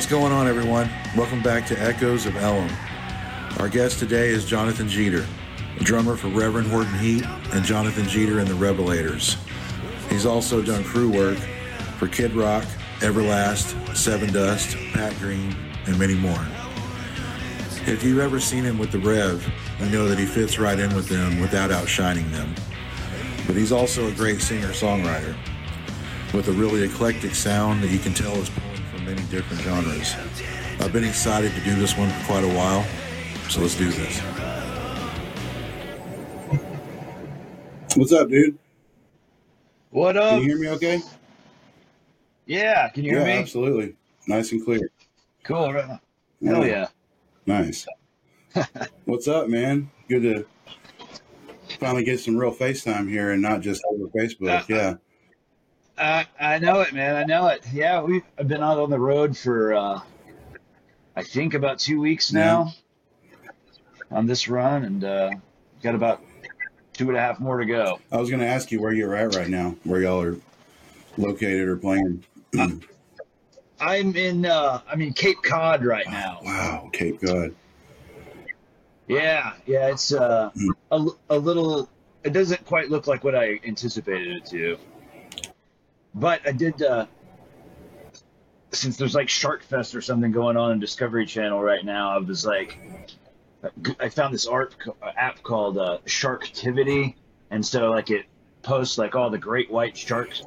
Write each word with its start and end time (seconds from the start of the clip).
What's 0.00 0.10
going 0.10 0.32
on, 0.32 0.48
everyone? 0.48 0.88
Welcome 1.14 1.42
back 1.42 1.66
to 1.66 1.78
Echoes 1.78 2.24
of 2.24 2.34
Ellum. 2.36 2.70
Our 3.58 3.68
guest 3.68 3.98
today 3.98 4.30
is 4.30 4.46
Jonathan 4.46 4.88
Jeter, 4.88 5.26
a 5.78 5.84
drummer 5.84 6.16
for 6.16 6.28
Reverend 6.28 6.68
Horton 6.68 6.98
Heat 6.98 7.22
and 7.52 7.62
Jonathan 7.62 8.08
Jeter 8.08 8.38
and 8.38 8.48
the 8.48 8.54
Revelators. 8.54 9.36
He's 10.08 10.24
also 10.24 10.62
done 10.62 10.84
crew 10.84 11.10
work 11.12 11.36
for 11.98 12.08
Kid 12.08 12.32
Rock, 12.32 12.64
Everlast, 13.00 13.74
Sevendust, 13.88 14.74
Pat 14.94 15.14
Green, 15.18 15.54
and 15.84 15.98
many 15.98 16.14
more. 16.14 16.46
If 17.86 18.02
you've 18.02 18.20
ever 18.20 18.40
seen 18.40 18.64
him 18.64 18.78
with 18.78 18.92
the 18.92 19.00
Rev, 19.00 19.46
you 19.80 19.90
know 19.90 20.08
that 20.08 20.18
he 20.18 20.24
fits 20.24 20.58
right 20.58 20.78
in 20.78 20.94
with 20.94 21.10
them 21.10 21.42
without 21.42 21.70
outshining 21.70 22.32
them. 22.32 22.54
But 23.46 23.54
he's 23.54 23.70
also 23.70 24.08
a 24.08 24.12
great 24.12 24.40
singer-songwriter 24.40 25.36
with 26.32 26.48
a 26.48 26.52
really 26.52 26.84
eclectic 26.84 27.34
sound 27.34 27.82
that 27.82 27.90
you 27.90 27.98
can 27.98 28.14
tell 28.14 28.32
is 28.36 28.50
many 29.14 29.26
different 29.28 29.60
genres. 29.62 30.14
I've 30.78 30.92
been 30.92 31.04
excited 31.04 31.52
to 31.52 31.60
do 31.62 31.74
this 31.74 31.96
one 31.96 32.08
for 32.10 32.26
quite 32.26 32.44
a 32.44 32.54
while, 32.54 32.84
so 33.48 33.60
let's 33.60 33.74
do 33.74 33.90
this. 33.90 34.20
What's 37.96 38.12
up, 38.12 38.28
dude? 38.28 38.56
What 39.90 40.16
up? 40.16 40.34
Can 40.34 40.42
you 40.42 40.48
hear 40.48 40.58
me 40.58 40.68
okay? 40.68 41.00
Yeah, 42.46 42.88
can 42.90 43.02
you 43.02 43.10
hear 43.10 43.20
yeah, 43.20 43.26
me? 43.26 43.32
absolutely. 43.32 43.96
Nice 44.28 44.52
and 44.52 44.64
clear. 44.64 44.88
Cool. 45.42 45.72
right 45.72 45.90
on. 45.90 46.00
Hell 46.44 46.64
yeah. 46.64 46.86
Nice. 47.46 47.86
What's 49.06 49.26
up, 49.26 49.48
man? 49.48 49.90
Good 50.08 50.22
to 50.22 50.46
finally 51.80 52.04
get 52.04 52.20
some 52.20 52.36
real 52.36 52.54
FaceTime 52.54 53.08
here 53.10 53.32
and 53.32 53.42
not 53.42 53.60
just 53.60 53.82
over 53.90 54.06
Facebook. 54.08 54.60
Uh, 54.60 54.64
Yeah. 54.68 54.94
I 56.00 56.26
I 56.40 56.58
know 56.58 56.80
it, 56.80 56.92
man. 56.94 57.14
I 57.16 57.24
know 57.24 57.48
it. 57.48 57.62
Yeah, 57.72 58.02
we've 58.02 58.22
I've 58.38 58.48
been 58.48 58.62
out 58.62 58.78
on 58.78 58.90
the 58.90 58.98
road 58.98 59.36
for 59.36 59.74
uh, 59.74 60.00
I 61.14 61.22
think 61.22 61.54
about 61.54 61.78
two 61.78 62.00
weeks 62.00 62.32
now 62.32 62.72
on 64.10 64.26
this 64.26 64.48
run, 64.48 64.84
and 64.84 65.04
uh, 65.04 65.30
got 65.82 65.94
about 65.94 66.22
two 66.94 67.08
and 67.08 67.16
a 67.16 67.20
half 67.20 67.38
more 67.38 67.58
to 67.58 67.66
go. 67.66 68.00
I 68.10 68.16
was 68.16 68.30
going 68.30 68.40
to 68.40 68.46
ask 68.46 68.72
you 68.72 68.80
where 68.80 68.92
you're 68.92 69.14
at 69.14 69.34
right 69.34 69.48
now, 69.48 69.76
where 69.84 70.00
y'all 70.00 70.22
are 70.22 70.36
located 71.18 71.68
or 71.68 71.76
playing. 71.76 72.24
I'm 73.80 74.16
in 74.16 74.46
uh, 74.46 74.80
I'm 74.88 75.02
in 75.02 75.12
Cape 75.12 75.42
Cod 75.42 75.84
right 75.84 76.06
now. 76.10 76.40
Wow, 76.42 76.90
Cape 76.92 77.20
Cod. 77.20 77.54
Yeah, 79.06 79.52
yeah. 79.66 79.88
It's 79.88 80.14
uh, 80.14 80.50
a, 80.90 81.06
a 81.28 81.38
little. 81.38 81.90
It 82.24 82.32
doesn't 82.32 82.64
quite 82.64 82.90
look 82.90 83.06
like 83.06 83.22
what 83.22 83.34
I 83.34 83.60
anticipated 83.64 84.36
it 84.36 84.46
to. 84.46 84.78
But 86.14 86.46
I 86.46 86.52
did. 86.52 86.82
Uh, 86.82 87.06
since 88.72 88.96
there's 88.96 89.14
like 89.14 89.28
Shark 89.28 89.62
Fest 89.62 89.94
or 89.94 90.00
something 90.00 90.30
going 90.30 90.56
on 90.56 90.72
in 90.72 90.80
Discovery 90.80 91.26
Channel 91.26 91.60
right 91.60 91.84
now, 91.84 92.10
I 92.12 92.18
was 92.18 92.46
like, 92.46 92.78
I 93.98 94.08
found 94.08 94.32
this 94.32 94.46
art 94.46 94.74
app 95.16 95.42
called 95.42 95.76
uh, 95.78 95.98
Sharktivity, 96.06 97.14
and 97.50 97.64
so 97.64 97.90
like 97.90 98.10
it 98.10 98.26
posts 98.62 98.96
like 98.98 99.14
all 99.16 99.30
the 99.30 99.38
great 99.38 99.70
white 99.70 99.96
sharks 99.96 100.42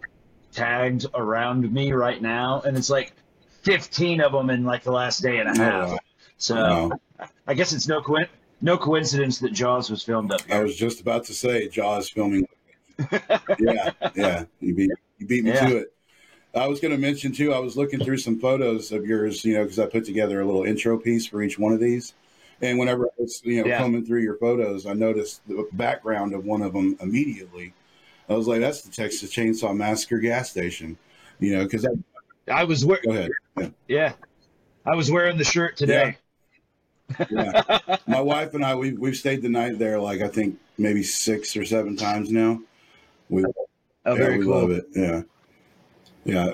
tagged 0.53 1.06
around 1.14 1.72
me 1.72 1.91
right 1.94 2.22
now, 2.22 2.61
and 2.66 2.78
it's 2.78 2.89
like 2.89 3.14
15 3.64 4.22
of 4.22 4.31
them 4.31 4.50
in 4.50 4.64
like 4.64 4.84
the 4.84 4.91
last 4.91 5.22
day 5.22 5.39
and 5.39 5.50
a 5.50 5.58
half. 5.58 5.89
wow. 5.89 6.00
So 6.38 6.56
Wow. 6.56 6.91
I 7.47 7.53
guess 7.53 7.73
it's 7.73 7.88
no 7.88 8.02
coin- 8.02 8.28
no 8.61 8.78
coincidence 8.78 9.39
that 9.39 9.52
Jaws 9.53 9.89
was 9.89 10.03
filmed 10.03 10.31
up 10.31 10.41
Here. 10.41 10.58
I 10.58 10.64
was 10.64 10.75
just 10.75 11.02
about 11.02 11.25
to 11.25 11.34
say 11.34 11.67
Jaws 11.67 12.09
filming. 12.09 12.47
yeah, 13.60 13.92
yeah. 14.16 14.46
You 14.62 14.76
beat 14.76 14.92
you 15.20 15.28
beat 15.28 15.44
me 15.44 15.52
Yeah. 15.52 15.68
to 15.70 15.78
it. 15.78 15.94
I 16.56 16.68
was 16.68 16.80
going 16.80 16.92
to 16.92 17.00
mention 17.00 17.31
too. 17.31 17.52
I 17.54 17.59
was 17.59 17.76
looking 17.76 18.00
through 18.04 18.18
some 18.20 18.40
photos 18.40 18.92
of 18.92 19.06
yours, 19.06 19.44
you 19.44 19.56
know, 19.56 19.64
because 19.64 19.80
I 19.80 19.88
put 19.88 20.06
together 20.06 20.40
a 20.42 20.46
little 20.46 20.64
intro 20.64 20.98
piece 21.00 21.26
for 21.26 21.42
each 21.42 21.58
one 21.58 21.74
of 21.74 21.80
these. 21.80 22.14
And 22.62 22.78
whenever 22.78 23.06
I 23.06 23.09
was, 23.18 23.42
you 23.44 23.62
know, 23.62 23.68
Yeah. 23.68 23.80
combing 23.80 24.06
through 24.06 24.22
your 24.22 24.38
photos, 24.38 24.86
I 24.86 24.94
noticed 24.94 25.42
the 25.48 25.68
background 25.74 26.34
of 26.34 26.46
one 26.46 26.62
of 26.62 26.74
them 26.74 26.96
immediately. 27.02 27.74
I 28.30 28.36
was 28.36 28.48
like, 28.48 28.62
"That's 28.62 28.82
the 28.84 28.92
Texas 28.92 29.32
Chainsaw 29.34 29.76
Massacre 29.76 30.20
gas 30.20 30.52
station," 30.52 30.96
you 31.40 31.58
know, 31.58 31.64
because 31.64 31.86
I 32.48 32.64
was 32.64 32.86
wearing. 32.86 33.03
go 33.03 33.12
ahead. 33.12 33.32
Yeah. 33.58 33.68
yeah, 33.88 34.14
I 34.86 34.96
was 34.96 35.09
wearing 35.12 35.38
the 35.38 35.44
shirt 35.44 35.76
today. 35.76 36.18
Yeah. 37.30 37.64
My 38.08 38.22
wife 38.22 38.53
and 38.53 38.64
I, 38.64 38.76
we've 38.76 38.98
we've 38.98 39.18
stayed 39.18 39.42
the 39.42 39.50
night 39.50 39.78
there, 39.78 40.00
like 40.00 40.22
I 40.22 40.28
think 40.30 40.58
maybe 40.78 41.03
six 41.03 41.58
or 41.58 41.66
seven 41.66 41.96
times 41.98 42.32
now. 42.32 42.62
We 43.29 43.44
Oh, 44.06 44.16
yeah, 44.16 44.38
we 44.38 44.44
cool. 44.44 44.61
love 44.61 44.72
it. 44.72 44.85
Yeah, 44.94 45.22
yeah, 46.25 46.51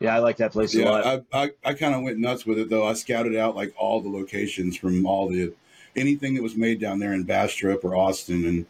Yeah, 0.00 0.14
I 0.16 0.18
like 0.20 0.36
that 0.38 0.52
place 0.52 0.74
a 0.74 0.78
yeah. 0.78 0.90
lot. 0.90 1.06
I 1.06 1.42
I, 1.44 1.50
I 1.64 1.74
kind 1.74 1.94
of 1.94 2.02
went 2.02 2.18
nuts 2.18 2.46
with 2.46 2.58
it 2.58 2.70
though. 2.70 2.86
I 2.86 2.94
scouted 2.94 3.36
out 3.36 3.56
like 3.56 3.74
all 3.76 4.00
the 4.00 4.08
locations 4.08 4.76
from 4.76 5.06
all 5.06 5.28
the 5.28 5.52
anything 5.96 6.34
that 6.34 6.42
was 6.42 6.56
made 6.56 6.80
down 6.80 6.98
there 6.98 7.12
in 7.12 7.24
Bastrop 7.24 7.84
or 7.84 7.96
Austin, 7.96 8.44
and 8.46 8.66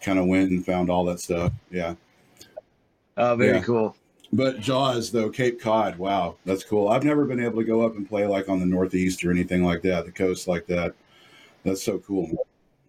kind 0.00 0.18
of 0.18 0.26
went 0.26 0.50
and 0.50 0.64
found 0.64 0.90
all 0.90 1.04
that 1.06 1.20
stuff. 1.20 1.52
Yeah, 1.70 1.94
oh, 3.16 3.36
very 3.36 3.58
yeah. 3.58 3.60
cool. 3.60 3.96
but 4.32 4.60
Jaws 4.60 5.12
though, 5.12 5.30
Cape 5.30 5.60
Cod, 5.60 5.98
wow, 5.98 6.36
that's 6.44 6.64
cool. 6.64 6.88
I've 6.88 7.04
never 7.04 7.24
been 7.24 7.40
able 7.44 7.58
to 7.60 7.64
go 7.66 7.84
up 7.86 7.96
and 7.96 8.08
play 8.08 8.26
like 8.26 8.48
on 8.48 8.60
the 8.60 8.66
Northeast 8.66 9.24
or 9.24 9.30
anything 9.30 9.64
like 9.64 9.82
that, 9.82 10.06
the 10.06 10.12
coast 10.12 10.48
like 10.48 10.66
that. 10.66 10.94
That's 11.64 11.82
so 11.82 11.98
cool. 12.00 12.30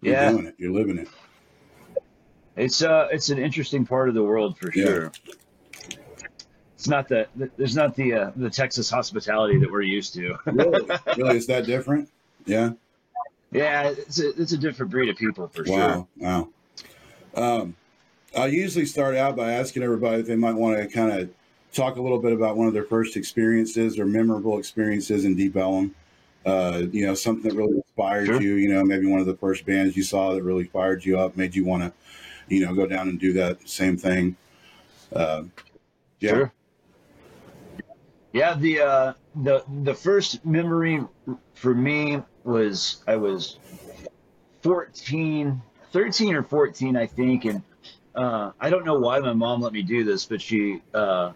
You're 0.02 0.16
Yeah, 0.16 0.32
doing 0.32 0.46
it. 0.48 0.56
You're 0.58 0.72
living 0.74 0.98
it. 0.98 1.10
It's 2.56 2.82
uh, 2.82 3.08
it's 3.12 3.30
an 3.30 3.40
interesting 3.40 3.86
part 3.86 4.10
of 4.10 4.16
the 4.16 4.24
world 4.24 4.58
for 4.58 4.72
Yeah. 4.74 4.86
sure. 4.86 5.12
It's 6.76 6.88
not 6.88 7.08
the 7.08 7.28
there's 7.58 7.76
not 7.76 7.96
the 7.96 8.14
uh, 8.14 8.32
the 8.36 8.50
Texas 8.50 8.90
hospitality 8.90 9.58
that 9.60 9.72
we're 9.72 9.82
used 9.84 10.14
to. 10.16 10.36
Really, 10.46 10.86
really, 11.18 11.38
is 11.38 11.48
that 11.48 11.66
different? 11.66 12.10
Yeah. 12.46 12.72
yeah, 13.52 13.90
it's 13.90 14.20
a 14.20 14.30
it's 14.42 14.52
a 14.52 14.58
different 14.58 14.92
breed 14.92 15.08
of 15.10 15.16
people 15.16 15.48
for 15.48 15.66
sure. 15.66 15.78
Wow. 15.78 16.08
Wow. 16.18 16.50
Um, 17.36 17.76
I 18.36 18.48
usually 18.48 18.86
start 18.86 19.16
out 19.16 19.36
by 19.38 19.54
asking 19.54 19.84
everybody 19.84 20.22
if 20.22 20.28
they 20.28 20.36
might 20.36 20.56
want 20.56 20.78
to 20.78 20.88
kind 20.88 21.12
of 21.12 21.30
talk 21.72 21.96
a 21.96 22.02
little 22.02 22.20
bit 22.20 22.34
about 22.34 22.58
one 22.58 22.68
of 22.68 22.74
their 22.74 22.84
first 22.84 23.16
experiences 23.16 23.98
or 23.98 24.06
memorable 24.06 24.58
experiences 24.60 25.24
in 25.26 25.36
Deep 25.36 25.56
Ellum. 25.56 25.96
Uh, 26.46 26.84
you 26.92 27.06
know, 27.06 27.14
something 27.14 27.50
that 27.50 27.56
really 27.56 27.78
inspired 27.78 28.26
Sure. 28.28 28.42
you. 28.42 28.56
You 28.56 28.74
know, 28.74 28.84
maybe 28.84 29.06
one 29.06 29.22
of 29.22 29.26
the 29.26 29.38
first 29.38 29.66
bands 29.66 29.96
you 29.96 30.04
saw 30.04 30.34
that 30.34 30.44
really 30.44 30.66
fired 30.66 31.06
you 31.06 31.18
up, 31.18 31.38
made 31.38 31.56
you 31.56 31.64
want 31.64 31.84
to, 31.84 31.94
you 32.48 32.66
know, 32.66 32.74
go 32.74 32.86
down 32.86 33.10
and 33.10 33.20
do 33.20 33.34
that 33.34 33.68
same 33.68 33.98
thing. 33.98 34.36
Uh, 35.14 35.44
yeah. 36.20 36.30
Sure. 36.32 36.54
Yeah, 38.32 38.56
the 38.56 38.80
uh, 38.80 39.14
the 39.36 39.64
the 39.84 39.94
first 39.94 40.44
memory 40.44 41.04
for 41.54 41.74
me 41.76 42.22
was 42.44 43.04
I 43.08 43.16
was 43.16 43.58
14, 44.62 45.62
13 45.92 46.36
or 46.36 46.44
14, 46.44 46.98
I 46.98 47.06
think, 47.06 47.46
and 47.46 47.62
uh, 48.16 48.52
I 48.60 48.70
don't 48.70 48.86
know 48.86 49.00
why 49.00 49.20
my 49.20 49.34
mom 49.34 49.62
let 49.62 49.72
me 49.72 49.84
do 49.84 50.04
this, 50.04 50.26
but 50.26 50.42
she 50.42 50.82
uh, 50.96 51.34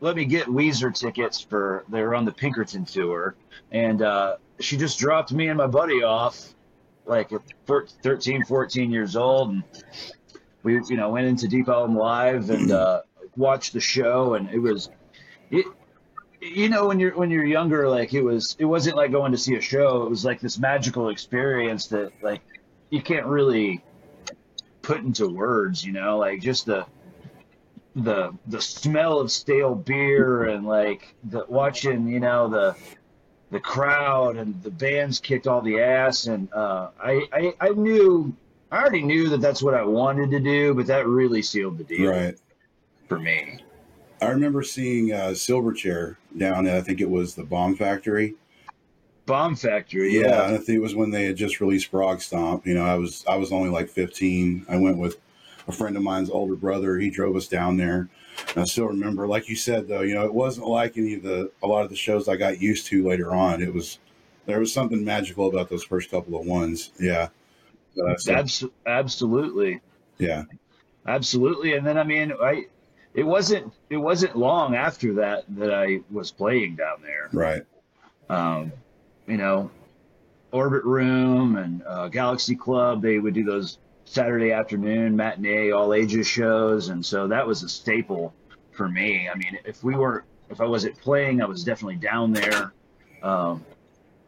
let 0.00 0.16
me 0.16 0.24
get 0.24 0.46
Weezer 0.46 0.92
tickets 0.92 1.40
for 1.40 1.84
they 1.88 2.02
were 2.02 2.14
on 2.14 2.24
the 2.24 2.32
Pinkerton 2.32 2.84
tour, 2.84 3.36
and 3.70 4.02
uh, 4.02 4.36
she 4.58 4.76
just 4.76 4.98
dropped 4.98 5.32
me 5.32 5.48
and 5.48 5.58
my 5.58 5.68
buddy 5.68 6.02
off 6.02 6.53
like 7.06 7.32
at 7.32 7.42
14 7.66 7.96
13, 8.02 8.44
14 8.44 8.90
years 8.90 9.16
old, 9.16 9.50
and 9.50 9.64
we 10.62 10.80
you 10.88 10.96
know 10.96 11.10
went 11.10 11.26
into 11.26 11.48
Deep 11.48 11.68
Ellum 11.68 11.96
Live 11.96 12.50
and 12.50 12.70
uh, 12.70 13.02
watched 13.36 13.72
the 13.72 13.80
show, 13.80 14.34
and 14.34 14.50
it 14.50 14.58
was 14.58 14.90
it. 15.50 15.66
You 16.40 16.68
know, 16.68 16.86
when 16.86 17.00
you're 17.00 17.16
when 17.16 17.30
you're 17.30 17.44
younger, 17.44 17.88
like 17.88 18.12
it 18.12 18.22
was, 18.22 18.54
it 18.58 18.66
wasn't 18.66 18.96
like 18.96 19.12
going 19.12 19.32
to 19.32 19.38
see 19.38 19.54
a 19.54 19.62
show. 19.62 20.02
It 20.02 20.10
was 20.10 20.26
like 20.26 20.40
this 20.40 20.58
magical 20.58 21.08
experience 21.08 21.86
that 21.88 22.12
like 22.22 22.42
you 22.90 23.00
can't 23.00 23.26
really 23.26 23.82
put 24.82 24.98
into 24.98 25.26
words. 25.26 25.82
You 25.82 25.92
know, 25.92 26.18
like 26.18 26.42
just 26.42 26.66
the 26.66 26.86
the 27.96 28.36
the 28.46 28.60
smell 28.60 29.20
of 29.20 29.30
stale 29.30 29.74
beer 29.74 30.44
and 30.44 30.66
like 30.66 31.14
the 31.24 31.44
watching, 31.48 32.08
you 32.08 32.20
know, 32.20 32.48
the 32.48 32.76
the 33.54 33.60
crowd 33.60 34.36
and 34.36 34.60
the 34.64 34.70
bands 34.70 35.20
kicked 35.20 35.46
all 35.46 35.60
the 35.62 35.80
ass 35.80 36.26
and 36.26 36.52
uh, 36.52 36.88
I, 37.00 37.22
I 37.32 37.54
I 37.60 37.68
knew 37.68 38.34
I 38.72 38.80
already 38.80 39.02
knew 39.02 39.28
that 39.28 39.40
that's 39.40 39.62
what 39.62 39.74
I 39.74 39.84
wanted 39.84 40.32
to 40.32 40.40
do, 40.40 40.74
but 40.74 40.86
that 40.88 41.06
really 41.06 41.40
sealed 41.40 41.78
the 41.78 41.84
deal 41.84 42.10
Right. 42.10 42.34
for 43.08 43.20
me. 43.20 43.60
I 44.20 44.26
remember 44.30 44.64
seeing 44.64 45.12
uh, 45.12 45.28
Silverchair 45.34 46.16
down 46.36 46.66
at 46.66 46.76
I 46.76 46.80
think 46.80 47.00
it 47.00 47.08
was 47.08 47.36
the 47.36 47.44
Bomb 47.44 47.76
Factory. 47.76 48.34
Bomb 49.24 49.54
Factory, 49.54 50.18
Yeah, 50.18 50.48
yeah, 50.48 50.54
I 50.54 50.56
think 50.56 50.70
it 50.70 50.82
was 50.82 50.96
when 50.96 51.12
they 51.12 51.24
had 51.26 51.36
just 51.36 51.60
released 51.60 51.92
Frogstomp. 51.92 52.66
You 52.66 52.74
know, 52.74 52.84
I 52.84 52.96
was 52.96 53.24
I 53.28 53.36
was 53.36 53.52
only 53.52 53.70
like 53.70 53.88
15. 53.88 54.66
I 54.68 54.76
went 54.78 54.98
with 54.98 55.18
a 55.68 55.72
friend 55.72 55.96
of 55.96 56.02
mine's 56.02 56.28
older 56.28 56.56
brother. 56.56 56.98
He 56.98 57.08
drove 57.08 57.36
us 57.36 57.46
down 57.46 57.76
there. 57.76 58.08
I 58.56 58.64
still 58.64 58.86
remember, 58.86 59.26
like 59.26 59.48
you 59.48 59.56
said, 59.56 59.88
though, 59.88 60.02
you 60.02 60.14
know, 60.14 60.24
it 60.24 60.34
wasn't 60.34 60.66
like 60.66 60.96
any 60.96 61.14
of 61.14 61.22
the 61.22 61.50
a 61.62 61.66
lot 61.66 61.84
of 61.84 61.90
the 61.90 61.96
shows 61.96 62.28
I 62.28 62.36
got 62.36 62.60
used 62.60 62.86
to 62.86 63.06
later 63.06 63.32
on. 63.34 63.62
It 63.62 63.72
was 63.72 63.98
there 64.46 64.60
was 64.60 64.72
something 64.72 65.04
magical 65.04 65.48
about 65.48 65.68
those 65.68 65.84
first 65.84 66.10
couple 66.10 66.38
of 66.38 66.46
ones. 66.46 66.90
Yeah, 67.00 67.28
Uh, 68.00 68.16
so, 68.16 68.34
Abs- 68.34 68.64
absolutely, 68.86 69.80
yeah, 70.18 70.44
absolutely. 71.06 71.74
And 71.74 71.86
then 71.86 71.98
I 71.98 72.04
mean, 72.04 72.32
I 72.42 72.66
it 73.14 73.22
wasn't 73.24 73.72
it 73.90 73.96
wasn't 73.96 74.36
long 74.36 74.74
after 74.74 75.14
that 75.14 75.44
that 75.56 75.72
I 75.72 76.00
was 76.10 76.30
playing 76.30 76.76
down 76.76 77.02
there. 77.02 77.30
right. 77.32 77.62
um, 78.28 78.72
you 79.26 79.36
know, 79.36 79.70
Orbit 80.52 80.84
Room 80.84 81.56
and 81.56 81.82
uh, 81.86 82.08
Galaxy 82.08 82.54
Club. 82.56 83.02
They 83.02 83.18
would 83.18 83.34
do 83.34 83.44
those 83.44 83.78
Saturday 84.04 84.52
afternoon 84.52 85.16
matinee 85.16 85.70
all 85.70 85.94
ages 85.94 86.26
shows, 86.26 86.88
and 86.88 87.04
so 87.04 87.28
that 87.28 87.46
was 87.46 87.62
a 87.62 87.68
staple 87.68 88.34
for 88.72 88.88
me. 88.88 89.28
I 89.28 89.36
mean, 89.36 89.58
if 89.64 89.82
we 89.82 89.94
were, 89.94 90.24
if 90.50 90.60
I 90.60 90.66
wasn't 90.66 90.98
playing, 91.00 91.42
I 91.42 91.46
was 91.46 91.64
definitely 91.64 91.96
down 91.96 92.32
there. 92.32 92.72
Um, 93.22 93.64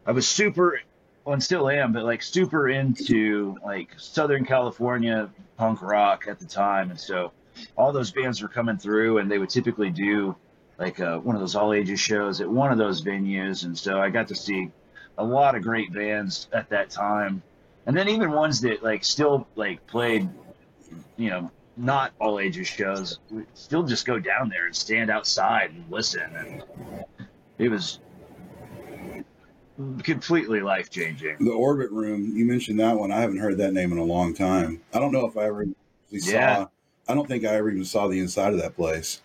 I 0.05 0.11
was 0.11 0.27
super, 0.27 0.79
well, 1.23 1.33
and 1.33 1.43
still 1.43 1.69
am, 1.69 1.93
but 1.93 2.03
like 2.03 2.23
super 2.23 2.69
into 2.69 3.57
like 3.63 3.89
Southern 3.97 4.45
California 4.45 5.29
punk 5.57 5.81
rock 5.81 6.25
at 6.27 6.39
the 6.39 6.45
time, 6.45 6.89
and 6.89 6.99
so 6.99 7.31
all 7.75 7.91
those 7.91 8.11
bands 8.11 8.41
were 8.41 8.47
coming 8.47 8.77
through, 8.77 9.19
and 9.19 9.29
they 9.29 9.37
would 9.37 9.49
typically 9.49 9.89
do 9.89 10.35
like 10.77 10.99
uh, 10.99 11.17
one 11.17 11.35
of 11.35 11.41
those 11.41 11.55
all 11.55 11.73
ages 11.73 11.99
shows 11.99 12.41
at 12.41 12.49
one 12.49 12.71
of 12.71 12.77
those 12.77 13.01
venues, 13.03 13.65
and 13.65 13.77
so 13.77 13.99
I 13.99 14.09
got 14.09 14.27
to 14.29 14.35
see 14.35 14.71
a 15.17 15.23
lot 15.23 15.55
of 15.55 15.63
great 15.63 15.93
bands 15.93 16.47
at 16.53 16.69
that 16.69 16.89
time, 16.89 17.41
and 17.87 17.95
then 17.95 18.09
even 18.09 18.31
ones 18.31 18.61
that 18.61 18.83
like 18.83 19.03
still 19.03 19.47
like 19.55 19.85
played, 19.87 20.29
you 21.15 21.29
know, 21.29 21.49
not 21.77 22.11
all 22.19 22.39
ages 22.39 22.67
shows, 22.67 23.19
we 23.31 23.43
still 23.53 23.83
just 23.83 24.05
go 24.05 24.19
down 24.19 24.49
there 24.49 24.65
and 24.65 24.75
stand 24.75 25.09
outside 25.09 25.71
and 25.71 25.89
listen, 25.89 26.35
and 26.35 26.63
it 27.57 27.69
was 27.69 27.99
completely 30.03 30.59
life 30.59 30.89
changing. 30.89 31.37
The 31.39 31.51
Orbit 31.51 31.91
Room, 31.91 32.35
you 32.35 32.45
mentioned 32.45 32.79
that 32.79 32.97
one. 32.97 33.11
I 33.11 33.21
haven't 33.21 33.37
heard 33.37 33.57
that 33.59 33.73
name 33.73 33.91
in 33.91 33.97
a 33.97 34.03
long 34.03 34.33
time. 34.33 34.81
I 34.93 34.99
don't 34.99 35.11
know 35.11 35.25
if 35.25 35.37
I 35.37 35.45
ever 35.45 35.65
Yeah. 36.11 36.19
saw. 36.19 36.67
I 37.07 37.13
don't 37.13 37.27
think 37.27 37.45
I 37.45 37.55
ever 37.55 37.71
even 37.71 37.85
saw 37.85 38.07
the 38.07 38.19
inside 38.19 38.53
of 38.53 38.59
that 38.59 38.75
place. 38.75 39.21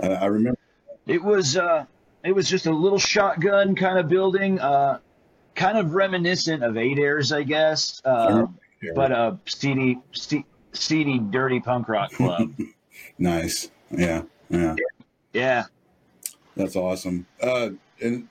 Uh, 0.00 0.18
I 0.20 0.26
remember. 0.26 0.58
It 1.06 1.22
was 1.22 1.56
uh, 1.56 1.86
it 2.22 2.32
was 2.32 2.48
just 2.48 2.66
a 2.66 2.72
little 2.72 2.98
shotgun 2.98 3.74
kind 3.74 3.98
of 3.98 4.08
building, 4.08 4.60
uh, 4.60 5.00
kind 5.54 5.78
of 5.78 5.94
reminiscent 5.94 6.62
of 6.62 6.76
Eight 6.76 6.98
Airs, 6.98 7.32
I 7.32 7.42
guess, 7.42 8.00
uh, 8.04 8.46
but 8.94 9.12
a 9.12 9.38
seedy, 9.46 9.98
se- 10.12 10.46
seedy, 10.72 11.18
dirty 11.18 11.60
punk 11.60 11.88
rock 11.88 12.12
club. 12.12 12.52
nice. 13.18 13.70
Yeah. 13.90 14.22
Yeah. 14.48 14.76
yeah, 15.32 15.64
That's 16.56 16.76
awesome. 16.76 17.26
Uh, 17.40 17.70
and 18.00 18.28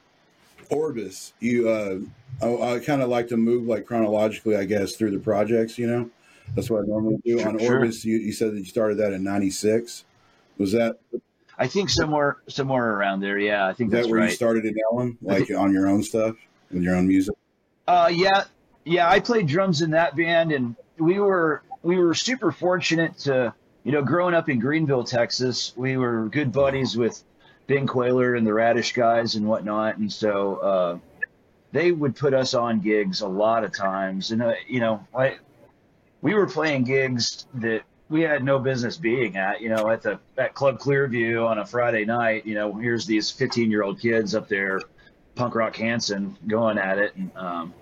Orbis, 0.70 1.34
you, 1.40 1.70
uh, 1.70 2.00
I, 2.42 2.76
I 2.76 2.80
kind 2.80 3.02
of 3.02 3.10
like 3.10 3.28
to 3.30 3.38
move 3.38 3.66
like 3.66 3.86
chronologically, 3.86 4.56
I 4.56 4.66
guess, 4.66 4.96
through 4.96 5.12
the 5.12 5.20
projects. 5.20 5.78
You 5.80 5.88
know, 5.88 6.10
that's 6.56 6.70
what 6.70 6.84
I 6.84 6.86
normally 6.86 7.18
do. 7.26 7.40
Sure, 7.40 7.50
On 7.50 7.60
sure. 7.60 7.76
Orbis, 7.78 8.06
you, 8.06 8.18
you 8.18 8.34
said 8.34 8.54
that 8.54 8.60
you 8.60 8.66
started 8.66 8.98
that 9.00 9.14
in 9.14 9.24
'96. 9.24 10.06
Was 10.60 10.74
that 10.74 11.00
I 11.58 11.66
think 11.68 11.90
somewhere 11.90 12.38
somewhere 12.48 12.94
around 12.94 13.22
there. 13.22 13.40
Yeah, 13.40 13.68
I 13.68 13.74
think 13.74 13.90
that 13.90 13.98
that's 13.98 14.10
where 14.10 14.24
you 14.24 14.30
started 14.30 14.66
in 14.66 14.76
Ellum, 14.92 15.18
like 15.24 15.50
on 15.50 15.74
your 15.74 15.88
own 15.88 16.04
stuff 16.04 16.36
with 16.74 16.84
your 16.84 16.96
own 16.96 17.08
music? 17.08 17.36
Uh, 17.88 18.10
yeah, 18.12 18.46
yeah. 18.86 19.10
I 19.10 19.20
played 19.20 19.48
drums 19.48 19.82
in 19.82 19.92
that 19.92 20.16
band, 20.16 20.52
and 20.52 20.76
we 20.98 21.20
were 21.20 21.64
we 21.84 21.98
were 21.98 22.14
super 22.14 22.52
fortunate 22.52 23.18
to 23.20 23.54
you 23.84 23.92
know 23.92 24.02
growing 24.02 24.34
up 24.34 24.50
in 24.50 24.60
Greenville, 24.60 25.04
Texas. 25.04 25.74
We 25.76 25.98
were 25.98 26.30
good 26.30 26.52
buddies 26.52 26.96
with 26.96 27.22
Ben 27.68 27.88
Kweller 27.88 28.36
and 28.36 28.46
the 28.46 28.54
Radish 28.54 28.94
guys 28.94 29.36
and 29.36 29.48
whatnot, 29.48 29.98
and 29.98 30.12
so 30.12 30.56
uh, 30.58 30.98
they 31.72 31.92
would 31.92 32.16
put 32.16 32.34
us 32.34 32.54
on 32.54 32.80
gigs 32.80 33.22
a 33.22 33.28
lot 33.28 33.64
of 33.64 33.76
times. 33.76 34.32
And 34.32 34.42
uh, 34.42 34.54
you 34.68 34.80
know, 34.80 35.06
I 35.16 35.38
we 36.22 36.34
were 36.34 36.48
playing 36.48 36.84
gigs 36.84 37.48
that 37.56 37.82
we 38.10 38.22
had 38.22 38.44
no 38.44 38.60
business 38.60 38.98
being 38.98 39.38
at. 39.38 39.62
You 39.62 39.70
know, 39.70 39.90
at 39.90 40.02
the 40.02 40.20
at 40.38 40.54
Club 40.54 40.80
Clearview 40.80 41.46
on 41.48 41.58
a 41.58 41.66
Friday 41.66 42.06
night. 42.06 42.46
You 42.46 42.56
know, 42.56 42.74
here's 42.74 43.06
these 43.06 43.32
15 43.32 43.72
year 43.72 43.84
old 43.84 44.00
kids 44.00 44.36
up 44.36 44.48
there 44.48 44.82
punk 45.42 45.56
rock 45.56 45.76
Hanson 45.76 46.38
going 46.46 46.78
at 46.78 47.00
it. 47.00 47.16
And 47.16 47.32
um 47.36 47.74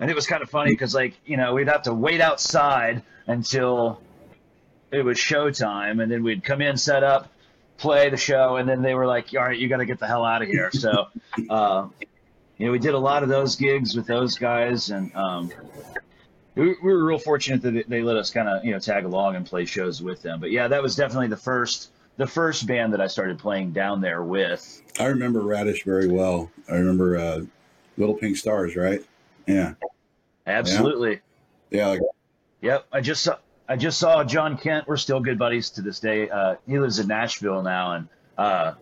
and 0.00 0.10
it 0.10 0.14
was 0.14 0.26
kind 0.26 0.42
of 0.42 0.48
funny 0.48 0.70
because 0.70 0.94
like 0.94 1.12
you 1.26 1.36
know 1.36 1.52
we'd 1.52 1.68
have 1.68 1.82
to 1.82 1.92
wait 1.92 2.22
outside 2.22 3.02
until 3.26 4.00
it 4.90 5.04
was 5.04 5.18
showtime 5.18 6.02
and 6.02 6.10
then 6.10 6.22
we'd 6.22 6.42
come 6.42 6.62
in 6.62 6.78
set 6.78 7.02
up 7.04 7.30
play 7.76 8.08
the 8.08 8.16
show 8.16 8.56
and 8.56 8.66
then 8.66 8.80
they 8.80 8.94
were 8.94 9.06
like 9.06 9.26
all 9.36 9.42
right 9.44 9.58
you 9.58 9.68
got 9.68 9.78
to 9.78 9.84
get 9.84 9.98
the 9.98 10.06
hell 10.06 10.24
out 10.24 10.40
of 10.40 10.48
here. 10.48 10.70
So 10.72 11.08
uh 11.50 11.88
you 12.56 12.64
know 12.66 12.72
we 12.72 12.78
did 12.78 12.94
a 12.94 12.98
lot 12.98 13.22
of 13.22 13.28
those 13.28 13.56
gigs 13.56 13.94
with 13.94 14.06
those 14.06 14.38
guys 14.38 14.88
and 14.88 15.14
um 15.14 15.52
we, 16.54 16.68
we 16.68 16.74
were 16.94 17.04
real 17.04 17.18
fortunate 17.18 17.60
that 17.62 17.72
they- 17.72 17.82
they 17.82 18.00
let 18.02 18.16
us 18.16 18.30
kind 18.30 18.48
of 18.48 18.64
you 18.64 18.70
know 18.70 18.78
tag 18.78 19.04
along 19.04 19.36
and 19.36 19.44
play 19.44 19.66
shows 19.66 20.00
with 20.00 20.22
them. 20.22 20.40
But 20.40 20.52
yeah 20.52 20.68
that 20.68 20.82
was 20.82 20.96
definitely 20.96 21.28
the 21.28 21.36
first 21.36 21.90
the 22.16 22.26
first 22.26 22.66
band 22.66 22.92
that 22.92 23.00
i 23.00 23.06
started 23.06 23.38
playing 23.38 23.72
down 23.72 24.00
there 24.00 24.22
with 24.22 24.82
I 25.00 25.06
remember 25.06 25.40
Radish 25.40 25.82
very 25.82 26.06
well. 26.06 26.50
I 26.70 26.74
remember 26.76 27.16
uh, 27.16 27.40
Little 27.98 28.14
Pink 28.14 28.36
Stars, 28.36 28.76
right? 28.76 29.04
Yeah, 29.46 29.74
absolutely 30.46 31.20
yeah. 31.70 31.88
Like, 31.88 32.00
Yep, 32.60 32.86
I 32.92 33.00
just 33.00 33.22
saw 33.22 33.36
I 33.68 33.76
just 33.76 33.98
saw 33.98 34.24
John 34.24 34.56
Kent. 34.56 34.86
We're 34.86 34.96
still 34.96 35.20
good 35.20 35.38
buddies 35.38 35.70
to 35.70 35.82
this 35.82 36.00
day. 36.00 36.30
Uh, 36.30 36.56
he 36.66 36.78
lives 36.78 36.98
in 36.98 37.08
Nashville 37.08 37.62
now, 37.62 37.92
and 37.92 38.08
uh, 38.38 38.74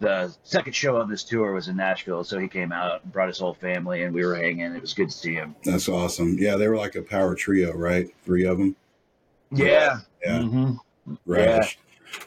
the 0.00 0.34
second 0.44 0.74
show 0.74 0.96
of 0.96 1.08
this 1.08 1.24
tour 1.24 1.52
was 1.52 1.68
in 1.68 1.76
Nashville, 1.76 2.22
so 2.24 2.38
he 2.38 2.46
came 2.46 2.70
out 2.70 3.02
and 3.02 3.12
brought 3.12 3.28
his 3.28 3.38
whole 3.38 3.54
family, 3.54 4.02
and 4.02 4.14
we 4.14 4.24
were 4.24 4.36
hanging. 4.36 4.72
It 4.72 4.80
was 4.80 4.94
good 4.94 5.10
to 5.10 5.16
see 5.16 5.34
him. 5.34 5.56
that's 5.64 5.88
awesome. 5.88 6.36
Yeah, 6.38 6.56
they 6.56 6.68
were 6.68 6.76
like 6.76 6.94
a 6.94 7.02
power 7.02 7.34
trio, 7.34 7.72
right? 7.72 8.08
Three 8.24 8.44
of 8.44 8.58
them. 8.58 8.76
Yeah, 9.50 10.00
Yeah. 10.22 10.42
hmm 10.42 10.72
Radish. 11.26 11.78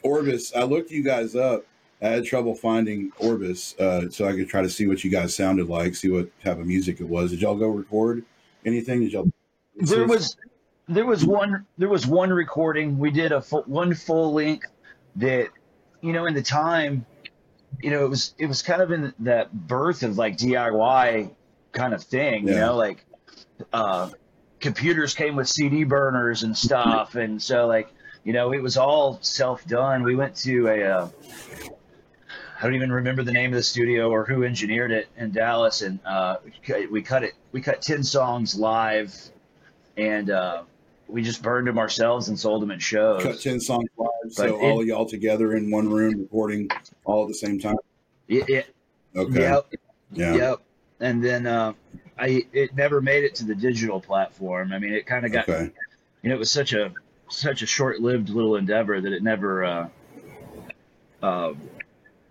Orbis. 0.03 0.55
I 0.55 0.63
looked 0.63 0.91
you 0.91 1.03
guys 1.03 1.35
up. 1.35 1.65
I 2.01 2.07
had 2.07 2.25
trouble 2.25 2.55
finding 2.55 3.11
Orbis, 3.19 3.77
uh, 3.79 4.09
so 4.09 4.27
I 4.27 4.31
could 4.31 4.49
try 4.49 4.63
to 4.63 4.69
see 4.69 4.87
what 4.87 5.03
you 5.03 5.11
guys 5.11 5.35
sounded 5.35 5.69
like, 5.69 5.93
see 5.93 6.09
what 6.09 6.29
type 6.43 6.57
of 6.57 6.65
music 6.65 6.99
it 6.99 7.07
was. 7.07 7.29
Did 7.29 7.41
y'all 7.41 7.55
go 7.55 7.67
record 7.67 8.25
anything? 8.65 9.01
Did 9.01 9.13
y'all? 9.13 9.31
there 9.75 10.07
was 10.07 10.35
there 10.87 11.05
was 11.05 11.25
one 11.25 11.65
there 11.77 11.89
was 11.89 12.05
one 12.05 12.31
recording 12.31 12.97
we 12.97 13.11
did 13.11 13.31
a 13.31 13.41
full, 13.41 13.63
one 13.63 13.93
full 13.93 14.33
length 14.33 14.67
that 15.15 15.47
you 16.01 16.11
know 16.13 16.25
in 16.25 16.33
the 16.33 16.41
time 16.41 17.05
you 17.81 17.89
know 17.89 18.05
it 18.05 18.09
was 18.09 18.33
it 18.37 18.45
was 18.45 18.61
kind 18.61 18.81
of 18.81 18.91
in 18.91 19.13
that 19.19 19.51
birth 19.53 20.03
of 20.03 20.17
like 20.17 20.37
diy 20.37 21.33
kind 21.71 21.93
of 21.93 22.03
thing 22.03 22.47
you 22.47 22.55
know 22.55 22.75
like 22.75 23.05
uh 23.71 24.09
computers 24.59 25.13
came 25.13 25.35
with 25.35 25.47
cd 25.47 25.83
burners 25.83 26.43
and 26.43 26.57
stuff 26.57 27.15
and 27.15 27.41
so 27.41 27.67
like 27.67 27.93
you 28.23 28.33
know 28.33 28.53
it 28.53 28.61
was 28.61 28.77
all 28.77 29.19
self 29.21 29.65
done 29.65 30.03
we 30.03 30.15
went 30.15 30.35
to 30.35 30.67
a 30.67 30.83
uh, 30.83 31.09
I 32.61 32.65
don't 32.65 32.75
even 32.75 32.91
remember 32.91 33.23
the 33.23 33.31
name 33.31 33.51
of 33.51 33.55
the 33.57 33.63
studio 33.63 34.11
or 34.11 34.23
who 34.23 34.43
engineered 34.43 34.91
it 34.91 35.07
in 35.17 35.31
Dallas, 35.31 35.81
and 35.81 35.99
uh, 36.05 36.37
we 36.91 37.01
cut 37.01 37.23
it. 37.23 37.33
We 37.51 37.59
cut 37.59 37.81
ten 37.81 38.03
songs 38.03 38.53
live, 38.55 39.15
and 39.97 40.29
uh, 40.29 40.61
we 41.07 41.23
just 41.23 41.41
burned 41.41 41.65
them 41.67 41.79
ourselves 41.79 42.29
and 42.29 42.39
sold 42.39 42.61
them 42.61 42.69
at 42.69 42.79
shows. 42.79 43.23
cut 43.23 43.41
ten 43.41 43.59
songs 43.59 43.89
live, 43.97 44.09
so 44.29 44.43
But 44.43 44.51
all 44.63 44.79
of 44.79 44.85
y'all 44.85 45.07
together 45.07 45.55
in 45.55 45.71
one 45.71 45.89
room 45.89 46.19
recording 46.21 46.69
all 47.03 47.23
at 47.23 47.29
the 47.29 47.33
same 47.33 47.59
time. 47.59 47.77
It, 48.27 48.47
it, 48.47 48.75
Okay. 49.15 49.41
Yep, 49.41 49.73
Yeah. 50.13 50.35
yep. 50.35 50.59
And 50.99 51.23
then 51.23 51.47
uh, 51.47 51.73
I 52.17 52.45
it 52.53 52.75
never 52.75 53.01
made 53.01 53.23
it 53.23 53.35
to 53.35 53.45
the 53.45 53.55
digital 53.55 53.99
platform. 53.99 54.71
I 54.71 54.79
mean, 54.79 54.93
it 54.93 55.05
kind 55.07 55.25
of 55.25 55.31
got 55.31 55.49
Okay. 55.49 55.71
you 56.21 56.29
know 56.29 56.35
it 56.35 56.39
was 56.39 56.51
such 56.51 56.73
a 56.73 56.93
such 57.31 57.61
a 57.61 57.65
short 57.65 57.99
lived 58.01 58.29
little 58.29 58.55
endeavor 58.55 59.01
that 59.01 59.11
it 59.13 59.23
never 59.23 59.63
uh, 59.63 59.89
uh, 61.23 61.53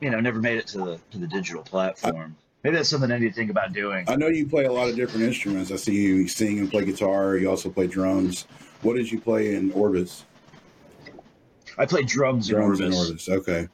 you 0.00 0.11
know 0.11 0.21
never 0.21 0.38
made 0.38 0.59
it 0.59 0.66
to 0.69 0.78
the 0.78 1.00
to 1.11 1.19
the 1.19 1.26
digital 1.26 1.62
platform. 1.62 2.37
Maybe 2.62 2.76
that's 2.76 2.90
something 2.90 3.11
I 3.11 3.19
need 3.19 3.28
to 3.28 3.35
think 3.35 3.50
about 3.50 3.73
doing. 3.73 4.04
I 4.09 4.16
know 4.16 4.28
you 4.28 4.47
play 4.47 4.66
a 4.66 4.73
lot 4.73 4.88
of 4.90 4.95
different 4.97 5.25
instruments. 5.25 5.73
I 5.73 5.76
see 5.76 5.95
you 5.95 6.28
sing 6.28 6.59
and 6.59 6.71
play 6.71 6.85
guitar. 6.85 7.37
You 7.37 7.49
also 7.49 7.71
play 7.71 7.87
drums. 7.87 8.42
What 8.83 8.97
did 8.97 9.11
you 9.11 9.19
play 9.19 9.54
in 9.54 9.73
Orbis? 9.73 10.25
I 11.78 11.87
play 11.87 12.02
drums, 12.02 12.49
Drums 12.49 12.80
in 12.80 12.87
in 12.87 12.92
Orbis. 12.92 13.09
Orbis. 13.09 13.28
Okay. 13.30 13.69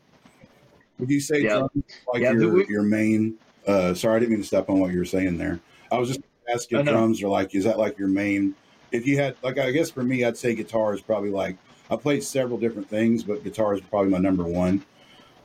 Would 0.98 1.10
you 1.10 1.18
say 1.20 1.42
Yeah. 1.42 1.58
drums 1.58 1.70
like 2.12 2.22
Yeah, 2.22 2.32
your 2.32 2.52
we- 2.52 2.66
your 2.68 2.82
main? 2.82 3.34
Uh, 3.66 3.92
sorry, 3.94 4.16
I 4.16 4.18
didn't 4.20 4.30
mean 4.30 4.40
to 4.42 4.46
step 4.46 4.70
on 4.70 4.78
what 4.78 4.92
you 4.92 4.98
were 4.98 5.04
saying 5.04 5.36
there. 5.38 5.58
I 5.90 5.98
was 5.98 6.08
just 6.08 6.20
asking. 6.48 6.78
Oh, 6.78 6.82
no. 6.82 6.92
drums 6.92 7.20
are 7.24 7.28
like, 7.28 7.56
is 7.56 7.64
that 7.64 7.78
like 7.78 7.98
your 7.98 8.06
main? 8.08 8.54
If 8.92 9.06
you 9.06 9.18
had 9.18 9.36
like, 9.42 9.58
I 9.58 9.70
guess 9.70 9.90
for 9.90 10.02
me, 10.02 10.24
I'd 10.24 10.36
say 10.36 10.54
guitar 10.54 10.94
is 10.94 11.00
probably 11.00 11.30
like 11.30 11.56
I 11.90 11.96
played 11.96 12.22
several 12.22 12.58
different 12.58 12.88
things, 12.88 13.22
but 13.22 13.44
guitar 13.44 13.74
is 13.74 13.80
probably 13.80 14.10
my 14.10 14.18
number 14.18 14.44
one. 14.44 14.84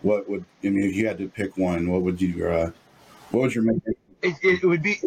What 0.02 0.30
would 0.30 0.46
I 0.64 0.70
mean 0.70 0.84
if 0.84 0.96
you 0.96 1.08
had 1.08 1.18
to 1.20 1.28
pick 1.28 1.58
one? 1.58 1.90
What 1.90 2.02
would 2.02 2.22
you? 2.22 2.48
Uh, 2.48 2.72
what 3.32 3.42
was 3.42 3.56
your 3.56 3.64
main? 3.64 3.82
it, 4.22 4.36
it 4.44 4.64
would 4.64 4.84
be 4.84 5.00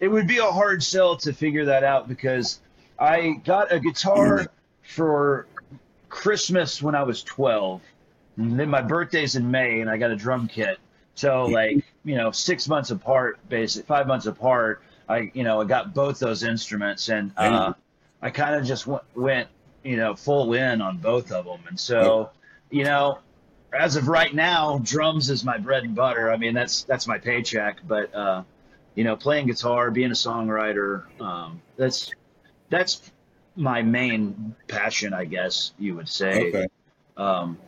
it 0.00 0.08
would 0.08 0.26
be 0.26 0.38
a 0.38 0.44
hard 0.44 0.82
sell 0.82 1.16
to 1.16 1.32
figure 1.32 1.64
that 1.64 1.84
out 1.84 2.08
because 2.08 2.60
I 2.98 3.40
got 3.44 3.72
a 3.72 3.80
guitar 3.80 4.46
for 4.82 5.46
Christmas 6.08 6.82
when 6.82 6.94
I 6.94 7.02
was 7.02 7.22
12. 7.22 7.80
And 8.36 8.58
then 8.60 8.68
my 8.68 8.82
birthday's 8.82 9.36
in 9.36 9.50
May 9.50 9.80
and 9.80 9.88
I 9.88 9.96
got 9.96 10.10
a 10.10 10.16
drum 10.16 10.48
kit. 10.48 10.78
So 11.14 11.46
like, 11.46 11.82
you 12.04 12.16
know, 12.16 12.30
6 12.30 12.68
months 12.68 12.90
apart, 12.90 13.38
basic 13.48 13.86
5 13.86 14.06
months 14.06 14.26
apart, 14.26 14.82
I 15.08 15.30
you 15.34 15.44
know, 15.44 15.60
I 15.60 15.64
got 15.64 15.94
both 15.94 16.18
those 16.18 16.42
instruments 16.42 17.08
and 17.08 17.32
uh 17.36 17.74
I 18.22 18.30
kind 18.30 18.54
of 18.56 18.64
just 18.64 18.86
went, 18.86 19.02
went, 19.14 19.48
you 19.84 19.96
know, 19.96 20.14
full 20.14 20.54
in 20.54 20.80
on 20.80 20.98
both 20.98 21.30
of 21.32 21.44
them. 21.44 21.60
And 21.68 21.78
so, 21.78 22.30
you 22.70 22.84
know, 22.84 23.18
as 23.72 23.96
of 23.96 24.08
right 24.08 24.34
now, 24.34 24.78
drums 24.82 25.30
is 25.30 25.44
my 25.44 25.58
bread 25.58 25.84
and 25.84 25.94
butter. 25.94 26.30
I 26.30 26.36
mean, 26.36 26.54
that's 26.54 26.82
that's 26.84 27.06
my 27.06 27.18
paycheck. 27.18 27.78
But 27.86 28.14
uh, 28.14 28.42
you 28.94 29.04
know, 29.04 29.16
playing 29.16 29.46
guitar, 29.46 29.90
being 29.90 30.10
a 30.10 30.14
songwriter, 30.14 31.04
um, 31.20 31.60
that's 31.76 32.10
that's 32.70 33.12
my 33.54 33.82
main 33.82 34.54
passion, 34.68 35.12
I 35.12 35.24
guess 35.24 35.72
you 35.78 35.94
would 35.96 36.08
say. 36.08 36.48
Okay. 36.48 36.66
Um, 37.16 37.58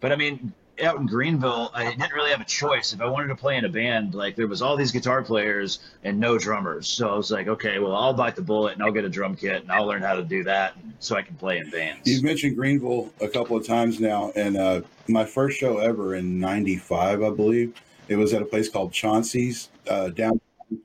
but 0.00 0.12
I 0.12 0.16
mean, 0.16 0.52
out 0.82 0.96
in 0.98 1.06
Greenville, 1.06 1.70
I 1.74 1.84
didn't 1.84 2.12
really 2.12 2.30
have 2.30 2.40
a 2.40 2.44
choice. 2.44 2.92
If 2.92 3.00
I 3.00 3.06
wanted 3.06 3.28
to 3.28 3.34
play 3.34 3.56
in 3.56 3.64
a 3.64 3.68
band, 3.68 4.14
like 4.14 4.36
there 4.36 4.46
was 4.46 4.62
all 4.62 4.76
these 4.76 4.92
guitar 4.92 5.22
players 5.22 5.80
and 6.04 6.18
no 6.18 6.38
drummers. 6.38 6.88
So 6.88 7.08
I 7.08 7.16
was 7.16 7.30
like, 7.30 7.48
okay, 7.48 7.78
well, 7.78 7.94
I'll 7.94 8.14
bite 8.14 8.36
the 8.36 8.42
bullet 8.42 8.74
and 8.74 8.82
I'll 8.82 8.92
get 8.92 9.04
a 9.04 9.08
drum 9.08 9.36
kit 9.36 9.62
and 9.62 9.70
I'll 9.72 9.86
learn 9.86 10.02
how 10.02 10.14
to 10.14 10.22
do 10.22 10.42
that 10.44 10.74
so 10.98 11.16
I 11.16 11.22
can 11.22 11.34
play 11.36 11.58
in 11.58 11.70
bands. 11.70 12.00
You've 12.08 12.22
mentioned 12.24 12.56
Greenville 12.56 13.12
a 13.20 13.28
couple 13.28 13.56
of 13.56 13.66
times 13.66 14.00
now, 14.00 14.32
and 14.36 14.56
uh, 14.56 14.82
my 15.08 15.24
first 15.24 15.58
show 15.58 15.78
ever 15.78 16.14
in 16.14 16.38
'95, 16.38 17.22
I 17.22 17.30
believe, 17.30 17.74
it 18.08 18.16
was 18.16 18.32
at 18.34 18.42
a 18.42 18.46
place 18.46 18.68
called 18.68 18.92
Chauncey's 18.92 19.68
uh, 19.88 20.08
down 20.08 20.40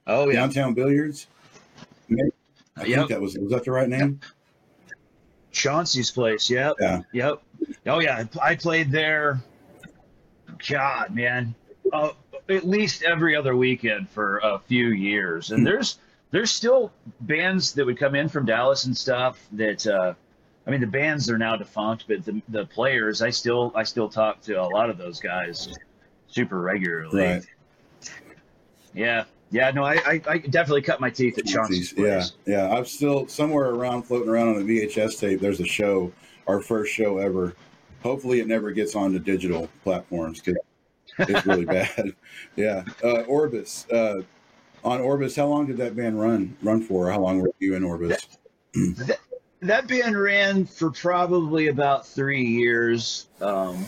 oh 0.08 0.30
yeah, 0.30 0.36
downtown 0.36 0.74
billiards. 0.74 1.28
I 2.78 2.86
Yep. 2.86 2.98
think 2.98 3.10
that 3.10 3.22
was 3.22 3.38
was 3.38 3.52
that 3.52 3.64
the 3.66 3.72
right 3.72 3.90
name? 3.90 4.20
Chauncey's 5.52 6.12
place. 6.12 6.50
Yep. 6.50 6.75
Yeah. 6.80 7.02
Yep. 7.14 7.42
Oh 7.88 8.00
yeah, 8.00 8.25
I 8.42 8.56
played 8.56 8.92
there. 8.92 9.42
God, 10.70 11.14
man, 11.16 11.54
uh, 11.94 12.10
at 12.50 12.66
least 12.68 13.04
every 13.04 13.36
other 13.36 13.56
weekend 13.56 14.10
for 14.10 14.40
a 14.40 14.60
few 14.60 14.88
years, 14.90 15.52
and 15.52 15.66
there's 15.66 15.98
there's 16.32 16.52
still 16.52 16.92
bands 17.22 17.74
that 17.74 17.86
would 17.86 17.98
come 17.98 18.16
in 18.16 18.30
from 18.30 18.46
Dallas 18.46 18.86
and 18.86 18.96
stuff 18.96 19.40
that. 19.54 19.86
Uh, 19.88 20.14
I 20.68 20.72
mean, 20.72 20.82
the 20.82 20.88
bands 20.88 21.30
are 21.30 21.38
now 21.38 21.56
defunct, 21.56 22.06
but 22.08 22.26
the, 22.26 22.42
the 22.50 22.66
players, 22.66 23.22
I 23.22 23.30
still 23.30 23.72
I 23.76 23.84
still 23.84 24.10
talk 24.10 24.42
to 24.46 24.54
a 24.60 24.66
lot 24.66 24.90
of 24.90 24.98
those 24.98 25.20
guys 25.20 25.70
super 26.28 26.60
regularly. 26.60 27.22
Right. 27.22 27.44
Yeah, 28.94 29.26
yeah. 29.52 29.72
No, 29.72 29.84
I, 29.84 29.94
I, 30.06 30.22
I 30.28 30.38
definitely 30.40 30.82
cut 30.82 31.00
my 31.00 31.10
teeth 31.12 31.38
at 31.38 31.46
Chauncey's 31.46 31.94
Yeah, 31.96 32.04
place. 32.16 32.32
yeah. 32.48 32.70
I'm 32.76 32.86
still 32.86 33.28
somewhere 33.28 33.70
around 33.70 34.04
floating 34.04 34.30
around 34.30 34.56
on 34.56 34.62
a 34.62 34.66
VHS 34.66 35.20
tape. 35.20 35.40
There's 35.40 35.60
a 35.60 35.66
show, 35.66 36.12
our 36.48 36.62
first 36.62 36.92
show 36.94 37.18
ever. 37.20 37.54
Hopefully, 38.04 38.40
it 38.40 38.48
never 38.48 38.72
gets 38.72 38.96
onto 38.96 39.20
digital 39.20 39.70
platforms 39.84 40.42
because 40.42 40.62
it's 41.20 41.46
really 41.46 41.66
bad. 41.66 42.14
Yeah, 42.56 42.84
uh, 43.04 43.22
Orbis. 43.22 43.90
Uh, 43.90 44.22
on 44.84 45.02
Orbis, 45.02 45.36
how 45.36 45.48
long 45.48 45.66
did 45.66 45.78
that 45.78 45.96
band 45.96 46.20
run 46.20 46.56
run 46.62 46.82
for? 46.82 47.10
How 47.10 47.20
long 47.20 47.42
were 47.42 47.52
you 47.60 47.75
in 47.75 47.84
Orbis? 47.84 48.28
that 49.62 49.88
band 49.88 50.20
ran 50.20 50.66
for 50.66 50.92
probably 50.92 51.68
about 51.68 52.06
three 52.06 52.44
years 52.44 53.28
um, 53.42 53.86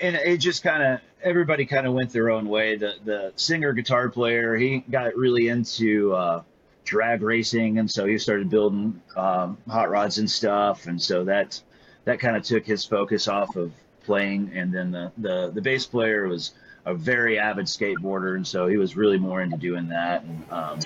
and 0.00 0.16
it 0.16 0.38
just 0.38 0.62
kind 0.62 0.82
of 0.82 1.00
everybody 1.22 1.66
kind 1.66 1.86
of 1.86 1.92
went 1.92 2.10
their 2.10 2.30
own 2.30 2.48
way 2.48 2.76
the 2.76 2.94
the 3.04 3.32
singer 3.36 3.72
guitar 3.72 4.08
player 4.08 4.56
he 4.56 4.78
got 4.90 5.14
really 5.16 5.48
into 5.48 6.14
uh, 6.14 6.42
drag 6.84 7.22
racing 7.22 7.78
and 7.78 7.90
so 7.90 8.06
he 8.06 8.16
started 8.16 8.48
building 8.48 9.00
um, 9.16 9.58
hot 9.68 9.90
rods 9.90 10.18
and 10.18 10.30
stuff 10.30 10.86
and 10.86 11.00
so 11.00 11.24
that 11.24 11.60
that 12.04 12.18
kind 12.18 12.36
of 12.36 12.42
took 12.42 12.64
his 12.64 12.84
focus 12.84 13.28
off 13.28 13.56
of 13.56 13.72
playing 14.04 14.50
and 14.54 14.72
then 14.72 14.90
the, 14.90 15.12
the 15.18 15.50
the 15.54 15.60
bass 15.60 15.86
player 15.86 16.26
was 16.26 16.52
a 16.86 16.94
very 16.94 17.38
avid 17.38 17.66
skateboarder 17.66 18.36
and 18.36 18.46
so 18.46 18.66
he 18.66 18.76
was 18.78 18.96
really 18.96 19.18
more 19.18 19.42
into 19.42 19.56
doing 19.58 19.86
that 19.88 20.24
and 20.24 20.50
um, 20.50 20.78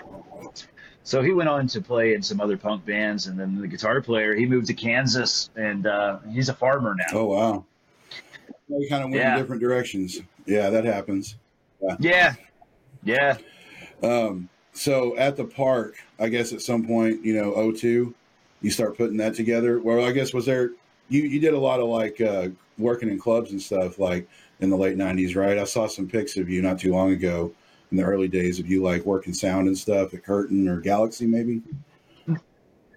so 1.04 1.22
he 1.22 1.32
went 1.32 1.48
on 1.48 1.66
to 1.68 1.80
play 1.80 2.14
in 2.14 2.22
some 2.22 2.40
other 2.40 2.56
punk 2.56 2.86
bands, 2.86 3.26
and 3.26 3.38
then 3.38 3.60
the 3.60 3.68
guitar 3.68 4.00
player 4.00 4.34
he 4.34 4.46
moved 4.46 4.68
to 4.68 4.72
Kansas, 4.74 5.50
and 5.54 5.86
uh, 5.86 6.18
he's 6.30 6.48
a 6.48 6.54
farmer 6.54 6.94
now. 6.96 7.04
Oh 7.12 7.24
wow, 7.26 7.64
we 8.68 8.88
kind 8.88 9.04
of 9.04 9.10
went 9.10 9.20
Yeah. 9.20 9.34
in 9.34 9.40
different 9.40 9.60
directions. 9.60 10.22
Yeah, 10.46 10.70
that 10.70 10.86
happens. 10.86 11.36
Yeah, 11.98 12.32
yeah. 13.02 13.36
Um, 14.02 14.48
so 14.72 15.14
at 15.18 15.36
the 15.36 15.44
park, 15.44 15.96
I 16.18 16.30
guess 16.30 16.54
at 16.54 16.62
some 16.62 16.86
point, 16.86 17.22
you 17.22 17.34
know, 17.34 17.72
02, 17.72 18.14
you 18.62 18.70
start 18.70 18.96
putting 18.96 19.18
that 19.18 19.34
together. 19.34 19.78
Well, 19.80 20.02
I 20.02 20.12
guess 20.12 20.32
was 20.32 20.46
there 20.46 20.70
you 21.08 21.22
you 21.22 21.40
did 21.40 21.54
a 21.54 21.58
lot 21.58 21.80
of 21.80 21.88
like 21.88 22.20
uh, 22.20 22.48
working 22.78 23.08
in 23.08 23.18
clubs 23.18 23.50
and 23.50 23.60
stuff 23.60 23.98
like 23.98 24.28
in 24.60 24.70
the 24.70 24.76
late 24.76 24.96
90s, 24.96 25.36
right? 25.36 25.58
I 25.58 25.64
saw 25.64 25.86
some 25.86 26.08
pics 26.08 26.36
of 26.36 26.48
you 26.48 26.62
not 26.62 26.78
too 26.78 26.92
long 26.92 27.12
ago 27.12 27.52
in 27.90 27.96
the 27.96 28.02
early 28.04 28.28
days 28.28 28.58
of 28.58 28.68
you 28.68 28.82
like 28.82 29.04
working 29.04 29.34
sound 29.34 29.68
and 29.68 29.76
stuff 29.76 30.14
at 30.14 30.24
Curtain 30.24 30.68
or 30.68 30.80
Galaxy 30.80 31.26
maybe. 31.26 31.62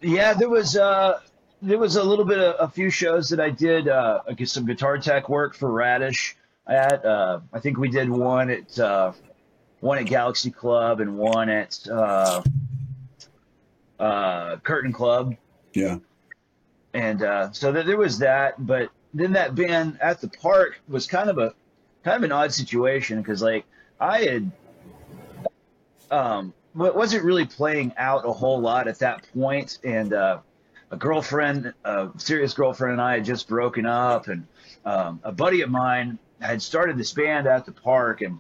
Yeah, 0.02 0.34
there 0.34 0.50
was 0.50 0.78
uh, 0.78 1.20
there 1.62 1.78
was 1.78 1.96
a 1.96 2.04
little 2.04 2.26
bit 2.26 2.40
of 2.40 2.56
a 2.60 2.72
few 2.72 2.90
shows 2.90 3.30
that 3.30 3.40
I 3.40 3.50
did. 3.50 3.88
Uh, 3.88 4.22
I 4.28 4.34
did 4.34 4.50
some 4.50 4.66
guitar 4.66 4.98
tech 4.98 5.30
work 5.30 5.56
for 5.56 5.72
Radish. 5.72 6.36
At 6.68 7.04
uh, 7.06 7.40
I 7.54 7.60
think 7.60 7.78
we 7.78 7.90
did 7.90 8.10
one 8.10 8.50
at 8.50 8.78
uh, 8.78 9.14
one 9.80 9.98
at 9.98 10.06
Galaxy 10.06 10.52
Club 10.52 11.00
and 11.00 11.18
one 11.18 11.50
at 11.50 11.80
uh, 11.90 12.44
uh, 14.00 14.58
Curtain 14.58 14.94
Club. 14.94 15.36
Yeah. 15.74 15.98
And 16.98 17.22
uh, 17.22 17.52
so 17.52 17.72
th- 17.72 17.86
there 17.86 17.98
was 17.98 18.18
that. 18.20 18.66
But 18.66 18.90
then 19.14 19.34
that 19.34 19.54
band 19.54 20.00
at 20.02 20.20
the 20.20 20.28
park 20.28 20.82
was 20.88 21.06
kind 21.06 21.30
of 21.30 21.38
a 21.38 21.54
kind 22.04 22.18
of 22.18 22.24
an 22.24 22.32
odd 22.32 22.52
situation 22.52 23.22
because 23.22 23.42
like 23.42 23.66
I 24.00 24.22
had 24.22 24.52
um 26.10 26.54
wasn't 26.74 27.24
really 27.24 27.46
playing 27.46 27.94
out 27.98 28.26
a 28.26 28.34
whole 28.34 28.60
lot 28.60 28.88
at 28.88 29.00
that 29.00 29.28
point, 29.34 29.78
and 29.84 30.14
uh, 30.14 30.40
a 30.92 30.98
girlfriend, 30.98 31.74
a 31.84 32.10
serious 32.18 32.54
girlfriend, 32.54 32.94
and 32.94 33.02
I 33.02 33.14
had 33.16 33.26
just 33.26 33.48
broken 33.48 33.86
up, 33.86 34.28
and 34.28 34.46
um, 34.86 35.20
a 35.24 35.32
buddy 35.32 35.62
of 35.62 35.70
mine 35.70 36.20
had 36.40 36.62
started 36.62 36.98
this 36.98 37.14
band 37.14 37.48
at 37.48 37.66
the 37.66 37.72
park, 37.72 38.22
and 38.22 38.40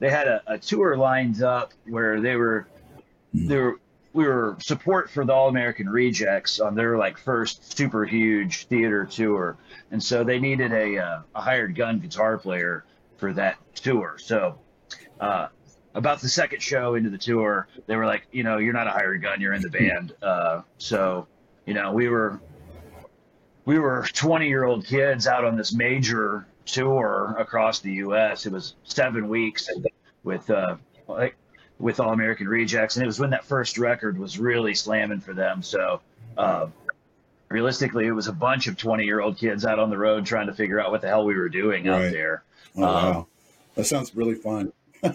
they 0.00 0.10
had 0.10 0.28
a, 0.28 0.42
a 0.46 0.58
tour 0.58 0.96
lined 0.96 1.42
up 1.42 1.72
where 1.86 2.20
they 2.20 2.36
were 2.36 2.68
they 3.34 3.56
were 3.56 3.80
we 4.12 4.24
were 4.26 4.56
support 4.60 5.10
for 5.10 5.24
the 5.24 5.32
All 5.32 5.48
American 5.48 5.88
Rejects 5.88 6.60
on 6.60 6.74
their 6.74 6.96
like 6.96 7.18
first 7.18 7.76
super 7.76 8.04
huge 8.04 8.66
theater 8.66 9.04
tour, 9.04 9.56
and 9.90 10.02
so 10.02 10.24
they 10.24 10.38
needed 10.38 10.72
a 10.72 10.98
uh, 10.98 11.22
a 11.34 11.40
hired 11.40 11.74
gun 11.74 11.98
guitar 11.98 12.38
player 12.38 12.84
for 13.18 13.32
that 13.34 13.56
tour. 13.74 14.16
So, 14.18 14.58
uh, 15.20 15.48
about 15.94 16.20
the 16.20 16.28
second 16.28 16.62
show 16.62 16.94
into 16.94 17.10
the 17.10 17.18
tour, 17.18 17.68
they 17.86 17.96
were 17.96 18.06
like, 18.06 18.26
you 18.32 18.44
know, 18.44 18.58
you're 18.58 18.72
not 18.72 18.86
a 18.86 18.90
hired 18.90 19.22
gun, 19.22 19.40
you're 19.40 19.52
in 19.52 19.62
the 19.62 19.70
band. 19.70 20.14
Uh, 20.22 20.62
so, 20.78 21.26
you 21.64 21.74
know, 21.74 21.92
we 21.92 22.08
were 22.08 22.40
we 23.64 23.78
were 23.78 24.06
20 24.12 24.48
year 24.48 24.64
old 24.64 24.84
kids 24.84 25.26
out 25.26 25.44
on 25.44 25.56
this 25.56 25.74
major 25.74 26.46
tour 26.64 27.36
across 27.38 27.80
the 27.80 27.92
U.S. 27.94 28.46
It 28.46 28.52
was 28.52 28.74
seven 28.84 29.28
weeks 29.28 29.68
with 30.22 30.48
uh, 30.50 30.76
like 31.06 31.36
with 31.78 32.00
All 32.00 32.12
American 32.12 32.48
Rejects, 32.48 32.96
and 32.96 33.04
it 33.04 33.06
was 33.06 33.20
when 33.20 33.30
that 33.30 33.44
first 33.44 33.78
record 33.78 34.18
was 34.18 34.38
really 34.38 34.74
slamming 34.74 35.20
for 35.20 35.32
them. 35.32 35.62
So, 35.62 36.00
uh, 36.36 36.66
realistically, 37.48 38.06
it 38.06 38.12
was 38.12 38.26
a 38.28 38.32
bunch 38.32 38.66
of 38.66 38.76
20 38.76 39.04
year 39.04 39.20
old 39.20 39.36
kids 39.38 39.64
out 39.64 39.78
on 39.78 39.88
the 39.90 39.98
road 39.98 40.26
trying 40.26 40.48
to 40.48 40.54
figure 40.54 40.80
out 40.80 40.90
what 40.90 41.00
the 41.02 41.08
hell 41.08 41.24
we 41.24 41.36
were 41.36 41.48
doing 41.48 41.86
Right. 41.86 42.06
out 42.06 42.12
there. 42.12 42.42
Oh 42.76 42.82
Um, 42.82 42.88
wow. 43.14 43.26
That 43.76 43.84
sounds 43.84 44.14
really 44.16 44.34
fun. 44.34 44.72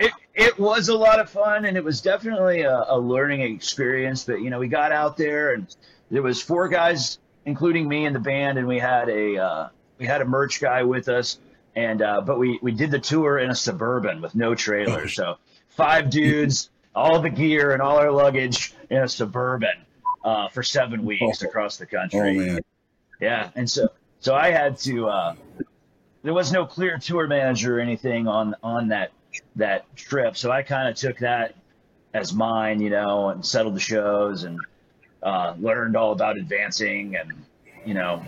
It, 0.00 0.12
it 0.34 0.58
was 0.58 0.88
a 0.88 0.96
lot 0.96 1.20
of 1.20 1.28
fun, 1.28 1.66
and 1.66 1.76
it 1.76 1.84
was 1.84 2.00
definitely 2.00 2.62
a, 2.62 2.84
a 2.88 2.98
learning 2.98 3.42
experience. 3.42 4.24
But 4.24 4.40
you 4.40 4.48
know, 4.48 4.58
we 4.58 4.66
got 4.68 4.92
out 4.92 5.16
there, 5.18 5.52
and 5.52 5.66
there 6.10 6.22
was 6.22 6.40
four 6.40 6.68
guys, 6.68 7.18
including 7.44 7.86
me, 7.86 8.06
in 8.06 8.14
the 8.14 8.18
band, 8.18 8.56
and 8.56 8.66
we 8.66 8.78
had 8.78 9.10
a 9.10 9.36
uh, 9.36 9.68
we 9.98 10.06
had 10.06 10.22
a 10.22 10.24
merch 10.24 10.60
guy 10.60 10.82
with 10.84 11.08
us, 11.10 11.38
and 11.78 12.02
uh, 12.02 12.20
but 12.20 12.38
we 12.38 12.58
we 12.60 12.72
did 12.72 12.90
the 12.90 12.98
tour 12.98 13.38
in 13.38 13.50
a 13.50 13.54
suburban 13.54 14.20
with 14.20 14.34
no 14.34 14.54
trailer, 14.54 15.06
so 15.18 15.36
five 15.68 16.10
dudes, 16.10 16.70
all 16.94 17.20
the 17.20 17.30
gear 17.30 17.72
and 17.72 17.80
all 17.80 17.98
our 17.98 18.10
luggage 18.10 18.74
in 18.90 18.98
a 18.98 19.08
suburban 19.08 19.76
uh, 20.24 20.48
for 20.48 20.64
seven 20.64 21.04
weeks 21.04 21.42
across 21.42 21.76
the 21.76 21.86
country. 21.86 22.50
Oh. 22.50 22.58
Yeah, 23.20 23.50
and 23.54 23.70
so 23.70 23.88
so 24.18 24.34
I 24.34 24.50
had 24.50 24.78
to. 24.78 25.08
Uh, 25.08 25.34
there 26.24 26.34
was 26.34 26.52
no 26.52 26.66
clear 26.66 26.98
tour 26.98 27.28
manager 27.28 27.78
or 27.78 27.80
anything 27.80 28.26
on 28.26 28.56
on 28.60 28.88
that 28.88 29.12
that 29.54 29.94
trip, 29.94 30.36
so 30.36 30.50
I 30.50 30.62
kind 30.62 30.88
of 30.88 30.96
took 30.96 31.18
that 31.18 31.54
as 32.12 32.32
mine, 32.32 32.80
you 32.80 32.90
know, 32.90 33.28
and 33.28 33.46
settled 33.46 33.76
the 33.76 33.80
shows 33.80 34.42
and 34.42 34.58
uh, 35.22 35.54
learned 35.60 35.96
all 35.96 36.10
about 36.10 36.38
advancing 36.38 37.14
and 37.14 37.32
you 37.84 37.94
know, 37.94 38.24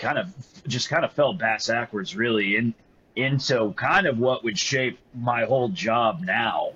kind 0.00 0.18
of 0.18 0.32
just 0.66 0.88
kind 0.88 1.04
of 1.04 1.12
fell 1.12 1.32
bass 1.34 1.68
backwards 1.68 2.16
really 2.16 2.56
in 2.56 2.74
into 3.16 3.72
kind 3.76 4.06
of 4.06 4.18
what 4.18 4.42
would 4.44 4.58
shape 4.58 4.98
my 5.14 5.44
whole 5.44 5.68
job 5.68 6.20
now, 6.22 6.70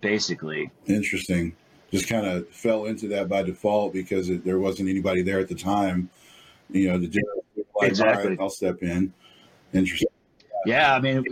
basically. 0.00 0.70
Interesting. 0.86 1.54
Just 1.90 2.08
kind 2.08 2.26
of 2.26 2.48
fell 2.50 2.86
into 2.86 3.08
that 3.08 3.28
by 3.28 3.42
default 3.42 3.92
because 3.92 4.28
it, 4.30 4.44
there 4.44 4.58
wasn't 4.58 4.88
anybody 4.88 5.22
there 5.22 5.40
at 5.40 5.48
the 5.48 5.54
time. 5.54 6.08
You 6.70 6.88
know, 6.88 6.98
the 6.98 7.06
like, 7.76 7.88
Exactly. 7.88 8.22
all 8.24 8.28
right, 8.30 8.40
I'll 8.40 8.50
step 8.50 8.82
in. 8.82 9.12
Interesting. 9.72 10.08
Yeah, 10.66 10.94
I 10.94 11.00
mean, 11.00 11.24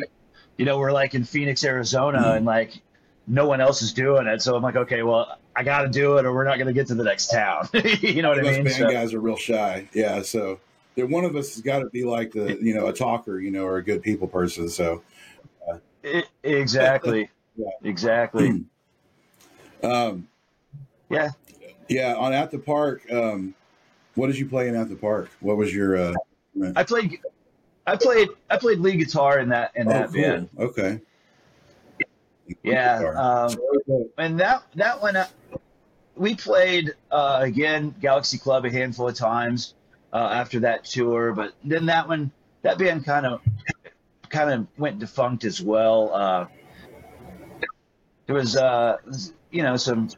you 0.57 0.65
know, 0.65 0.79
we're 0.79 0.93
like 0.93 1.15
in 1.15 1.23
Phoenix, 1.25 1.63
Arizona, 1.65 2.19
Mhm. 2.19 2.37
and 2.39 2.47
like 2.47 2.81
no 3.27 3.47
one 3.47 3.61
else 3.61 3.83
is 3.83 3.93
doing 3.93 4.27
it. 4.27 4.41
So 4.43 4.57
I'm 4.57 4.63
like, 4.63 4.77
okay, 4.77 5.03
well, 5.03 5.39
I 5.55 5.63
got 5.63 5.83
to 5.83 5.89
do 5.89 6.17
it, 6.19 6.25
or 6.25 6.33
we're 6.33 6.45
not 6.45 6.57
going 6.57 6.67
to 6.69 6.73
get 6.73 6.87
to 6.89 6.95
the 6.95 7.05
next 7.05 7.31
town. 7.31 7.69
you 8.01 8.23
know 8.23 8.31
what 8.31 8.39
I 8.39 8.43
mean? 8.43 8.65
band 8.65 8.77
So, 8.77 8.91
guys 8.91 9.13
are 9.13 9.21
real 9.21 9.37
shy. 9.37 9.89
Yeah, 9.93 10.23
so 10.23 10.61
that 10.99 11.09
one 11.09 11.25
of 11.25 11.37
us 11.37 11.55
has 11.55 11.63
got 11.63 11.79
to 11.79 11.87
be 11.91 12.05
like 12.05 12.33
the 12.33 12.59
you 12.61 12.75
know 12.75 12.89
a 12.89 12.93
talker, 12.93 13.39
you 13.39 13.53
know, 13.53 13.65
or 13.65 13.77
a 13.77 13.85
good 13.85 14.03
people 14.03 14.27
person. 14.27 14.69
So 14.69 15.03
It, 16.03 16.27
exactly. 16.43 17.31
Yeah. 17.61 17.91
Exactly. 17.91 18.65
um, 19.83 20.29
yeah. 21.11 21.31
yeah, 21.89 22.15
on 22.15 22.33
at 22.33 22.53
the 22.53 22.59
park. 22.61 23.03
Um, 23.11 23.53
what 24.15 24.29
did 24.29 24.39
you 24.39 24.47
play 24.47 24.69
in 24.69 24.77
at 24.77 24.89
the 24.89 24.95
park? 24.95 25.29
What 25.41 25.57
was 25.57 25.75
your? 25.75 25.97
Uh, 25.97 26.15
I 26.77 26.85
played. 26.85 27.19
I 27.85 27.97
played. 27.97 28.29
I 28.49 28.59
played 28.59 28.79
lead 28.79 28.99
guitar 28.99 29.41
in 29.41 29.49
that 29.49 29.73
in 29.75 29.89
oh, 29.89 29.91
that 29.91 30.13
cool. 30.13 30.23
band. 30.23 30.49
Okay. 30.57 31.01
Yeah. 32.63 33.01
Um, 33.17 33.57
and 34.19 34.39
that 34.39 34.63
that 34.77 35.03
one, 35.03 35.17
uh, 35.17 35.27
we 36.15 36.37
played 36.37 36.95
uh, 37.11 37.41
again 37.43 37.93
Galaxy 38.01 38.39
Club 38.39 38.67
a 38.67 38.71
handful 38.71 39.09
of 39.09 39.17
times 39.17 39.75
uh, 40.13 40.17
after 40.17 40.61
that 40.61 40.85
tour, 40.85 41.33
but 41.33 41.53
then 41.65 41.87
that 41.87 42.09
one, 42.09 42.31
that 42.63 42.79
band 42.79 43.05
kind 43.05 43.27
of 43.27 43.41
kind 44.29 44.51
of 44.51 44.67
went 44.79 44.99
defunct 44.99 45.45
as 45.45 45.61
well. 45.61 46.15
Uh, 46.15 46.47
there 48.27 48.35
was, 48.35 48.57
uh, 48.57 48.97
you 49.51 49.63
know, 49.63 49.77
some 49.77 50.09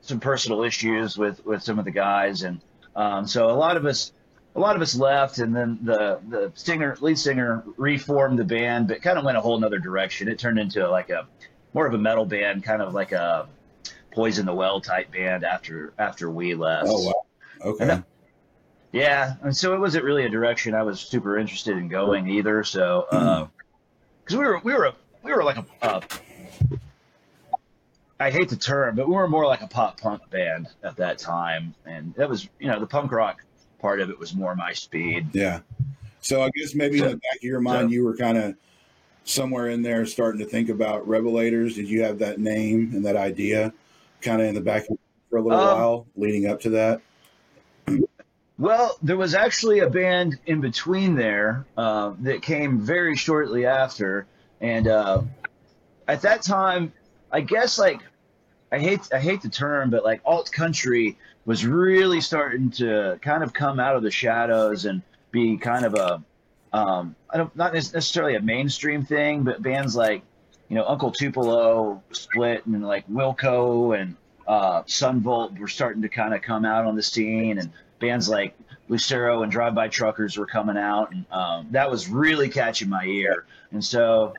some 0.00 0.20
personal 0.20 0.62
issues 0.62 1.16
with 1.16 1.44
with 1.44 1.62
some 1.62 1.78
of 1.78 1.84
the 1.84 1.90
guys, 1.90 2.42
and 2.42 2.60
um, 2.94 3.26
so 3.26 3.50
a 3.50 3.52
lot 3.56 3.76
of 3.76 3.84
us. 3.86 4.12
A 4.54 4.56
lot 4.56 4.74
of 4.74 4.80
us 4.80 4.96
left, 4.96 5.36
and 5.36 5.54
then 5.54 5.80
the 5.82 6.18
the 6.30 6.50
singer, 6.54 6.96
lead 7.02 7.18
singer, 7.18 7.62
reformed 7.76 8.38
the 8.38 8.44
band, 8.44 8.88
but 8.88 9.02
kind 9.02 9.18
of 9.18 9.24
went 9.26 9.36
a 9.36 9.40
whole 9.42 9.60
nother 9.60 9.78
direction. 9.78 10.28
It 10.28 10.38
turned 10.38 10.58
into 10.58 10.88
like 10.88 11.10
a 11.10 11.26
more 11.74 11.86
of 11.86 11.92
a 11.92 11.98
metal 11.98 12.24
band, 12.24 12.64
kind 12.64 12.80
of 12.80 12.94
like 12.94 13.12
a 13.12 13.48
Poison 14.12 14.46
the 14.46 14.54
Well 14.54 14.80
type 14.80 15.12
band 15.12 15.44
after 15.44 15.92
after 15.98 16.30
we 16.30 16.54
left. 16.54 16.86
Oh 16.88 17.04
wow. 17.04 17.26
Okay. 17.72 18.02
Yeah, 18.96 19.34
and 19.42 19.54
so 19.54 19.74
it 19.74 19.78
wasn't 19.78 20.04
really 20.04 20.24
a 20.24 20.28
direction 20.30 20.74
I 20.74 20.82
was 20.82 21.00
super 21.00 21.36
interested 21.38 21.76
in 21.76 21.88
going 21.88 22.28
either. 22.30 22.64
So, 22.64 23.06
because 24.24 24.38
we 24.38 24.44
were 24.46 24.58
we 24.64 24.72
were 24.72 24.86
a, 24.86 24.94
we 25.22 25.34
were 25.34 25.44
like 25.44 25.58
a, 25.58 25.66
uh, 25.82 26.00
hate 28.30 28.48
the 28.48 28.56
term, 28.56 28.96
but 28.96 29.06
we 29.06 29.14
were 29.14 29.28
more 29.28 29.44
like 29.44 29.60
a 29.60 29.66
pop 29.66 30.00
punk 30.00 30.22
band 30.30 30.68
at 30.82 30.96
that 30.96 31.18
time, 31.18 31.74
and 31.84 32.14
that 32.14 32.26
was 32.26 32.48
you 32.58 32.68
know 32.68 32.80
the 32.80 32.86
punk 32.86 33.12
rock 33.12 33.42
part 33.80 34.00
of 34.00 34.08
it 34.08 34.18
was 34.18 34.34
more 34.34 34.56
my 34.56 34.72
speed. 34.72 35.28
Yeah. 35.34 35.60
So 36.22 36.42
I 36.42 36.48
guess 36.56 36.74
maybe 36.74 36.96
in 36.98 37.04
the 37.04 37.16
back 37.16 37.36
of 37.36 37.42
your 37.42 37.60
mind, 37.60 37.90
So- 37.90 37.92
you 37.92 38.02
were 38.02 38.16
kind 38.16 38.38
of 38.38 38.54
somewhere 39.24 39.68
in 39.68 39.82
there 39.82 40.06
starting 40.06 40.38
to 40.40 40.46
think 40.46 40.70
about 40.70 41.06
Revelators. 41.06 41.74
Did 41.74 41.88
you 41.88 42.02
have 42.02 42.18
that 42.20 42.40
name 42.40 42.92
and 42.94 43.04
that 43.04 43.16
idea 43.16 43.74
kind 44.22 44.40
of 44.40 44.46
in 44.48 44.54
the 44.54 44.60
back 44.62 44.88
of 44.88 44.96
for 45.28 45.36
a 45.36 45.42
little 45.42 45.60
Um, 45.60 45.78
while 45.78 46.06
leading 46.16 46.46
up 46.46 46.60
to 46.62 46.70
that? 46.70 47.02
Well, 48.58 48.96
there 49.02 49.18
was 49.18 49.34
actually 49.34 49.80
a 49.80 49.90
band 49.90 50.38
in 50.46 50.60
between 50.60 51.14
there 51.14 51.66
uh, 51.76 52.14
that 52.20 52.40
came 52.40 52.80
very 52.80 53.14
shortly 53.14 53.66
after, 53.66 54.26
and 54.62 54.88
uh, 54.88 55.22
at 56.08 56.22
that 56.22 56.42
time, 56.42 56.92
I 57.30 57.42
guess 57.42 57.78
like 57.78 58.00
I 58.72 58.78
hate 58.78 59.00
I 59.12 59.18
hate 59.18 59.42
the 59.42 59.50
term, 59.50 59.90
but 59.90 60.04
like 60.04 60.22
alt 60.24 60.50
country 60.50 61.18
was 61.44 61.66
really 61.66 62.20
starting 62.22 62.70
to 62.72 63.18
kind 63.20 63.42
of 63.42 63.52
come 63.52 63.78
out 63.78 63.94
of 63.94 64.02
the 64.02 64.10
shadows 64.10 64.86
and 64.86 65.02
be 65.30 65.58
kind 65.58 65.84
of 65.84 65.94
a 65.94 66.22
um, 66.72 67.14
I 67.30 67.36
don't 67.36 67.54
not 67.56 67.74
necessarily 67.74 68.36
a 68.36 68.40
mainstream 68.40 69.04
thing, 69.04 69.42
but 69.42 69.62
bands 69.62 69.94
like 69.94 70.22
you 70.68 70.76
know 70.76 70.86
Uncle 70.86 71.12
Tupelo 71.12 72.02
split 72.12 72.64
and 72.64 72.86
like 72.86 73.06
Wilco 73.08 73.98
and 73.98 74.16
uh, 74.46 74.82
Son 74.86 75.20
Volt 75.20 75.58
were 75.58 75.68
starting 75.68 76.02
to 76.02 76.08
kind 76.08 76.32
of 76.32 76.42
come 76.42 76.64
out 76.64 76.86
on 76.86 76.96
the 76.96 77.02
scene, 77.02 77.58
and 77.58 77.70
bands 77.98 78.28
like 78.28 78.56
Lucero 78.88 79.42
and 79.42 79.50
Drive 79.50 79.74
By 79.74 79.88
Truckers 79.88 80.36
were 80.36 80.46
coming 80.46 80.76
out, 80.76 81.12
and 81.12 81.26
um, 81.30 81.68
that 81.72 81.90
was 81.90 82.08
really 82.08 82.48
catching 82.48 82.88
my 82.88 83.04
ear. 83.04 83.46
And 83.72 83.84
so, 83.84 84.34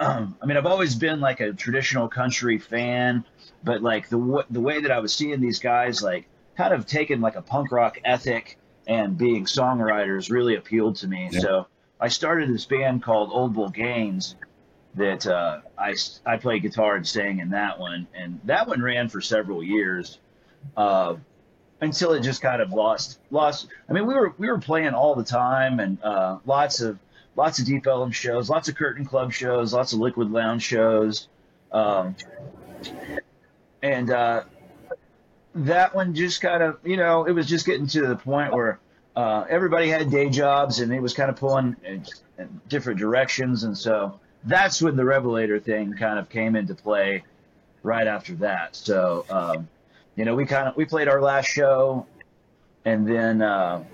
um, 0.00 0.36
I 0.42 0.46
mean, 0.46 0.56
I've 0.56 0.66
always 0.66 0.94
been 0.94 1.20
like 1.20 1.40
a 1.40 1.52
traditional 1.52 2.08
country 2.08 2.58
fan, 2.58 3.24
but 3.64 3.82
like 3.82 4.08
the 4.08 4.18
w- 4.18 4.44
the 4.50 4.60
way 4.60 4.80
that 4.80 4.90
I 4.90 4.98
was 4.98 5.14
seeing 5.14 5.40
these 5.40 5.58
guys 5.58 6.02
like 6.02 6.26
kind 6.56 6.74
of 6.74 6.86
taking 6.86 7.20
like 7.20 7.36
a 7.36 7.42
punk 7.42 7.72
rock 7.72 7.98
ethic 8.04 8.58
and 8.86 9.16
being 9.16 9.44
songwriters 9.44 10.30
really 10.30 10.56
appealed 10.56 10.96
to 10.96 11.08
me. 11.08 11.28
Yeah. 11.32 11.40
So 11.40 11.66
I 12.00 12.08
started 12.08 12.52
this 12.52 12.64
band 12.64 13.02
called 13.02 13.30
Old 13.32 13.54
Bull 13.54 13.70
Gaines 13.70 14.36
that 14.94 15.26
uh, 15.26 15.60
I 15.78 15.94
I 16.26 16.36
played 16.36 16.62
guitar 16.62 16.96
and 16.96 17.06
sang 17.06 17.38
in 17.38 17.50
that 17.50 17.78
one, 17.78 18.06
and 18.14 18.40
that 18.44 18.66
one 18.68 18.82
ran 18.82 19.08
for 19.08 19.20
several 19.20 19.62
years. 19.62 20.18
Uh, 20.76 21.16
until 21.80 22.12
it 22.12 22.20
just 22.22 22.42
kind 22.42 22.60
of 22.60 22.72
lost 22.72 23.18
lost 23.30 23.68
I 23.88 23.92
mean 23.92 24.06
we 24.06 24.14
were 24.14 24.34
we 24.38 24.48
were 24.48 24.58
playing 24.58 24.94
all 24.94 25.14
the 25.14 25.24
time 25.24 25.80
and 25.80 26.02
uh, 26.02 26.38
lots 26.44 26.80
of 26.80 26.98
lots 27.38 27.60
of 27.60 27.66
Deep 27.66 27.86
Ellum 27.86 28.10
shows, 28.10 28.50
lots 28.50 28.68
of 28.68 28.74
Curtain 28.74 29.06
Club 29.06 29.32
shows, 29.32 29.72
lots 29.72 29.92
of 29.92 30.00
Liquid 30.00 30.30
Lounge 30.30 30.62
shows. 30.62 31.28
Um, 31.70 32.16
and 33.80 34.10
uh, 34.10 34.42
that 35.54 35.94
one 35.94 36.14
just 36.14 36.40
kind 36.40 36.64
of, 36.64 36.78
you 36.84 36.96
know, 36.96 37.24
it 37.24 37.32
was 37.32 37.48
just 37.48 37.64
getting 37.64 37.86
to 37.86 38.06
the 38.08 38.16
point 38.16 38.52
where 38.52 38.80
uh, 39.14 39.44
everybody 39.48 39.88
had 39.88 40.10
day 40.10 40.28
jobs 40.28 40.80
and 40.80 40.92
it 40.92 41.00
was 41.00 41.14
kind 41.14 41.30
of 41.30 41.36
pulling 41.36 41.76
in, 41.84 42.04
in 42.38 42.60
different 42.68 42.98
directions. 42.98 43.62
And 43.62 43.78
so 43.78 44.18
that's 44.42 44.82
when 44.82 44.96
the 44.96 45.04
Revelator 45.04 45.60
thing 45.60 45.94
kind 45.94 46.18
of 46.18 46.28
came 46.28 46.56
into 46.56 46.74
play 46.74 47.22
right 47.84 48.08
after 48.08 48.34
that. 48.36 48.74
So, 48.74 49.24
um, 49.30 49.68
you 50.18 50.24
know, 50.24 50.34
we 50.34 50.44
kind 50.44 50.66
of, 50.66 50.76
we 50.76 50.84
played 50.84 51.06
our 51.06 51.22
last 51.22 51.46
show 51.46 52.04
and 52.84 53.06
then 53.06 53.40
uh, 53.40 53.84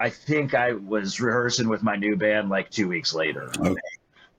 I 0.00 0.10
think 0.10 0.54
I 0.54 0.72
was 0.72 1.20
rehearsing 1.20 1.68
with 1.68 1.84
my 1.84 1.94
new 1.94 2.16
band 2.16 2.48
like 2.48 2.68
two 2.68 2.88
weeks 2.88 3.14
later. 3.14 3.48
Okay. 3.56 3.80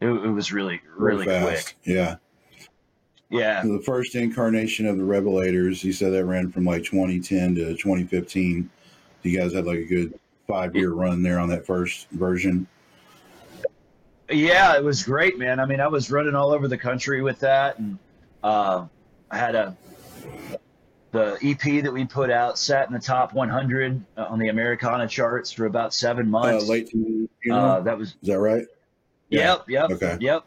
It, 0.02 0.08
it 0.08 0.30
was 0.30 0.52
really, 0.52 0.82
really 0.98 1.26
Real 1.26 1.48
quick. 1.48 1.78
Yeah. 1.86 2.18
Yeah. 3.30 3.64
The 3.64 3.82
first 3.86 4.16
incarnation 4.16 4.86
of 4.86 4.98
the 4.98 5.04
Revelators, 5.04 5.82
you 5.82 5.94
said 5.94 6.12
that 6.12 6.26
ran 6.26 6.52
from 6.52 6.66
like 6.66 6.84
2010 6.84 7.56
to 7.56 7.78
2015. 7.78 8.70
You 9.24 9.40
guys 9.40 9.54
had 9.54 9.66
like 9.66 9.80
a 9.80 9.86
good 9.86 10.20
five 10.46 10.76
year 10.76 10.92
run 10.92 11.24
there 11.24 11.40
on 11.40 11.48
that 11.50 11.66
first 11.66 12.10
version. 12.12 12.68
Yeah, 14.30 14.76
it 14.76 14.84
was 14.84 15.04
great, 15.04 15.40
man. 15.40 15.62
I 15.62 15.66
mean, 15.66 15.80
I 15.80 15.88
was 15.88 16.12
running 16.12 16.36
all 16.36 16.52
over 16.52 16.68
the 16.68 16.78
country 16.78 17.22
with 17.22 17.40
that, 17.40 17.80
and 17.80 17.98
uh, 18.44 18.86
I 19.32 19.38
had 19.38 19.56
a 19.56 19.76
the 21.18 21.38
EP 21.42 21.84
that 21.84 21.92
we 21.92 22.06
put 22.06 22.30
out 22.30 22.58
sat 22.60 22.88
in 22.88 22.94
the 22.94 23.00
top 23.00 23.34
100 23.34 24.04
on 24.18 24.38
the 24.40 24.50
Americana 24.50 25.08
charts 25.08 25.52
for 25.52 25.66
about 25.66 25.94
seven 25.94 26.28
Uh, 26.28 26.30
months. 26.30 26.68
late 26.70 26.90
to 26.92 26.98
you 26.98 27.30
know, 27.46 27.56
Uh, 27.56 27.80
that 27.82 27.98
was 27.98 28.10
is 28.22 28.28
that 28.30 28.40
right? 28.40 28.66
Yeah. 29.30 29.56
Yep, 29.56 29.70
yep, 29.70 29.90
Okay. 29.92 30.18
yep, 30.22 30.44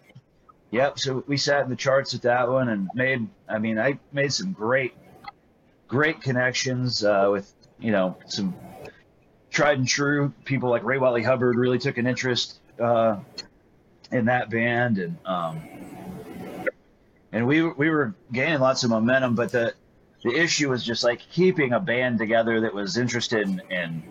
yep. 0.71 0.99
So 0.99 1.25
we 1.27 1.37
sat 1.37 1.65
in 1.65 1.71
the 1.71 1.77
charts 1.77 2.13
with 2.13 2.23
that 2.23 2.49
one 2.49 2.69
and 2.69 2.89
made. 2.95 3.27
I 3.49 3.59
mean, 3.59 3.79
I 3.79 3.99
made 4.13 4.33
some 4.33 4.53
great, 4.53 4.95
great 5.89 6.21
connections 6.23 7.05
uh, 7.05 7.29
with 7.31 7.53
you 7.79 7.91
know 7.93 8.17
some 8.27 8.55
tried 9.51 9.79
and 9.79 9.89
true 9.89 10.33
people 10.45 10.71
like 10.71 10.85
Ray 10.85 10.99
Wylie 10.99 11.23
Hubbard 11.25 11.57
really 11.57 11.79
took 11.79 11.99
an 11.99 12.07
interest 12.07 12.61
uh, 12.79 13.17
in 14.13 14.27
that 14.27 14.49
band 14.51 14.99
and 14.99 15.17
um, 15.27 15.61
and 17.33 17.47
we 17.47 17.63
we 17.63 17.91
were 17.91 18.15
gaining 18.33 18.61
lots 18.61 18.85
of 18.85 18.91
momentum, 18.91 19.35
but 19.35 19.53
the 19.53 19.75
the 20.23 20.31
issue 20.31 20.71
was 20.71 20.85
just 20.85 21.05
like 21.05 21.21
keeping 21.31 21.73
a 21.73 21.81
band 21.81 22.19
together 22.19 22.61
that 22.61 22.75
was 22.75 22.97
interested 22.97 23.49
in 23.49 23.61
in, 23.71 24.03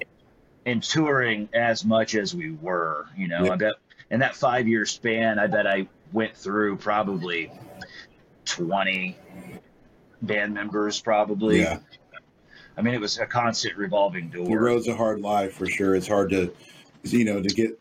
in 0.65 0.81
touring 0.81 1.49
as 1.53 1.85
much 1.85 2.15
as 2.15 2.35
we 2.35 2.51
were. 2.51 3.07
You 3.17 3.27
know, 3.27 3.45
Yeah. 3.45 3.53
I 3.53 3.55
bet 3.55 3.73
in 4.11 4.19
that 4.19 4.35
five 4.35 4.67
year 4.67 4.85
span, 4.85 5.39
I 5.39 5.47
bet 5.47 5.67
I 5.67 5.87
went 6.11 6.35
through 6.35 6.77
probably 6.77 7.51
twenty 8.45 9.17
band 10.21 10.53
members, 10.53 10.99
probably. 10.99 11.61
Yeah. 11.61 11.79
I 12.77 12.81
mean, 12.81 12.93
it 12.93 13.01
was 13.01 13.17
a 13.19 13.25
constant 13.25 13.75
revolving 13.77 14.29
door. 14.29 14.45
The 14.47 14.57
road's 14.57 14.87
a 14.87 14.95
hard 14.95 15.19
life 15.19 15.53
for 15.53 15.65
sure. 15.65 15.95
It's 15.95 16.07
hard 16.07 16.29
to, 16.29 16.53
you 17.03 17.25
know, 17.25 17.41
to 17.41 17.49
get 17.49 17.77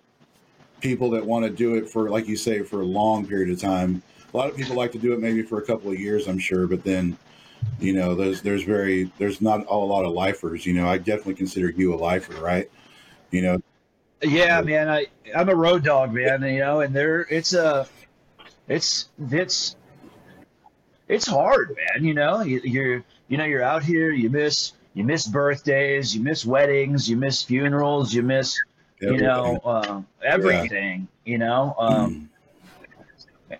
people 0.81 1.11
that 1.11 1.25
want 1.25 1.45
to 1.45 1.51
do 1.51 1.77
it 1.77 1.89
for, 1.89 2.11
like 2.11 2.27
you 2.27 2.37
say, 2.37 2.63
for 2.63 2.81
a 2.81 2.85
long 2.85 3.25
period 3.25 3.51
of 3.51 3.61
time. 3.61 4.03
A 4.33 4.37
lot 4.37 4.51
of 4.51 4.57
people 4.57 4.75
like 4.75 4.91
to 4.93 4.99
do 4.99 5.13
it 5.13 5.21
maybe 5.21 5.43
for 5.43 5.59
a 5.59 5.63
couple 5.65 5.91
of 5.91 6.01
years, 6.01 6.27
I'm 6.27 6.39
sure, 6.39 6.67
but 6.67 6.83
then, 6.83 7.17
you 7.81 7.93
know, 7.93 8.15
there's 8.15 8.43
there's 8.43 8.65
very 8.65 9.11
there's 9.19 9.41
not 9.41 9.67
a 9.69 9.77
lot 9.77 10.05
of 10.05 10.13
lifers. 10.13 10.67
You 10.67 10.75
know, 10.75 10.89
I 10.89 10.99
definitely 10.99 11.35
consider 11.35 11.71
you 11.71 11.95
a 11.95 11.97
lifer, 11.97 12.41
right? 12.43 12.71
You 13.31 13.43
know, 13.43 13.63
Yeah, 14.23 14.61
man, 14.63 14.89
I 14.89 15.07
I'm 15.35 15.49
a 15.49 15.55
road 15.55 15.85
dog, 15.85 16.13
man. 16.13 16.43
You 16.43 16.61
know, 16.61 16.81
and 16.81 16.95
there 16.95 17.21
it's 17.31 17.53
a 17.55 17.87
it's 18.67 19.09
it's 19.31 19.77
it's 21.09 21.27
hard, 21.27 21.77
man. 21.77 22.05
You 22.05 22.15
know, 22.15 22.43
you, 22.43 22.61
you're 22.65 23.05
you 23.29 23.37
know 23.37 23.45
you're 23.45 23.63
out 23.63 23.85
here, 23.85 24.11
you 24.11 24.29
miss 24.29 24.73
you 24.95 25.05
miss 25.05 25.27
birthdays, 25.27 26.15
you 26.15 26.23
miss 26.23 26.45
weddings, 26.45 27.09
you 27.09 27.17
miss 27.17 27.43
funerals, 27.43 28.13
you 28.13 28.23
miss 28.23 28.59
you 29.01 29.19
know 29.19 29.59
uh, 29.65 30.03
everything. 30.23 31.07
You 31.25 31.39
know, 31.39 31.75
um, 31.79 32.28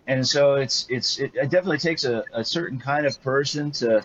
and 0.07 0.27
so 0.27 0.55
it's 0.57 0.87
it's 0.89 1.19
it, 1.19 1.33
it 1.35 1.51
definitely 1.51 1.79
takes 1.79 2.05
a, 2.05 2.25
a 2.33 2.45
certain 2.45 2.79
kind 2.79 3.07
of 3.07 3.21
person 3.23 3.71
to 3.73 4.03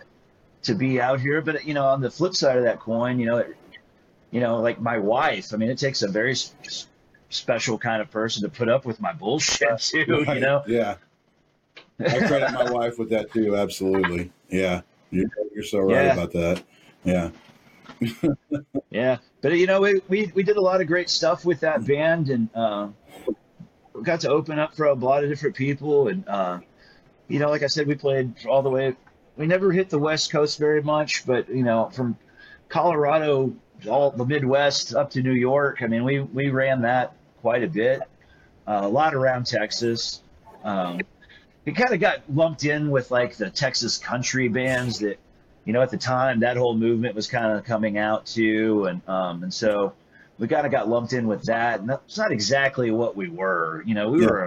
to 0.64 0.76
be 0.76 1.02
out 1.02 1.20
here. 1.20 1.42
But 1.42 1.66
you 1.66 1.74
know, 1.74 1.86
on 1.86 2.02
the 2.02 2.12
flip 2.12 2.36
side 2.36 2.58
of 2.58 2.64
that 2.64 2.80
coin, 2.80 3.20
you 3.20 3.26
know, 3.26 3.38
it, 3.38 3.56
you 4.32 4.40
know, 4.40 4.62
like 4.62 4.80
my 4.82 4.98
wife. 4.98 5.54
I 5.54 5.58
mean, 5.58 5.70
it 5.70 5.78
takes 5.78 6.02
a 6.02 6.08
very 6.08 6.32
s- 6.32 6.88
special 7.30 7.78
kind 7.78 8.02
of 8.02 8.10
person 8.12 8.44
to 8.44 8.50
put 8.50 8.70
up 8.70 8.86
with 8.86 9.00
my 9.02 9.14
bullshit 9.14 9.78
too. 9.80 10.24
You 10.28 10.40
know. 10.40 10.64
Yeah. 10.68 10.96
I 12.00 12.18
credit 12.28 12.52
my 12.52 12.72
wife 12.72 12.98
with 12.98 13.10
that 13.12 13.32
too. 13.32 13.56
Absolutely. 13.56 14.32
Yeah. 14.50 14.82
You're, 15.12 15.30
you're 15.54 15.64
so 15.64 15.80
right 15.80 16.06
Yeah. 16.06 16.14
about 16.14 16.32
that. 16.32 16.64
Yeah. 17.04 17.30
Yeah, 18.90 19.18
but 19.42 19.54
you 19.54 19.66
know, 19.66 19.82
we, 19.82 20.02
we 20.08 20.32
we 20.36 20.44
did 20.44 20.56
a 20.58 20.62
lot 20.62 20.82
of 20.82 20.88
great 20.88 21.10
stuff 21.10 21.46
with 21.46 21.62
that 21.62 21.86
band, 21.86 22.30
and 22.30 22.48
uh, 22.54 22.90
got 24.02 24.22
to 24.22 24.30
open 24.30 24.60
up 24.60 24.76
for 24.76 24.86
a 24.86 24.94
lot 24.94 25.24
of 25.24 25.30
different 25.30 25.56
people, 25.56 26.08
and 26.08 26.28
uh, 26.28 26.60
you 27.28 27.40
know, 27.40 27.50
like 27.50 27.64
I 27.64 27.68
said, 27.68 27.88
we 27.88 27.96
played 27.96 28.34
all 28.48 28.62
the 28.62 28.70
way. 28.70 28.96
We 29.38 29.48
never 29.48 29.72
hit 29.72 29.90
the 29.90 30.00
West 30.00 30.32
Coast 30.32 30.60
very 30.60 30.82
much, 30.82 31.26
but 31.26 31.50
you 31.50 31.64
know, 31.64 31.90
from 31.90 32.18
Colorado, 32.70 33.54
all 33.90 34.12
the 34.12 34.26
Midwest 34.26 34.96
up 34.96 35.12
to 35.12 35.22
New 35.22 35.34
York. 35.34 35.82
I 35.82 35.88
mean, 35.88 36.04
we 36.04 36.20
we 36.22 36.50
ran 36.50 36.82
that 36.82 37.14
quite 37.42 37.64
a 37.64 37.68
bit, 37.68 38.02
uh, 38.68 38.82
a 38.84 38.88
lot 38.88 39.14
around 39.14 39.46
Texas. 39.46 40.22
Um, 40.64 41.02
it 41.66 41.76
kind 41.76 41.94
of 41.94 42.00
got 42.00 42.22
lumped 42.34 42.66
in 42.66 42.92
with 42.92 43.12
like 43.12 43.36
the 43.36 43.50
Texas 43.50 43.98
country 43.98 44.48
bands 44.48 45.00
that 45.00 45.18
you 45.66 45.72
know, 45.72 45.82
at 45.82 45.90
the 45.90 45.98
time 45.98 46.42
that 46.42 46.58
whole 46.58 46.76
movement 46.76 47.16
was 47.16 47.28
kind 47.28 47.58
of 47.58 47.64
coming 47.64 47.98
out 47.98 48.26
too, 48.26 48.86
and 48.86 49.02
um, 49.08 49.44
and 49.44 49.54
so 49.54 49.94
we 50.44 50.50
kind 50.50 50.66
of 50.66 50.74
got 50.74 50.90
lumped 50.90 51.14
in 51.14 51.26
with 51.26 51.44
that. 51.46 51.80
And 51.80 51.90
that's 51.90 52.18
not 52.18 52.34
exactly 52.34 52.92
what 52.92 53.16
we 53.16 53.30
were. 53.30 53.82
You 53.86 53.96
know, 53.96 54.10
we 54.10 54.20
Yeah. 54.20 54.28
were 54.28 54.44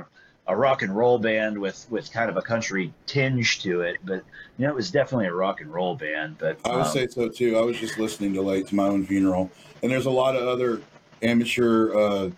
a, 0.46 0.52
a 0.52 0.54
rock 0.54 0.82
and 0.82 0.94
roll 0.94 1.18
band 1.18 1.58
with 1.58 1.86
with 1.88 2.12
kind 2.12 2.28
of 2.28 2.36
a 2.36 2.42
country 2.42 2.92
tinge 3.06 3.62
to 3.62 3.80
it, 3.80 3.96
but 4.04 4.22
you 4.58 4.66
know, 4.66 4.68
it 4.68 4.74
was 4.74 4.90
definitely 4.90 5.26
a 5.28 5.32
rock 5.32 5.62
and 5.62 5.72
roll 5.72 5.94
band. 5.94 6.36
But 6.38 6.58
I 6.66 6.72
would 6.76 6.84
um, 6.84 6.92
say 6.92 7.06
so 7.08 7.30
too. 7.30 7.56
I 7.56 7.62
was 7.62 7.78
just 7.78 7.98
listening 7.98 8.34
to 8.34 8.42
late 8.42 8.66
to 8.68 8.74
my 8.74 8.84
own 8.84 9.06
funeral, 9.06 9.50
and 9.82 9.90
there's 9.90 10.04
a 10.04 10.10
lot 10.10 10.36
of 10.36 10.46
other 10.46 10.82
amateur 11.22 11.94
uh, 11.98 12.30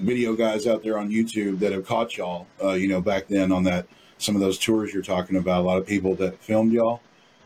video 0.00 0.34
guys 0.34 0.66
out 0.66 0.82
there 0.82 0.98
on 0.98 1.10
YouTube 1.10 1.60
that 1.60 1.70
have 1.70 1.86
caught 1.86 2.16
y'all. 2.16 2.48
Uh, 2.60 2.72
you 2.72 2.88
know, 2.88 3.00
back 3.00 3.28
then 3.28 3.52
on 3.52 3.62
that 3.64 3.86
some 4.18 4.34
of 4.34 4.40
those 4.40 4.58
tours 4.58 4.92
you're 4.92 5.04
talking 5.04 5.36
about. 5.36 5.60
A 5.60 5.64
lot 5.64 5.78
of 5.78 5.86
people 5.86 6.16
that 6.16 6.42
filmed 6.42 6.72
y'all. 6.72 7.02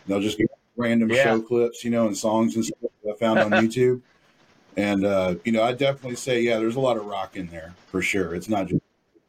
They'll 0.06 0.20
just 0.20 0.38
get 0.38 0.48
random 0.74 1.10
Yeah. 1.10 1.22
show 1.22 1.42
clips, 1.42 1.84
you 1.84 1.90
know, 1.90 2.06
and 2.06 2.16
songs 2.16 2.56
and 2.56 2.64
stuff 2.64 2.78
that 3.04 3.12
I 3.12 3.16
found 3.18 3.40
on 3.40 3.50
YouTube. 3.62 4.00
And 4.76 5.04
uh, 5.04 5.36
you 5.44 5.52
know, 5.52 5.62
I 5.62 5.72
definitely 5.72 6.16
say, 6.16 6.40
yeah, 6.40 6.58
there's 6.58 6.76
a 6.76 6.80
lot 6.80 6.96
of 6.96 7.06
rock 7.06 7.36
in 7.36 7.46
there 7.48 7.74
for 7.86 8.02
sure. 8.02 8.34
It's 8.34 8.48
not 8.48 8.66
just 8.66 8.82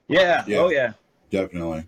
yeah, 0.08 0.44
Yeah. 0.48 0.58
oh 0.58 0.70
yeah, 0.70 0.94
definitely. 1.30 1.86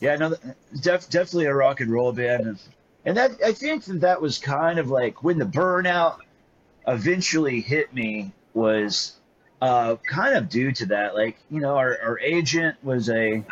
Yeah, 0.00 0.16
no, 0.16 0.34
def, 0.80 1.10
definitely 1.10 1.46
a 1.46 1.54
rock 1.54 1.80
and 1.80 1.92
roll 1.92 2.12
band, 2.12 2.46
and, 2.46 2.58
and 3.04 3.16
that 3.16 3.32
I 3.44 3.52
think 3.52 3.84
that 3.84 4.00
that 4.00 4.20
was 4.20 4.38
kind 4.38 4.78
of 4.78 4.88
like 4.88 5.22
when 5.22 5.38
the 5.38 5.44
burnout 5.44 6.18
eventually 6.86 7.60
hit 7.60 7.92
me 7.92 8.32
was 8.54 9.16
uh, 9.60 9.96
kind 10.08 10.36
of 10.36 10.48
due 10.48 10.72
to 10.72 10.86
that. 10.86 11.14
Like 11.14 11.36
you 11.50 11.60
know, 11.60 11.76
our, 11.76 11.98
our 12.02 12.18
agent 12.20 12.76
was 12.82 13.10
a 13.10 13.44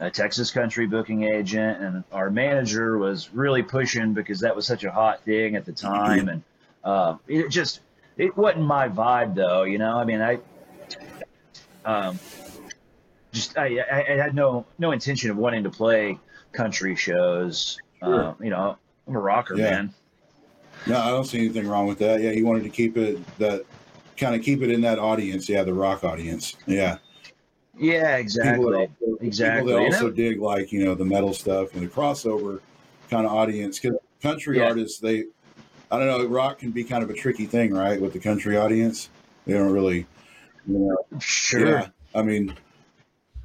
a 0.00 0.10
Texas 0.10 0.50
country 0.50 0.86
booking 0.86 1.24
agent, 1.24 1.82
and 1.82 2.04
our 2.10 2.30
manager 2.30 2.98
was 2.98 3.32
really 3.32 3.62
pushing 3.62 4.14
because 4.14 4.40
that 4.40 4.56
was 4.56 4.66
such 4.66 4.84
a 4.84 4.90
hot 4.90 5.22
thing 5.24 5.56
at 5.56 5.64
the 5.64 5.72
time, 5.72 6.28
and 6.28 6.42
uh, 6.84 7.16
it 7.28 7.48
just 7.48 7.80
it 8.16 8.36
wasn't 8.36 8.64
my 8.64 8.88
vibe 8.88 9.34
though. 9.34 9.62
You 9.64 9.78
know, 9.78 9.96
I 9.96 10.04
mean, 10.04 10.20
I 10.20 10.38
um, 11.84 12.18
just 13.32 13.56
I, 13.56 13.78
I, 13.90 14.16
had 14.16 14.34
no 14.34 14.66
no 14.78 14.92
intention 14.92 15.30
of 15.30 15.36
wanting 15.36 15.64
to 15.64 15.70
play 15.70 16.18
country 16.52 16.94
shows. 16.94 17.78
Sure. 18.02 18.24
Uh, 18.24 18.34
you 18.40 18.50
know, 18.50 18.76
I'm 19.08 19.16
a 19.16 19.20
rocker, 19.20 19.56
Yeah. 19.56 19.70
man. 19.70 19.94
No, 20.86 20.98
I 20.98 21.08
don't 21.10 21.24
see 21.24 21.38
anything 21.38 21.68
wrong 21.68 21.86
with 21.86 21.98
that. 21.98 22.20
Yeah, 22.20 22.30
you 22.30 22.44
wanted 22.44 22.64
to 22.64 22.68
keep 22.68 22.96
it 22.96 23.20
that 23.38 23.64
kind 24.16 24.34
of 24.34 24.42
keep 24.42 24.62
it 24.62 24.70
in 24.70 24.80
that 24.82 24.98
audience. 24.98 25.48
Yeah, 25.48 25.62
the 25.62 25.74
rock 25.74 26.04
audience. 26.04 26.56
Yeah. 26.66 26.98
Yeah, 27.78 28.18
People 28.18 28.20
exactly. 28.20 28.74
also, 28.74 29.16
Exactly. 29.20 29.72
People 29.72 29.84
that 29.84 29.94
also 29.94 30.10
dig 30.10 30.40
like 30.40 30.72
you 30.72 30.84
know 30.84 30.94
the 30.94 31.04
metal 31.04 31.32
stuff 31.32 31.74
and 31.74 31.82
the 31.82 31.86
crossover 31.88 32.60
kind 33.10 33.26
of 33.26 33.32
audience. 33.32 33.78
Because 33.78 33.98
country 34.20 34.58
Yeah. 34.58 34.68
artists, 34.68 34.98
they, 34.98 35.24
I 35.92 35.98
don't 35.98 36.06
know, 36.06 36.24
rock 36.26 36.58
can 36.60 36.70
be 36.70 36.84
kind 36.84 37.04
of 37.04 37.10
a 37.10 37.12
tricky 37.14 37.44
thing, 37.44 37.74
right? 37.74 38.00
With 38.00 38.14
the 38.14 38.18
country 38.18 38.56
audience, 38.56 39.10
they 39.46 39.52
don't 39.52 39.70
really, 39.72 40.06
you 40.66 40.78
know. 40.78 41.18
Sure. 41.20 41.68
Yeah. 41.68 41.88
I 42.14 42.22
mean, 42.22 42.54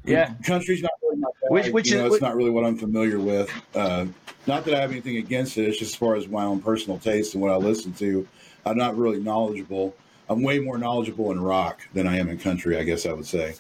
Yeah. 0.06 0.34
country's 0.46 0.82
not 0.82 0.92
really 1.04 1.18
my 1.18 1.28
bag. 1.42 1.52
Which- 1.52 1.74
which 1.74 1.90
you 1.92 1.98
is- 1.98 2.00
know, 2.00 2.04
which- 2.06 2.14
it's 2.14 2.22
not 2.22 2.38
really 2.38 2.50
what 2.50 2.64
I'm 2.64 2.78
familiar 2.78 3.20
with. 3.20 3.52
Uh, 3.76 4.06
not 4.48 4.64
that 4.64 4.74
I 4.76 4.80
have 4.80 4.92
anything 4.92 5.18
against 5.18 5.58
it. 5.58 5.64
It's 5.68 5.78
just 5.78 5.92
as 5.92 5.96
far 5.98 6.16
as 6.16 6.30
my 6.30 6.46
own 6.46 6.62
personal 6.62 6.98
taste 6.98 7.34
and 7.34 7.44
what 7.44 7.52
I 7.52 7.58
listen 7.58 7.92
to. 7.96 8.26
I'm 8.66 8.78
not 8.78 8.98
really 8.98 9.20
knowledgeable. 9.20 9.94
I'm 10.30 10.42
way 10.42 10.60
more 10.60 10.78
knowledgeable 10.78 11.32
in 11.34 11.42
rock 11.42 11.82
than 11.94 12.08
I 12.08 12.18
am 12.18 12.30
in 12.30 12.38
country. 12.38 12.78
I 12.78 12.84
guess 12.84 13.06
I 13.06 13.12
would 13.12 13.26
say. 13.26 13.56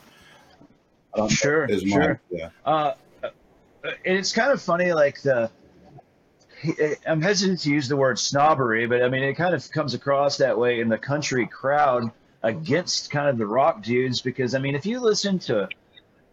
Don't 1.13 1.29
Sure. 1.29 1.65
is 1.65 1.83
my- 1.83 1.91
Sure. 1.91 2.21
yeah. 2.31 2.49
Uh, 2.65 2.93
uh, 3.21 3.29
and 4.05 4.17
it's 4.17 4.31
kind 4.31 4.51
of 4.53 4.61
funny, 4.61 4.93
like 4.93 5.21
the. 5.23 5.51
I'm 7.07 7.21
hesitant 7.21 7.59
to 7.61 7.71
use 7.71 7.87
the 7.87 7.97
word 7.97 8.17
snobbery, 8.19 8.87
but 8.87 9.03
I 9.03 9.09
mean 9.09 9.23
it 9.23 9.33
kind 9.35 9.53
of 9.53 9.69
comes 9.71 9.93
across 9.93 10.37
that 10.37 10.57
way 10.57 10.79
in 10.79 10.89
the 10.89 10.97
country 10.97 11.45
crowd 11.47 12.11
against 12.43 13.11
kind 13.11 13.29
of 13.29 13.37
the 13.37 13.45
rock 13.45 13.81
dudes 13.83 14.21
because 14.21 14.55
I 14.55 14.59
mean 14.59 14.75
if 14.75 14.85
you 14.85 14.99
listen 14.99 15.39
to 15.39 15.67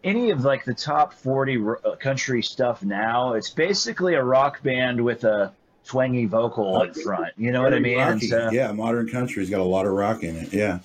any 0.03 0.31
of 0.31 0.43
like 0.43 0.65
the 0.65 0.73
top 0.73 1.13
40 1.13 1.63
uh, 1.83 1.95
country 1.95 2.41
stuff 2.43 2.83
now, 2.83 3.33
it's 3.33 3.49
basically 3.49 4.13
a 4.13 4.23
rock 4.23 4.61
band 4.61 5.03
with 5.03 5.23
a 5.23 5.51
twangy 5.83 6.25
vocal 6.25 6.81
in 6.83 6.93
front. 6.93 7.33
You 7.37 7.51
know 7.51 7.63
what 7.63 7.73
I 7.73 7.79
mean? 7.79 7.97
Rocky. 7.97 8.27
so- 8.27 8.49
yeah, 8.51 8.71
modern 8.71 9.09
country's 9.09 9.49
got 9.49 9.61
a 9.61 9.63
lot 9.63 9.85
of 9.85 9.93
rock 9.93 10.23
in 10.23 10.35
it. 10.35 10.53
Yeah. 10.53 10.79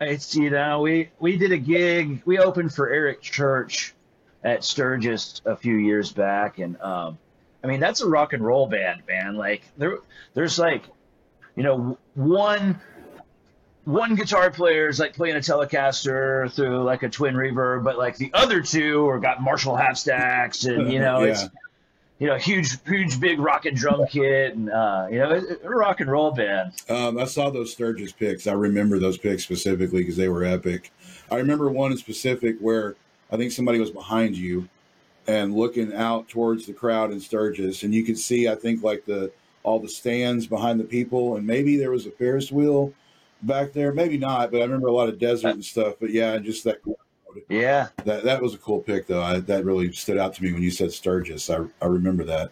It's 0.00 0.36
you 0.36 0.50
know 0.50 0.82
we 0.82 1.10
we 1.18 1.36
did 1.36 1.52
a 1.52 1.58
gig. 1.58 2.22
We 2.26 2.38
opened 2.38 2.74
for 2.74 2.88
Eric 2.88 3.22
Church 3.22 3.94
at 4.44 4.62
Sturgis 4.62 5.40
a 5.46 5.56
few 5.56 5.74
years 5.76 6.12
back, 6.12 6.58
and 6.58 6.78
um, 6.82 7.18
I 7.66 7.68
mean 7.68 7.80
that's 7.80 8.00
a 8.00 8.08
rock 8.08 8.32
and 8.32 8.44
roll 8.44 8.68
band, 8.68 9.02
man. 9.08 9.34
Like 9.34 9.62
there 9.76 9.98
there's 10.34 10.56
like 10.56 10.84
you 11.56 11.64
know 11.64 11.98
one 12.14 12.78
one 13.82 14.14
guitar 14.14 14.52
player 14.52 14.88
is 14.88 15.00
like 15.00 15.14
playing 15.14 15.34
a 15.34 15.40
Telecaster 15.40 16.52
through 16.52 16.84
like 16.84 17.02
a 17.02 17.08
twin 17.08 17.34
reverb, 17.34 17.82
but 17.82 17.98
like 17.98 18.16
the 18.18 18.30
other 18.34 18.60
two 18.62 19.04
are 19.08 19.18
got 19.18 19.42
Marshall 19.42 19.74
half 19.74 19.96
stacks, 19.96 20.64
and 20.64 20.92
you 20.92 20.98
know 21.06 21.22
it's 21.22 21.44
you 22.20 22.28
know 22.28 22.36
huge 22.36 22.80
huge 22.86 23.18
big 23.18 23.40
rock 23.40 23.66
and 23.66 23.76
drum 23.76 24.06
kit, 24.08 24.54
and 24.54 24.70
uh, 24.70 25.08
you 25.10 25.18
know 25.18 25.32
it- 25.32 25.60
a 25.64 25.68
rock 25.68 25.98
and 25.98 26.08
roll 26.08 26.30
band. 26.30 26.72
Um, 26.88 27.18
I 27.18 27.24
saw 27.24 27.50
those 27.50 27.72
Sturgis 27.72 28.12
picks. 28.12 28.46
I 28.46 28.52
remember 28.52 29.00
those 29.00 29.18
picks 29.18 29.42
specifically 29.42 30.02
because 30.02 30.16
they 30.16 30.28
were 30.28 30.44
epic. 30.44 30.92
I 31.32 31.38
remember 31.38 31.68
one 31.68 31.90
in 31.90 31.98
specific 31.98 32.58
where 32.60 32.94
I 33.32 33.36
think 33.36 33.50
somebody 33.50 33.80
was 33.80 33.90
behind 33.90 34.36
you 34.36 34.68
and 35.28 35.54
looking 35.54 35.92
out 35.94 36.28
towards 36.28 36.66
the 36.66 36.72
crowd 36.72 37.10
in 37.12 37.20
Sturgis, 37.20 37.82
and 37.82 37.94
you 37.94 38.04
could 38.04 38.18
see, 38.18 38.48
I 38.48 38.54
think, 38.54 38.82
like 38.82 39.04
the 39.04 39.30
all 39.62 39.80
the 39.80 39.88
stands 39.88 40.46
behind 40.46 40.78
the 40.78 40.84
people, 40.84 41.36
and 41.36 41.44
maybe 41.46 41.76
there 41.76 41.90
was 41.90 42.06
a 42.06 42.10
Ferris 42.12 42.52
wheel 42.52 42.92
back 43.42 43.72
there, 43.72 43.92
maybe 43.92 44.16
not, 44.16 44.50
but 44.52 44.58
I 44.58 44.64
remember 44.64 44.86
a 44.86 44.92
lot 44.92 45.08
of 45.08 45.18
desert 45.18 45.50
and 45.54 45.64
stuff. 45.64 45.94
But 46.00 46.10
yeah, 46.10 46.38
just 46.38 46.62
that 46.64 46.78
Yeah, 47.48 47.88
that 48.04 48.22
that 48.24 48.40
was 48.40 48.54
a 48.54 48.58
cool 48.58 48.80
pick 48.80 49.06
though. 49.06 49.22
I, 49.22 49.40
that 49.40 49.64
really 49.64 49.90
stood 49.92 50.18
out 50.18 50.34
to 50.34 50.42
me 50.42 50.52
when 50.52 50.62
you 50.62 50.70
said 50.70 50.92
Sturgis. 50.92 51.50
I 51.50 51.64
I 51.82 51.86
remember 51.86 52.24
that. 52.24 52.50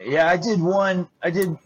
Yeah, 0.00 0.28
I 0.28 0.36
did 0.36 0.60
one. 0.60 1.08
I 1.22 1.30
did 1.30 1.56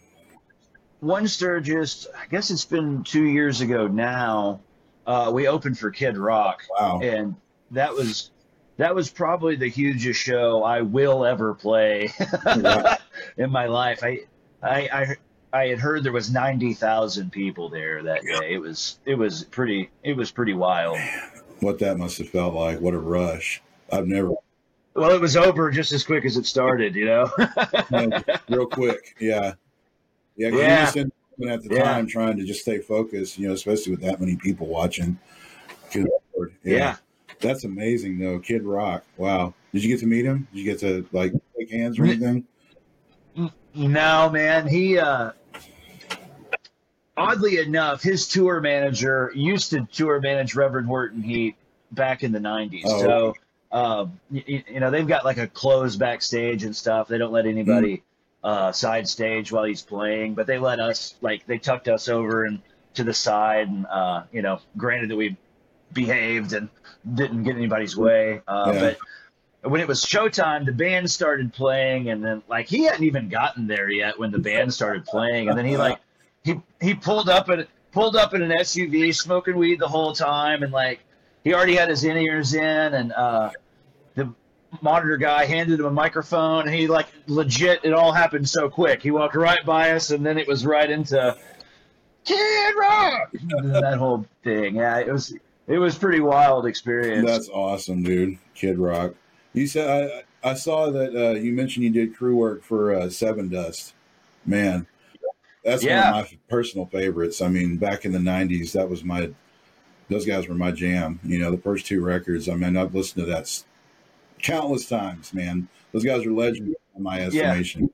one 1.01 1.27
Sturgis. 1.29 2.07
I 2.17 2.27
guess 2.27 2.51
it's 2.51 2.65
been 2.65 3.03
two 3.05 3.25
years 3.25 3.61
ago 3.61 3.87
now. 3.87 4.61
Uh, 5.07 5.31
we 5.35 5.49
opened 5.49 5.79
for 5.79 5.91
Kid 5.91 6.17
Rock, 6.17 6.63
Wow. 6.79 7.01
and 7.03 7.35
that 7.73 7.93
was 7.93 8.31
that 8.79 8.95
was 8.95 9.11
probably 9.11 9.57
the 9.57 9.69
hugest 9.69 10.21
show 10.21 10.63
I 10.63 10.81
will 10.83 11.25
ever 11.25 11.55
play 11.55 12.09
in 13.37 13.51
my 13.51 13.67
life. 13.67 14.03
I, 14.03 14.21
I 14.63 14.89
I 14.93 15.17
I 15.53 15.67
had 15.69 15.79
heard 15.79 16.03
there 16.05 16.13
was 16.13 16.33
ninety 16.33 16.73
thousand 16.75 17.31
people 17.33 17.69
there 17.69 18.03
that 18.03 18.23
day. 18.23 18.55
It 18.55 18.59
was 18.59 18.99
it 19.05 19.15
was 19.15 19.45
pretty 19.45 19.91
it 20.03 20.17
was 20.17 20.31
pretty 20.31 20.55
wild. 20.55 20.99
What 21.61 21.79
that 21.81 21.99
must 21.99 22.19
have 22.19 22.29
felt 22.31 22.55
like. 22.55 22.81
What 22.81 22.95
a 22.95 22.99
rush. 22.99 23.63
I've 23.93 24.07
never 24.07 24.31
Well, 24.95 25.11
it 25.11 25.21
was 25.21 25.37
over 25.37 25.71
just 25.71 25.93
as 25.93 26.05
quick 26.05 26.25
as 26.25 26.37
it 26.37 26.47
started. 26.47 26.95
You 26.95 27.05
know. 27.07 27.31
real 28.49 28.67
quick. 28.67 29.15
Yeah. 29.21 29.53
Yeah. 30.37 30.49
Yeah. 30.49 30.51
You 30.51 30.59
just 30.85 30.97
ended 30.97 31.13
up 31.43 31.49
at 31.51 31.63
the 31.69 31.75
Yeah. 31.75 31.85
time 31.85 32.07
trying 32.07 32.37
to 32.39 32.45
just 32.45 32.63
stay 32.63 32.79
focused, 32.79 33.39
you 33.39 33.49
know, 33.49 33.55
especially 33.55 33.93
with 33.93 34.01
that 34.03 34.19
many 34.21 34.37
people 34.37 34.67
watching. 34.67 35.19
Lord. 36.35 36.55
yeah. 36.65 36.97
That's 37.43 37.65
amazing, 37.65 38.19
though. 38.19 38.39
Kid 38.39 38.63
Rock. 38.63 39.05
Wow. 39.17 39.55
Did 39.75 39.85
you 39.85 39.91
get 39.91 40.01
to 40.01 40.07
meet 40.07 40.25
him? 40.25 40.49
Did 40.53 40.59
you 40.59 40.65
get 40.65 40.79
to, 40.81 41.07
like, 41.13 41.33
shake 41.57 41.71
hands 41.71 41.99
or 41.99 42.05
anything? 42.05 42.47
No, 43.75 44.29
man. 44.31 44.69
He 44.69 44.99
uh 44.99 45.33
oddly 47.17 47.59
enough, 47.59 48.03
his 48.03 48.29
tour 48.29 48.61
manager 48.61 49.33
used 49.35 49.71
to 49.71 49.87
tour 49.91 50.21
manage 50.21 50.55
Reverend 50.55 50.87
Horton 50.87 51.23
Heat 51.23 51.57
back 51.91 52.23
in 52.23 52.33
the 52.33 52.41
nineties. 52.41 52.85
Oh. 52.87 53.01
So 53.01 53.35
um 53.73 54.21
you, 54.31 54.63
you 54.69 54.81
know, 54.81 54.91
they've 54.91 55.07
got 55.09 55.25
like 55.25 55.39
a 55.39 55.47
closed 55.47 55.99
backstage 55.99 56.65
and 56.65 56.77
stuff. 56.77 57.09
They 57.09 57.17
don't 57.17 57.33
let 57.33 57.47
anybody 57.47 58.03
uh, 58.45 58.73
side 58.73 59.09
stage 59.09 59.51
while 59.53 59.65
he's 59.65 59.83
playing, 59.83 60.35
but 60.35 60.47
they 60.47 60.59
let 60.59 60.79
us 60.79 61.15
like 61.21 61.47
they 61.47 61.59
tucked 61.59 61.89
us 61.89 62.09
over 62.09 62.45
and 62.45 62.61
to 62.95 63.05
the 63.05 63.15
side, 63.15 63.69
and 63.69 63.87
uh, 63.87 64.25
you 64.33 64.43
know, 64.43 64.61
granted 64.77 65.11
that 65.11 65.17
we 65.17 65.37
behaved 65.93 66.53
and 66.53 66.69
didn't 67.15 67.43
get 67.45 67.57
anybody's 67.57 67.97
way, 67.97 68.41
uh, 68.47 68.73
Yeah. 68.75 68.81
but 69.61 69.71
when 69.71 69.81
it 69.81 69.87
was 69.89 70.05
showtime, 70.05 70.65
the 70.67 70.73
band 70.73 71.11
started 71.11 71.53
playing, 71.53 72.11
and 72.11 72.25
then 72.25 72.43
like 72.49 72.69
he 72.69 72.85
hadn't 72.85 73.05
even 73.05 73.29
gotten 73.29 73.67
there 73.67 73.89
yet 73.91 74.19
when 74.19 74.31
the 74.31 74.39
band 74.39 74.73
started 74.75 75.05
playing, 75.05 75.49
and 75.49 75.57
then 75.59 75.65
he 75.67 75.77
like 75.77 75.99
he 76.45 76.61
he 76.81 76.95
pulled 76.95 77.29
up 77.29 77.49
and 77.49 77.67
pulled 77.93 78.17
up 78.17 78.35
in 78.35 78.43
an 78.43 78.51
SUV, 78.51 79.15
smoking 79.15 79.57
weed 79.57 79.79
the 79.79 79.89
whole 79.89 80.13
time, 80.15 80.63
and 80.63 80.73
like 80.73 81.01
he 81.45 81.55
already 81.55 81.77
had 81.77 81.89
his 81.89 82.05
in 82.05 82.17
ears 82.17 82.55
in, 82.55 82.95
and 82.95 83.13
uh, 83.13 83.51
the 84.15 84.33
monitor 84.81 85.17
guy 85.17 85.45
handed 85.45 85.79
him 85.79 85.87
a 85.87 85.91
microphone, 85.91 86.67
and 86.67 86.75
he 86.75 86.87
like 86.89 87.07
legit, 87.27 87.81
it 87.85 87.93
all 87.93 88.13
happened 88.13 88.49
so 88.49 88.69
quick. 88.69 89.03
He 89.03 89.11
walked 89.11 89.35
right 89.35 89.65
by 89.65 89.91
us, 89.93 90.11
and 90.11 90.25
then 90.25 90.39
it 90.39 90.49
was 90.49 90.65
right 90.67 90.91
into 90.91 91.37
Kid 92.25 92.75
Rock, 92.79 93.33
that 93.63 93.97
whole 93.99 94.27
thing. 94.45 94.77
Yeah, 94.77 94.99
it 94.99 95.13
was 95.13 95.35
it 95.69 95.79
was 95.79 95.97
pretty 95.97 96.21
wild 96.21 96.67
experience. 96.67 97.27
That's 97.27 97.49
awesome, 97.49 98.03
dude. 98.03 98.39
Kid 98.55 98.79
Rock. 98.79 99.15
You 99.53 99.67
said 99.67 100.25
I, 100.43 100.51
I 100.51 100.55
saw 100.55 100.91
that 100.91 101.15
uh, 101.15 101.39
you 101.39 101.53
mentioned 101.53 101.85
you 101.85 101.91
did 101.91 102.17
crew 102.17 102.37
work 102.37 102.63
for 102.63 102.95
uh, 102.95 103.03
Sevendust. 103.07 103.93
Man, 104.45 104.87
that's 105.65 105.85
Yeah. 105.85 106.11
one 106.13 106.21
of 106.25 106.33
my 106.33 106.39
personal 106.49 106.87
favorites. 106.87 107.41
I 107.41 107.49
mean, 107.49 107.77
back 107.77 108.05
in 108.05 108.13
the 108.13 108.19
'90s, 108.19 108.73
that 108.73 108.89
was 108.89 109.05
my. 109.05 109.31
Those 110.09 110.27
guys 110.27 110.49
were 110.49 110.55
my 110.55 110.73
jam. 110.73 111.21
You 111.23 111.39
know, 111.39 111.51
the 111.51 111.59
first 111.59 111.87
two 111.87 112.05
records. 112.05 112.49
I 112.49 112.55
mean, 112.55 112.77
I've 112.77 112.95
listened 112.95 113.25
to 113.25 113.31
that 113.33 113.63
countless 114.41 114.89
times. 114.89 115.33
Man, 115.33 115.69
those 115.93 116.05
guys 116.05 116.27
are 116.27 116.33
legends 116.33 116.77
in 116.97 117.03
my 117.03 117.21
estimation. 117.21 117.91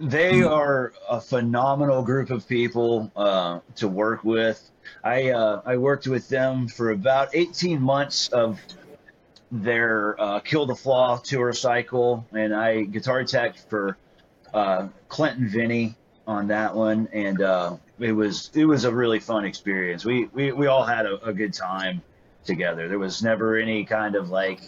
They 0.00 0.42
are 0.44 0.92
a 1.08 1.20
phenomenal 1.20 2.02
group 2.02 2.30
of 2.30 2.46
people 2.46 3.10
uh, 3.16 3.60
to 3.76 3.88
work 3.88 4.22
with. 4.22 4.70
I 5.02 5.30
uh, 5.30 5.60
I 5.66 5.76
worked 5.76 6.06
with 6.06 6.28
them 6.28 6.68
for 6.68 6.90
about 6.90 7.30
18 7.32 7.82
months 7.82 8.28
of 8.28 8.60
their 9.50 10.20
uh, 10.20 10.40
Kill 10.40 10.66
the 10.66 10.76
Flaw 10.76 11.16
tour 11.16 11.52
cycle, 11.52 12.24
and 12.32 12.54
I 12.54 12.84
guitar 12.84 13.24
tech 13.24 13.56
for 13.68 13.96
uh, 14.54 14.88
Clint 15.08 15.38
and 15.38 15.50
Vinny 15.50 15.96
on 16.28 16.46
that 16.48 16.76
one, 16.76 17.08
and 17.12 17.42
uh, 17.42 17.76
it 17.98 18.12
was 18.12 18.50
it 18.54 18.66
was 18.66 18.84
a 18.84 18.92
really 18.92 19.18
fun 19.18 19.44
experience. 19.44 20.04
We 20.04 20.26
we, 20.26 20.52
we 20.52 20.66
all 20.68 20.84
had 20.84 21.06
a, 21.06 21.24
a 21.24 21.32
good 21.32 21.54
time 21.54 22.02
together. 22.44 22.86
There 22.88 23.00
was 23.00 23.22
never 23.22 23.56
any 23.56 23.84
kind 23.84 24.14
of 24.14 24.30
like 24.30 24.60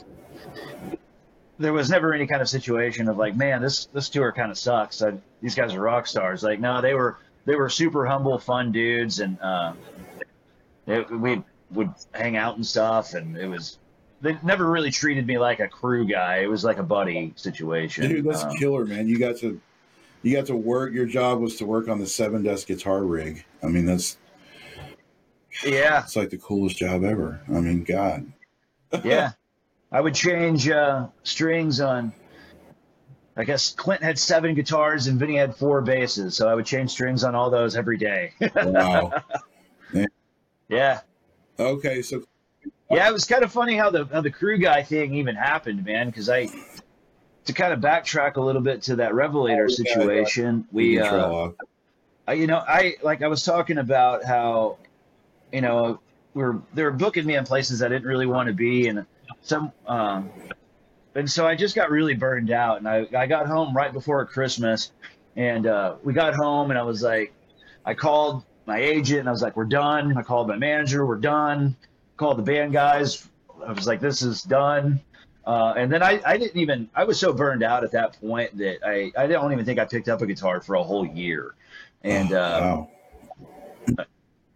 there 1.61 1.75
was 1.75 1.90
never 1.90 2.14
any 2.14 2.27
kind 2.27 2.40
of 2.40 2.49
situation 2.49 3.07
of 3.07 3.18
like, 3.18 3.37
man, 3.37 3.61
this 3.61 3.87
this 3.92 4.09
tour 4.09 4.33
kind 4.33 4.51
of 4.51 4.59
sucks. 4.59 5.03
I, 5.03 5.12
these 5.42 5.55
guys 5.55 5.75
are 5.75 5.81
rock 5.81 6.07
stars. 6.07 6.42
Like, 6.42 6.59
no, 6.59 6.81
they 6.81 6.94
were 6.94 7.18
they 7.44 7.55
were 7.55 7.68
super 7.68 8.07
humble, 8.07 8.38
fun 8.38 8.73
dudes, 8.73 9.20
and 9.20 9.38
uh, 9.40 9.75
they, 10.87 11.01
we 11.03 11.42
would 11.70 11.92
hang 12.12 12.38
out 12.38 12.57
and 12.57 12.66
stuff. 12.66 13.12
And 13.12 13.37
it 13.37 13.46
was 13.46 13.79
they 14.23 14.38
never 14.42 14.70
really 14.70 14.90
treated 14.90 15.27
me 15.27 15.38
like 15.38 15.61
a 15.61 15.68
crew 15.68 16.07
guy. 16.07 16.38
It 16.38 16.49
was 16.49 16.64
like 16.64 16.79
a 16.79 16.83
buddy 16.83 17.35
situation. 17.37 18.09
Dude, 18.09 18.25
that's 18.25 18.42
Um, 18.42 18.57
killer, 18.57 18.87
man. 18.87 19.07
You 19.07 19.18
got 19.18 19.37
to, 19.38 19.61
you 20.23 20.35
got 20.35 20.46
to 20.46 20.57
work. 20.57 20.94
Your 20.94 21.07
job 21.07 21.40
was 21.40 21.57
to 21.57 21.66
work 21.66 21.88
on 21.88 21.99
the 21.99 22.07
Sevendust 22.07 22.66
guitar 22.66 23.05
rig. 23.05 23.44
I 23.62 23.66
mean, 23.66 23.85
that's 23.85 24.16
yeah, 25.62 26.03
it's 26.05 26.16
like 26.16 26.31
the 26.31 26.38
coolest 26.38 26.79
job 26.79 27.05
ever. 27.05 27.42
I 27.49 27.61
mean, 27.61 27.85
God. 27.85 28.33
yeah. 29.05 29.33
I 29.92 30.00
would 30.00 30.14
change 30.14 30.68
uh, 30.68 31.09
strings 31.22 31.81
on. 31.81 32.12
I 33.37 33.44
guess 33.44 33.72
Clint 33.72 34.03
had 34.03 34.18
seven 34.18 34.55
guitars 34.55 35.07
and 35.07 35.18
Vinny 35.18 35.37
had 35.37 35.57
four 35.57 35.81
basses, 35.81 36.37
so 36.37 36.48
I 36.48 36.55
would 36.55 36.66
change 36.66 36.90
strings 36.90 37.24
on 37.24 37.35
all 37.35 37.50
those 37.50 37.76
every 37.76 37.96
day. 37.96 38.33
Wow. 38.55 39.12
yeah. 40.68 41.00
okay, 41.59 42.03
so 42.03 42.22
Yeah, 42.90 43.09
it 43.09 43.12
was 43.12 43.24
kind 43.24 43.42
of 43.42 43.53
funny 43.53 43.76
how 43.76 43.90
the 43.90 44.05
how 44.07 44.20
the 44.20 44.31
crew 44.31 44.59
guy 44.59 44.83
thing 44.83 45.14
even 45.14 45.37
happened, 45.37 45.85
man. 45.85 46.07
Because 46.07 46.29
I, 46.29 46.48
to 47.46 47.53
kind 47.53 47.72
of 47.72 47.81
backtrack 47.81 48.37
a 48.37 48.40
little 48.40 48.62
bit 48.62 48.83
to 48.83 48.96
that 48.96 49.14
Revelator 49.14 49.64
Oh, 49.64 49.68
yeah, 49.68 49.94
situation, 49.94 50.66
we 50.70 50.90
we, 50.90 50.96
can 50.96 51.09
trail 51.09 51.55
uh. 51.59 51.64
I, 52.29 52.35
you 52.35 52.46
know, 52.46 52.59
I 52.59 52.96
like 53.03 53.22
I 53.22 53.29
was 53.29 53.42
talking 53.42 53.79
about 53.79 54.24
how, 54.24 54.76
you 55.53 55.62
know, 55.62 56.00
we 56.35 56.42
were 56.42 56.61
they 56.74 56.83
were 56.83 56.92
booking 56.92 57.26
me 57.26 57.37
in 57.37 57.44
places 57.44 57.83
I 57.83 57.88
didn't 57.88 58.07
really 58.07 58.26
want 58.26 58.48
to 58.48 58.53
be, 58.53 58.87
and 58.88 59.05
some, 59.43 59.73
um, 59.87 60.31
and 61.14 61.31
so 61.31 61.47
I 61.47 61.55
just 61.55 61.75
got 61.75 61.90
really 61.90 62.14
burned 62.14 62.51
out, 62.51 62.79
and 62.79 62.88
I 62.88 63.07
I 63.16 63.27
got 63.27 63.47
home 63.47 63.77
right 63.77 63.93
before 63.93 64.25
Christmas, 64.27 64.93
and 65.37 65.66
uh, 65.66 65.97
we 66.03 66.12
got 66.12 66.35
home, 66.35 66.71
and 66.71 66.79
I 66.79 66.83
was 66.83 67.03
like, 67.03 67.33
I 67.85 67.95
called 67.95 68.45
my 68.66 68.79
agent, 68.79 69.21
and 69.21 69.29
I 69.29 69.33
was 69.33 69.43
like, 69.43 69.57
we're 69.57 69.64
done. 69.64 70.16
I 70.16 70.23
called 70.23 70.49
my 70.49 70.57
manager, 70.57 71.07
we're 71.07 71.16
done. 71.16 71.77
Called 72.16 72.38
the 72.38 72.43
band 72.43 72.73
guys, 72.73 73.27
I 73.66 73.73
was 73.73 73.87
like, 73.87 74.01
this 74.01 74.23
is 74.23 74.43
done. 74.43 75.01
Uh, 75.47 75.75
and 75.77 75.90
then 75.90 76.03
I, 76.03 76.21
I 76.25 76.37
didn't 76.37 76.61
even 76.61 76.88
I 76.95 77.05
was 77.05 77.19
so 77.19 77.33
burned 77.33 77.62
out 77.62 77.83
at 77.83 77.93
that 77.93 78.21
point 78.21 78.57
that 78.59 78.87
I, 78.87 79.11
I 79.16 79.27
don't 79.27 79.53
even 79.53 79.64
think 79.64 79.79
I 79.79 79.85
picked 79.85 80.09
up 80.09 80.21
a 80.21 80.27
guitar 80.27 80.61
for 80.61 80.75
a 80.75 80.83
whole 80.83 81.07
year. 81.07 81.55
And 82.03 82.33
uh, 82.33 82.85
wow. 83.97 84.07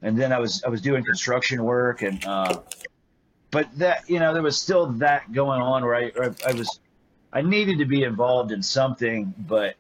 and 0.03 0.19
then 0.19 0.33
I 0.33 0.39
was 0.39 0.63
I 0.63 0.69
was 0.69 0.81
doing 0.83 1.03
construction 1.05 1.65
work 1.65 2.03
and 2.03 2.25
uh, 2.27 2.61
but 3.55 3.79
that 3.79 4.11
you 4.11 4.19
know 4.19 4.35
there 4.35 4.43
was 4.43 4.61
still 4.61 4.87
that 4.87 5.33
going 5.33 5.63
on 5.63 5.85
where 5.85 5.95
I 5.95 6.13
I, 6.21 6.51
I 6.51 6.53
was 6.53 6.81
I 7.33 7.41
needed 7.41 7.79
to 7.79 7.85
be 7.87 8.03
involved 8.03 8.51
in 8.53 8.63
something 8.63 9.33
but 9.39 9.77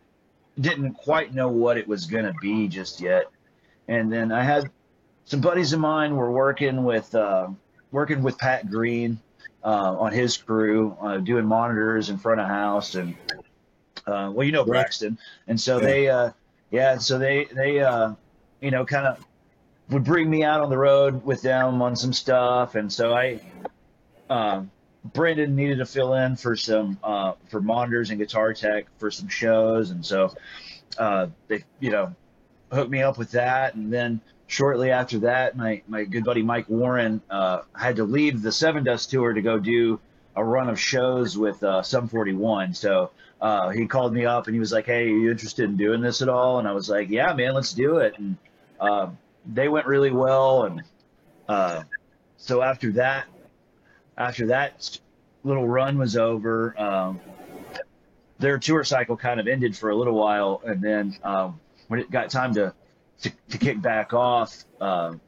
didn't 0.61 0.95
quite 0.95 1.35
know 1.35 1.49
what 1.49 1.77
it 1.77 1.87
was 1.89 2.07
going 2.07 2.25
to 2.25 2.35
be 2.41 2.69
just 2.69 3.01
yet. 3.01 3.27
And 3.89 4.13
then 4.13 4.31
I 4.31 4.45
had 4.45 4.71
some 5.25 5.41
buddies 5.41 5.73
of 5.73 5.81
mine 5.81 6.17
were 6.17 6.31
working 6.31 6.85
with 6.85 7.13
uh, 7.15 7.49
working 7.91 8.23
with 8.23 8.39
Pat 8.39 8.71
Green 8.71 9.19
uh, 9.65 9.97
on 9.99 10.13
his 10.13 10.37
crew, 10.37 10.97
uh, 11.01 11.19
doing 11.19 11.45
monitors 11.45 12.11
in 12.11 12.19
front 12.19 12.41
of 12.41 12.47
house, 12.47 12.95
and 12.95 13.17
uh, 14.07 14.31
well, 14.33 14.45
you 14.47 14.53
know. 14.53 14.65
Braxton, 14.65 15.19
and 15.49 15.61
so 15.61 15.81
Yeah. 15.81 15.87
they, 15.87 16.09
uh, 16.09 16.31
yeah, 16.71 16.99
so 16.99 17.19
they 17.19 17.47
they 17.47 17.81
uh, 17.81 18.15
you 18.61 18.71
know 18.71 18.87
kind 18.87 19.07
of 19.07 19.25
would 19.91 20.05
bring 20.05 20.29
me 20.31 20.43
out 20.43 20.61
on 20.61 20.71
the 20.71 20.79
road 20.79 21.25
with 21.25 21.43
them 21.43 21.83
on 21.83 21.97
some 21.97 22.13
stuff, 22.13 22.75
and 22.75 22.93
so 22.93 23.13
I, 23.15 23.41
um, 24.31 24.71
Brendan 25.05 25.55
needed 25.55 25.79
to 25.79 25.87
fill 25.87 26.15
in 26.15 26.37
for 26.37 26.57
some 26.57 26.99
uh, 27.03 27.33
for 27.49 27.61
monitors 27.61 28.11
and 28.11 28.19
guitar 28.19 28.55
tech 28.55 28.87
for 28.99 29.11
some 29.11 29.29
shows, 29.29 29.91
and 29.91 30.05
so 30.05 30.35
uh, 30.99 31.27
they 31.49 31.65
you 31.81 31.91
know 31.91 32.15
hooked 32.73 32.91
me 32.91 33.03
up 33.03 33.19
with 33.19 33.33
that, 33.33 33.75
and 33.75 33.93
then 33.93 34.21
shortly 34.47 34.91
after 34.91 35.19
that, 35.21 35.57
my 35.57 35.83
my 35.87 36.05
good 36.05 36.25
buddy 36.25 36.43
Mike 36.43 36.69
Warren 36.69 37.21
uh, 37.31 37.61
had 37.77 37.97
to 37.97 38.05
leave 38.05 38.43
the 38.43 38.51
Sevendust 38.51 39.11
tour 39.11 39.33
to 39.33 39.43
go 39.43 39.59
do 39.59 40.01
a 40.37 40.45
run 40.45 40.69
of 40.69 40.81
shows 40.81 41.39
with 41.39 41.63
uh, 41.63 41.83
Sum 41.83 42.09
41. 42.09 42.75
So 42.75 43.11
uh, 43.41 43.69
he 43.69 43.87
called 43.87 44.13
me 44.13 44.27
up 44.27 44.47
and 44.47 44.55
he 44.55 44.61
was 44.61 44.73
like, 44.73 44.87
"Hey, 44.87 45.05
are 45.05 45.17
you 45.17 45.31
interested 45.31 45.65
in 45.65 45.77
doing 45.77 46.01
this 46.01 46.23
at 46.23 46.29
all?" 46.29 46.59
And 46.59 46.67
I 46.67 46.73
was 46.73 46.89
like, 46.89 47.11
"Yeah, 47.11 47.33
man, 47.35 47.55
let's 47.55 47.73
do 47.73 47.99
it." 47.99 48.19
And 48.19 48.37
uh, 48.81 49.11
they 49.47 49.69
went 49.69 49.87
really 49.87 50.11
well, 50.11 50.65
and 50.65 50.83
uh, 51.49 51.83
so 52.37 52.63
after 52.63 52.93
that, 52.93 53.27
after 54.17 54.47
that 54.47 54.99
little 55.43 55.69
run 55.69 55.99
was 55.99 56.17
over, 56.17 56.79
um, 56.81 57.21
their 58.39 58.59
tour 58.59 58.85
cycle 58.85 59.17
kind 59.17 59.41
of 59.41 59.47
ended 59.47 59.77
for 59.77 59.91
a 59.91 59.97
little 59.97 60.15
while, 60.15 60.63
and 60.65 60.83
then 60.83 61.17
um, 61.23 61.61
when 61.89 62.01
it 62.01 62.11
got 62.11 62.31
time 62.31 62.55
to 62.55 62.75
to, 63.23 63.33
to 63.51 63.59
kick 63.59 63.81
back 63.81 64.13
off, 64.13 64.65
um, 64.81 65.21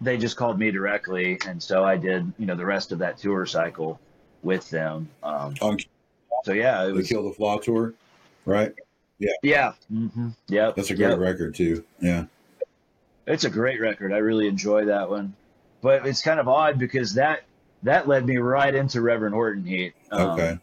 they 0.00 0.16
just 0.16 0.36
called 0.36 0.58
me 0.58 0.70
directly, 0.70 1.38
and 1.46 1.62
so 1.62 1.84
I 1.84 1.96
did, 1.96 2.32
you 2.38 2.46
know, 2.46 2.54
the 2.54 2.64
rest 2.66 2.92
of 2.92 2.98
that 3.00 3.18
tour 3.18 3.46
cycle 3.46 4.00
with 4.42 4.68
them. 4.70 5.08
Um, 5.22 5.54
so 6.44 6.52
yeah, 6.52 6.86
it 6.86 6.92
the 6.94 7.02
Kill 7.02 7.24
the 7.24 7.32
Flaw 7.32 7.58
tour, 7.58 7.94
right? 8.44 8.72
yeah, 9.42 9.72
hmm 9.88 10.30
yep, 10.48 10.74
That's 10.74 10.90
a 10.90 10.94
great 10.96 11.10
yep. 11.10 11.18
record 11.18 11.54
too. 11.54 11.84
Yeah. 12.00 12.24
It's 13.26 13.44
a 13.44 13.50
great 13.50 13.80
record. 13.80 14.12
I 14.12 14.18
really 14.18 14.48
enjoy 14.48 14.86
that 14.86 15.08
one, 15.08 15.34
but 15.80 16.06
it's 16.06 16.22
kind 16.22 16.40
of 16.40 16.48
odd 16.48 16.78
because 16.78 17.14
that 17.14 17.44
that 17.82 18.08
led 18.08 18.26
me 18.26 18.36
right 18.36 18.74
into 18.74 19.00
Reverend 19.00 19.34
Horton 19.34 19.64
Heat. 19.64 19.94
Um, 20.10 20.30
Okay. 20.30 20.58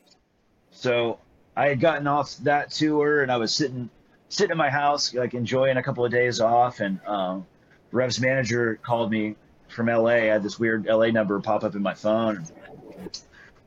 So 0.72 1.20
I 1.56 1.68
had 1.68 1.80
gotten 1.80 2.08
off 2.08 2.38
that 2.38 2.72
tour 2.72 3.22
and 3.24 3.32
I 3.32 3.38
was 3.38 3.54
sitting 3.56 3.90
sitting 4.30 4.52
in 4.52 4.58
my 4.58 4.70
house 4.70 5.14
like 5.14 5.34
enjoying 5.34 5.78
a 5.78 5.84
couple 5.84 6.06
of 6.06 6.12
days 6.12 6.40
off 6.40 6.80
and 6.80 7.00
um, 7.06 7.46
Rev's 7.92 8.20
manager 8.20 8.80
called 8.84 9.12
me 9.12 9.36
from 9.68 9.88
LA. 9.88 10.08
I 10.10 10.20
had 10.26 10.44
this 10.44 10.60
weird 10.60 10.86
LA 10.86 11.08
number 11.08 11.40
pop 11.40 11.64
up 11.64 11.76
in 11.76 11.82
my 11.82 11.94
phone. 11.94 12.46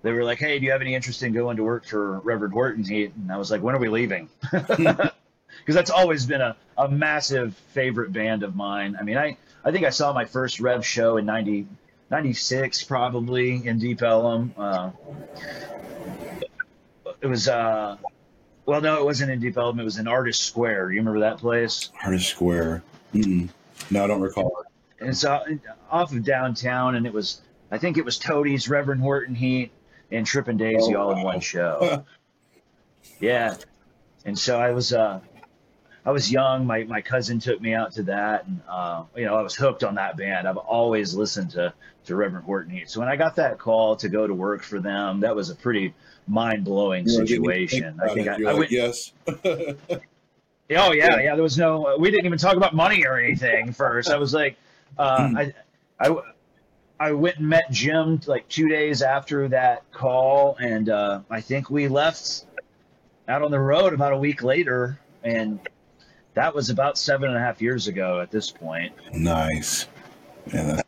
They 0.03 0.13
were 0.13 0.25
like, 0.25 0.39
"Hey, 0.39 0.59
do 0.59 0.65
you 0.65 0.73
have 0.73 0.81
any 0.81 0.95
interest 0.95 1.23
in 1.23 1.33
going 1.33 1.57
to 1.57 1.63
work 1.63 1.87
for 1.87 2.19
Reverend 2.21 2.53
Horton 2.53 2.85
Heat?" 2.85 3.13
And 3.15 3.31
I 3.31 3.37
was 3.37 3.51
like, 3.53 3.63
"When 3.63 3.75
are 3.75 3.79
we 3.79 3.89
leaving?" 3.89 4.29
Because 5.63 5.75
that's 5.75 5.91
always 5.91 6.27
been 6.27 6.41
a, 6.41 6.57
a 6.77 6.89
massive 6.89 7.55
favorite 7.73 8.13
band 8.13 8.43
of 8.43 8.57
mine. 8.57 8.97
I 8.99 9.05
mean, 9.05 9.17
I, 9.17 9.37
I 9.65 9.71
think 9.71 9.87
I 9.87 9.91
saw 9.91 10.13
my 10.13 10.25
first 10.25 10.61
Rev 10.61 10.85
show 10.85 11.17
in 11.17 11.27
90, 11.27 11.67
96 12.11 12.83
probably 12.85 13.67
in 13.67 13.79
Deep 13.79 14.03
Ellum. 14.03 14.53
Uh, 14.59 14.91
it 17.21 17.27
was 17.27 17.49
uh 17.49 17.97
well, 18.65 18.81
no, 18.81 19.01
it 19.01 19.05
wasn't 19.05 19.31
in 19.31 19.41
Deep 19.41 19.57
Ellum. 19.57 19.81
It 19.81 19.85
was 19.85 19.99
in 19.99 20.07
Artist 20.07 20.43
Square. 20.43 20.93
You 20.93 20.99
remember 21.01 21.21
that 21.21 21.39
place? 21.39 21.91
Artist 22.05 22.29
Square. 22.29 22.83
Mm-mm. 23.13 23.49
No, 23.91 24.05
I 24.05 24.07
don't 24.07 24.21
recall. 24.21 24.65
And 25.01 25.09
it's 25.09 25.25
uh, 25.25 25.45
off 25.91 26.13
of 26.13 26.25
downtown, 26.25 26.95
and 26.95 27.07
it 27.07 27.13
was 27.13 27.43
I 27.71 27.79
think 27.79 27.99
it 27.99 28.05
was 28.05 28.19
Toadies, 28.19 28.69
Reverend 28.69 29.01
Horton 29.01 29.35
Heat, 29.35 29.73
and 30.13 30.27
Tripping 30.27 30.57
Daisy 30.59 30.95
Oh, 30.95 31.03
all 31.03 31.11
in 31.13 31.19
wow. 31.19 31.25
one 31.25 31.41
show. 31.41 32.05
yeah, 33.21 33.57
and 34.25 34.39
so 34.39 34.61
I 34.61 34.71
was 34.71 34.93
uh, 34.93 35.21
I 36.05 36.11
was 36.11 36.31
young. 36.33 36.67
My 36.67 36.85
my 36.85 37.01
cousin 37.01 37.39
took 37.39 37.61
me 37.61 37.75
out 37.75 37.93
to 37.93 38.03
that, 38.05 38.47
and 38.47 38.61
uh, 38.69 39.05
you 39.17 39.25
know 39.25 39.37
I 39.37 39.43
was 39.43 39.55
hooked 39.55 39.85
on 39.85 39.95
that 39.97 40.17
band. 40.17 40.49
I've 40.49 40.57
always 40.57 41.15
listened 41.15 41.51
to 41.53 41.73
to 42.07 42.17
Reverend 42.17 42.45
Horton 42.45 42.73
Heat. 42.73 42.91
So 42.91 42.99
when 43.01 43.09
I 43.09 43.17
got 43.17 43.37
that 43.37 43.59
call 43.59 43.95
to 43.97 44.09
go 44.09 44.27
to 44.27 44.35
work 44.35 44.63
for 44.65 44.81
them, 44.81 45.21
that 45.21 45.35
was 45.37 45.51
a 45.51 45.55
pretty 45.55 45.95
mind 46.27 46.65
blowing 46.65 47.07
You 47.07 47.19
know, 47.19 47.25
didn't 47.25 47.45
even 47.45 47.69
situation. 47.69 48.01
I 48.03 48.15
think. 48.15 48.29
I, 48.29 48.33
I 48.35 48.37
like, 48.39 48.59
went. 48.59 48.71
yes. 48.71 49.13
Oh 50.75 50.93
yeah, 50.93 51.21
yeah. 51.21 51.35
There 51.35 51.43
was 51.43 51.59
no. 51.59 51.97
We 51.99 52.11
didn't 52.11 52.25
even 52.25 52.39
talk 52.39 52.57
about 52.57 52.75
money 52.75 53.05
or 53.05 53.19
anything 53.19 53.73
first. 53.75 54.09
I 54.11 54.17
was 54.17 54.33
like, 54.33 54.57
uh, 54.99 55.29
Hmm. 55.29 55.37
I, 55.37 55.55
I, 56.01 56.17
I 56.99 57.13
went 57.13 57.39
and 57.39 57.49
met 57.49 57.71
Jim 57.71 58.21
like 58.27 58.49
two 58.49 58.69
days 58.69 59.03
after 59.03 59.49
that 59.49 59.91
call, 59.93 60.57
and 60.61 60.89
uh, 60.89 61.21
I 61.29 61.41
think 61.41 61.69
we 61.69 61.89
left 61.89 62.47
out 63.29 63.43
on 63.43 63.51
the 63.51 63.59
road 63.61 63.93
about 63.93 64.13
a 64.13 64.17
week 64.17 64.43
later, 64.43 64.99
and 65.23 65.61
that 66.35 66.55
was 66.55 66.71
about 66.71 66.99
seven 66.99 67.29
and 67.29 67.37
a 67.37 67.41
half 67.41 67.61
years 67.61 67.89
ago 67.89 68.21
at 68.21 68.31
this 68.31 68.51
point. 68.51 68.93
nice. 69.13 69.87
Yeah, 70.53 70.81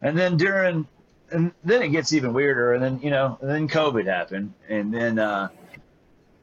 And 0.00 0.16
then 0.16 0.36
during, 0.36 0.86
and 1.30 1.52
then 1.64 1.82
it 1.82 1.88
gets 1.88 2.12
even 2.12 2.32
weirder. 2.32 2.74
And 2.74 2.82
then 2.82 3.00
you 3.02 3.10
know, 3.10 3.38
then 3.42 3.68
COVID 3.68 4.06
happened, 4.06 4.54
and 4.68 4.92
then 4.92 5.18
uh, 5.18 5.48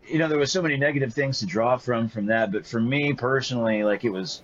you 0.07 0.19
know 0.19 0.27
there 0.27 0.37
was 0.37 0.51
so 0.51 0.61
many 0.61 0.77
negative 0.77 1.13
things 1.13 1.39
to 1.39 1.45
draw 1.45 1.77
from 1.77 2.09
from 2.09 2.27
that. 2.27 2.51
But 2.51 2.67
for 2.67 2.79
me 2.79 3.13
personally, 3.13 3.83
like 3.83 4.03
it 4.03 4.11
was 4.11 4.43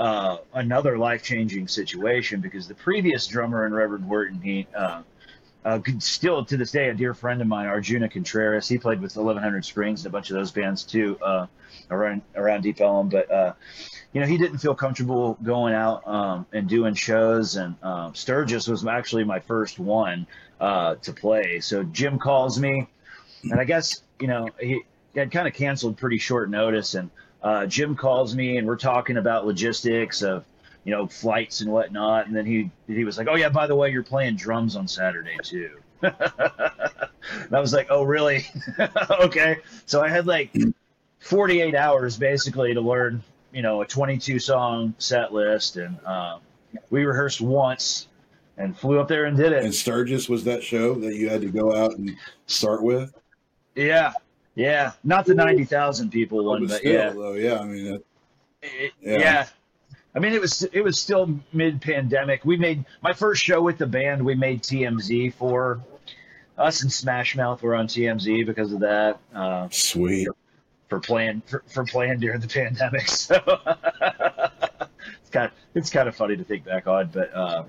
uh, 0.00 0.38
another 0.54 0.98
life 0.98 1.22
changing 1.22 1.68
situation 1.68 2.40
because 2.40 2.66
the 2.66 2.74
previous 2.74 3.26
drummer 3.26 3.66
in 3.66 3.74
Reverend 3.74 4.04
Horton, 4.04 4.40
he 4.40 4.66
uh, 4.74 5.02
uh, 5.64 5.80
still 5.98 6.44
to 6.44 6.56
this 6.56 6.72
day 6.72 6.88
a 6.88 6.94
dear 6.94 7.14
friend 7.14 7.40
of 7.40 7.46
mine, 7.46 7.66
Arjuna 7.66 8.08
Contreras. 8.08 8.68
He 8.68 8.78
played 8.78 9.00
with 9.00 9.16
1100 9.16 9.64
Springs 9.64 10.00
and 10.00 10.06
a 10.06 10.10
bunch 10.10 10.30
of 10.30 10.36
those 10.36 10.50
bands 10.50 10.84
too 10.84 11.18
uh, 11.22 11.46
around 11.90 12.22
around 12.34 12.62
Deep 12.62 12.80
Ellum, 12.80 13.08
but. 13.08 13.30
Uh, 13.30 13.52
you 14.12 14.20
know, 14.20 14.26
he 14.26 14.38
didn't 14.38 14.58
feel 14.58 14.74
comfortable 14.74 15.38
going 15.42 15.72
out 15.72 16.06
um, 16.06 16.46
and 16.52 16.68
doing 16.68 16.94
shows. 16.94 17.56
And 17.56 17.76
um, 17.82 18.14
Sturgis 18.14 18.66
was 18.66 18.84
actually 18.86 19.24
my 19.24 19.38
first 19.38 19.78
one 19.78 20.26
uh, 20.60 20.96
to 20.96 21.12
play. 21.12 21.60
So 21.60 21.84
Jim 21.84 22.18
calls 22.18 22.58
me, 22.58 22.88
and 23.44 23.60
I 23.60 23.64
guess 23.64 24.02
you 24.20 24.26
know 24.26 24.48
he, 24.58 24.82
had 25.14 25.32
kind 25.32 25.48
of 25.48 25.54
canceled 25.54 25.96
pretty 25.96 26.18
short 26.18 26.50
notice. 26.50 26.94
And 26.94 27.10
uh, 27.42 27.66
Jim 27.66 27.96
calls 27.96 28.34
me, 28.34 28.56
and 28.58 28.66
we're 28.66 28.76
talking 28.76 29.16
about 29.16 29.46
logistics 29.46 30.22
of 30.22 30.44
you 30.84 30.92
know 30.92 31.06
flights 31.06 31.60
and 31.60 31.70
whatnot. 31.70 32.26
And 32.26 32.34
then 32.36 32.46
he 32.46 32.70
he 32.86 33.04
was 33.04 33.18
like, 33.18 33.28
"Oh 33.30 33.36
yeah, 33.36 33.48
by 33.48 33.66
the 33.66 33.76
way, 33.76 33.90
you're 33.90 34.02
playing 34.02 34.36
drums 34.36 34.76
on 34.76 34.86
Saturday 34.88 35.36
too." 35.42 35.70
and 36.02 36.14
I 37.52 37.60
was 37.60 37.72
like, 37.72 37.88
"Oh 37.90 38.02
really? 38.02 38.46
okay." 39.20 39.58
So 39.86 40.02
I 40.02 40.08
had 40.08 40.26
like 40.26 40.54
48 41.20 41.74
hours 41.74 42.16
basically 42.16 42.74
to 42.74 42.80
learn 42.80 43.22
you 43.52 43.62
know 43.62 43.82
a 43.82 43.86
22 43.86 44.38
song 44.38 44.94
set 44.98 45.32
list 45.32 45.76
and 45.76 45.98
um, 46.06 46.40
we 46.90 47.04
rehearsed 47.04 47.40
once 47.40 48.06
and 48.56 48.76
flew 48.78 49.00
up 49.00 49.08
there 49.08 49.24
and 49.24 49.36
did 49.36 49.52
it 49.52 49.64
and 49.64 49.74
Sturgis 49.74 50.28
was 50.28 50.44
that 50.44 50.62
show 50.62 50.94
that 50.94 51.14
you 51.16 51.28
had 51.28 51.40
to 51.40 51.48
go 51.50 51.74
out 51.74 51.96
and 51.98 52.16
start 52.46 52.82
with. 52.82 53.12
yeah 53.74 54.12
yeah 54.54 54.92
not 55.04 55.26
the 55.26 55.34
90,000 55.34 56.10
people 56.10 56.44
one 56.44 56.66
But 56.66 56.76
still, 56.78 56.92
yeah 56.92 57.10
though, 57.10 57.32
yeah. 57.34 57.58
I 57.58 57.64
mean, 57.64 57.84
that, 57.92 58.02
It- 58.62 58.92
Yeah. 59.02 59.18
yeah. 59.18 59.46
I 60.14 60.18
mean, 60.18 60.32
it 60.32 60.40
was 60.40 60.62
it 60.62 60.80
was 60.82 60.98
still 60.98 61.38
mid 61.52 61.80
pandemic. 61.80 62.44
We 62.44 62.56
made 62.56 62.84
my 63.02 63.12
first 63.12 63.42
show 63.42 63.62
with 63.62 63.78
the 63.78 63.86
band. 63.86 64.24
We 64.24 64.34
made 64.34 64.62
TMZ 64.62 65.34
for 65.34 65.80
us 66.58 66.82
and 66.82 66.92
Smash 66.92 67.36
Mouth 67.36 67.62
were 67.62 67.74
on 67.74 67.86
TMZ 67.86 68.44
because 68.46 68.72
of 68.72 68.80
that. 68.80 69.18
Uh, 69.34 69.68
sweet. 69.70 70.28
for 70.88 71.00
playing 71.00 71.42
for, 71.46 71.62
for 71.68 71.84
playing 71.84 72.18
during 72.20 72.40
the 72.40 72.48
pandemic. 72.48 73.08
So 73.08 73.36
it's 75.20 75.30
kind 75.30 75.46
of, 75.46 75.52
it's 75.74 75.90
kind 75.90 76.08
of 76.08 76.16
funny 76.16 76.36
to 76.36 76.44
think 76.44 76.64
back 76.64 76.86
on, 76.86 77.10
but 77.12 77.32
uh, 77.34 77.64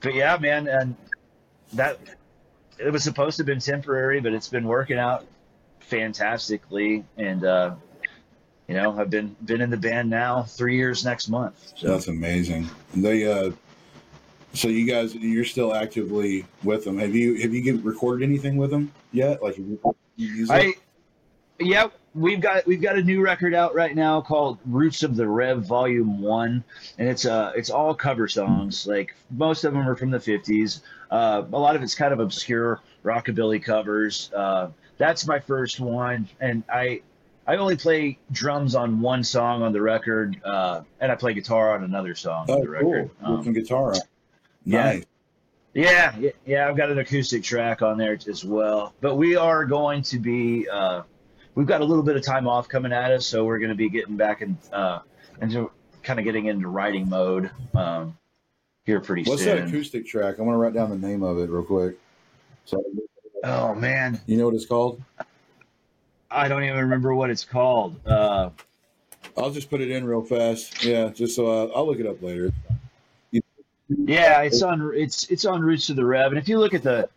but 0.00 0.14
yeah, 0.14 0.36
man, 0.38 0.66
and 0.66 0.96
that 1.74 1.98
it 2.78 2.90
was 2.90 3.04
supposed 3.04 3.36
to 3.36 3.42
have 3.42 3.46
been 3.46 3.60
temporary, 3.60 4.20
but 4.20 4.32
it's 4.32 4.48
been 4.48 4.66
working 4.66 4.98
out 4.98 5.26
fantastically, 5.80 7.04
and 7.16 7.44
uh, 7.44 7.74
you 8.68 8.74
know 8.74 8.98
I've 8.98 9.10
been 9.10 9.34
been 9.44 9.60
in 9.60 9.70
the 9.70 9.76
band 9.76 10.08
now 10.10 10.42
three 10.42 10.76
years 10.76 11.04
next 11.04 11.28
month. 11.28 11.72
So 11.76 11.88
That's 11.88 12.08
amazing. 12.08 12.68
They, 12.94 13.30
uh, 13.30 13.52
so 14.52 14.68
you 14.68 14.86
guys, 14.86 15.14
you're 15.14 15.44
still 15.44 15.74
actively 15.74 16.44
with 16.62 16.84
them. 16.84 16.98
Have 16.98 17.14
you 17.14 17.34
have 17.36 17.52
you 17.52 17.80
recorded 17.80 18.24
anything 18.24 18.56
with 18.56 18.70
them 18.70 18.92
yet? 19.12 19.42
Like, 19.42 19.58
you, 19.58 19.80
you 20.16 20.46
I 20.50 20.74
yeah, 21.58 21.88
we've 22.14 22.40
got 22.40 22.66
we've 22.66 22.80
got 22.80 22.96
a 22.96 23.02
new 23.02 23.22
record 23.22 23.54
out 23.54 23.74
right 23.74 23.94
now 23.94 24.20
called 24.20 24.58
Roots 24.66 25.02
of 25.02 25.16
the 25.16 25.26
Rev 25.26 25.64
Volume 25.64 26.20
One, 26.20 26.62
and 26.98 27.08
it's 27.08 27.24
uh 27.24 27.52
it's 27.56 27.70
all 27.70 27.94
cover 27.94 28.28
songs. 28.28 28.86
Like 28.86 29.14
most 29.30 29.64
of 29.64 29.72
them 29.72 29.88
are 29.88 29.96
from 29.96 30.10
the 30.10 30.20
fifties. 30.20 30.82
Uh, 31.10 31.42
a 31.52 31.58
lot 31.58 31.74
of 31.74 31.82
it's 31.82 31.94
kind 31.94 32.12
of 32.12 32.20
obscure 32.20 32.80
rockabilly 33.04 33.62
covers. 33.62 34.30
Uh, 34.34 34.68
that's 34.98 35.26
my 35.26 35.38
first 35.38 35.80
one, 35.80 36.28
and 36.40 36.64
I 36.68 37.02
I 37.48 37.56
only 37.56 37.76
play 37.76 38.18
drums 38.30 38.74
on 38.74 39.00
one 39.00 39.24
song 39.24 39.62
on 39.62 39.72
the 39.72 39.80
record, 39.80 40.38
uh, 40.44 40.82
and 41.00 41.10
I 41.10 41.14
play 41.14 41.32
guitar 41.32 41.74
on 41.74 41.82
another 41.82 42.14
song 42.14 42.44
on 42.50 42.58
Oh, 42.58 42.60
the 42.62 42.68
record. 42.68 43.10
cool. 43.24 43.36
Um, 43.38 43.52
guitar. 43.54 43.94
yeah. 44.66 44.82
Nice. 44.82 45.04
yeah, 45.72 46.14
yeah, 46.18 46.30
yeah, 46.44 46.68
I've 46.68 46.76
got 46.76 46.90
an 46.90 46.98
acoustic 46.98 47.42
track 47.42 47.80
on 47.80 47.96
there 47.96 48.18
as 48.28 48.44
well. 48.44 48.92
But 49.00 49.16
we 49.16 49.34
are 49.34 49.64
going 49.64 50.02
to 50.02 50.18
be, 50.18 50.68
uh, 50.68 51.02
we've 51.54 51.66
got 51.66 51.80
a 51.80 51.84
little 51.84 52.02
bit 52.02 52.16
of 52.16 52.22
time 52.22 52.46
off 52.46 52.68
coming 52.68 52.92
at 52.92 53.10
us, 53.12 53.26
so 53.26 53.46
we're 53.46 53.58
going 53.58 53.70
to 53.70 53.74
be 53.74 53.88
getting 53.88 54.18
back 54.18 54.42
in, 54.42 54.58
uh, 54.70 54.98
into 55.40 55.70
kind 56.02 56.18
of 56.18 56.26
getting 56.26 56.46
into 56.46 56.68
writing 56.68 57.08
mode 57.08 57.50
um, 57.74 58.14
here 58.84 59.00
pretty 59.00 59.24
soon. 59.24 59.30
What's 59.32 59.44
that 59.46 59.66
acoustic 59.68 60.06
track? 60.06 60.38
I 60.38 60.42
want 60.42 60.54
to 60.54 60.58
write 60.58 60.74
down 60.74 60.90
the 60.90 60.96
name 61.08 61.22
of 61.22 61.38
it 61.38 61.48
real 61.48 61.62
quick. 61.64 61.96
So 62.66 62.84
oh 63.44 63.74
man, 63.74 64.20
you 64.26 64.36
know 64.36 64.44
what 64.46 64.54
it's 64.54 64.66
called? 64.66 65.00
I 66.30 66.48
don't 66.48 66.62
even 66.64 66.78
remember 66.78 67.14
what 67.14 67.30
it's 67.30 67.44
called. 67.44 67.98
Uh, 68.06 68.50
I'll 69.36 69.50
just 69.50 69.70
put 69.70 69.80
it 69.80 69.90
in 69.90 70.04
real 70.04 70.22
fast. 70.22 70.84
Yeah, 70.84 71.08
just 71.08 71.36
so 71.36 71.46
uh, 71.46 71.72
I'll 71.74 71.86
look 71.86 72.00
it 72.00 72.06
up 72.06 72.22
later. 72.22 72.52
yeah, 73.88 74.42
it's 74.42 74.62
on 74.62 74.92
it's 74.94 75.30
it's 75.30 75.44
on 75.44 75.60
Roots 75.62 75.88
of 75.90 75.96
the 75.96 76.04
Rev, 76.04 76.32
and 76.32 76.38
if 76.38 76.48
you 76.48 76.58
look 76.58 76.74
at 76.74 76.82
the 76.82 77.08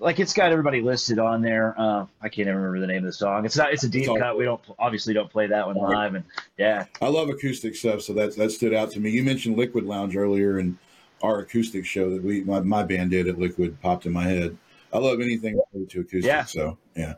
like 0.00 0.20
it's 0.20 0.32
got 0.32 0.52
everybody 0.52 0.80
listed 0.80 1.18
on 1.18 1.42
there. 1.42 1.74
Uh, 1.78 2.06
I 2.20 2.28
can't 2.28 2.46
even 2.48 2.54
remember 2.56 2.80
the 2.80 2.86
name 2.86 2.98
of 2.98 3.04
the 3.04 3.12
song. 3.12 3.44
It's 3.44 3.56
not. 3.56 3.72
It's 3.72 3.84
a 3.84 3.88
deep 3.88 4.02
It's 4.02 4.08
all- 4.08 4.18
cut. 4.18 4.38
We 4.38 4.44
don't 4.44 4.60
obviously 4.78 5.14
don't 5.14 5.30
play 5.30 5.46
that 5.48 5.66
one 5.66 5.76
live, 5.76 6.14
and 6.14 6.24
yeah, 6.56 6.84
I 7.02 7.08
love 7.08 7.28
acoustic 7.28 7.74
stuff, 7.76 8.02
so 8.02 8.12
that 8.14 8.36
that 8.36 8.50
stood 8.52 8.74
out 8.74 8.90
to 8.92 9.00
me. 9.00 9.10
You 9.10 9.22
mentioned 9.24 9.56
Liquid 9.56 9.84
Lounge 9.84 10.16
earlier, 10.16 10.58
and 10.58 10.76
our 11.22 11.40
acoustic 11.40 11.84
show 11.84 12.10
that 12.10 12.22
we 12.22 12.44
my, 12.44 12.60
my 12.60 12.82
band 12.82 13.10
did 13.10 13.28
at 13.28 13.38
Liquid 13.38 13.80
popped 13.80 14.06
in 14.06 14.12
my 14.12 14.24
head. 14.24 14.56
I 14.92 14.98
love 14.98 15.20
anything 15.20 15.60
related 15.72 15.90
to 15.90 16.00
acoustic. 16.00 16.24
Yeah. 16.24 16.44
So 16.44 16.78
yeah, 16.96 17.14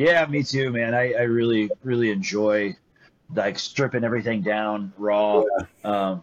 Yeah, 0.00 0.24
me 0.26 0.42
too, 0.42 0.70
man. 0.70 0.94
I, 0.94 1.12
I 1.12 1.22
really, 1.22 1.70
really 1.82 2.10
enjoy 2.10 2.74
like 3.34 3.58
stripping 3.58 4.02
everything 4.02 4.40
down 4.40 4.92
raw. 4.96 5.44
Um, 5.84 6.22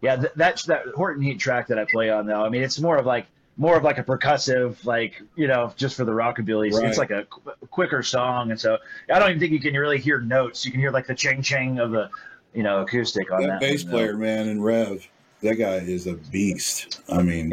yeah, 0.00 0.14
th- 0.14 0.32
that's 0.36 0.64
that 0.66 0.86
Horton 0.94 1.22
Heat 1.22 1.40
track 1.40 1.66
that 1.66 1.78
I 1.78 1.86
play 1.86 2.08
on 2.08 2.26
though. 2.26 2.44
I 2.44 2.48
mean, 2.50 2.62
it's 2.62 2.78
more 2.78 2.96
of 2.96 3.04
like 3.04 3.26
more 3.56 3.76
of 3.76 3.82
like 3.82 3.98
a 3.98 4.04
percussive, 4.04 4.84
like 4.84 5.20
you 5.34 5.48
know, 5.48 5.72
just 5.76 5.96
for 5.96 6.04
the 6.04 6.12
rockabilly. 6.12 6.72
Right. 6.72 6.88
It's 6.88 6.98
like 6.98 7.10
a 7.10 7.24
qu- 7.24 7.66
quicker 7.70 8.02
song, 8.04 8.52
and 8.52 8.60
so 8.60 8.78
I 9.12 9.18
don't 9.18 9.30
even 9.30 9.40
think 9.40 9.52
you 9.52 9.58
can 9.60 9.74
really 9.74 9.98
hear 9.98 10.20
notes. 10.20 10.64
You 10.64 10.70
can 10.70 10.80
hear 10.80 10.92
like 10.92 11.08
the 11.08 11.14
ching 11.14 11.42
ching 11.42 11.80
of 11.80 11.90
the, 11.90 12.08
you 12.54 12.62
know, 12.62 12.82
acoustic 12.82 13.32
on 13.32 13.40
that, 13.42 13.48
that. 13.48 13.60
bass 13.60 13.82
one, 13.82 13.90
though. 13.92 13.98
player 13.98 14.16
man 14.16 14.48
and 14.48 14.64
Rev, 14.64 15.04
that 15.42 15.54
guy 15.56 15.76
is 15.78 16.06
a 16.06 16.14
beast. 16.14 17.00
I 17.08 17.22
mean, 17.22 17.52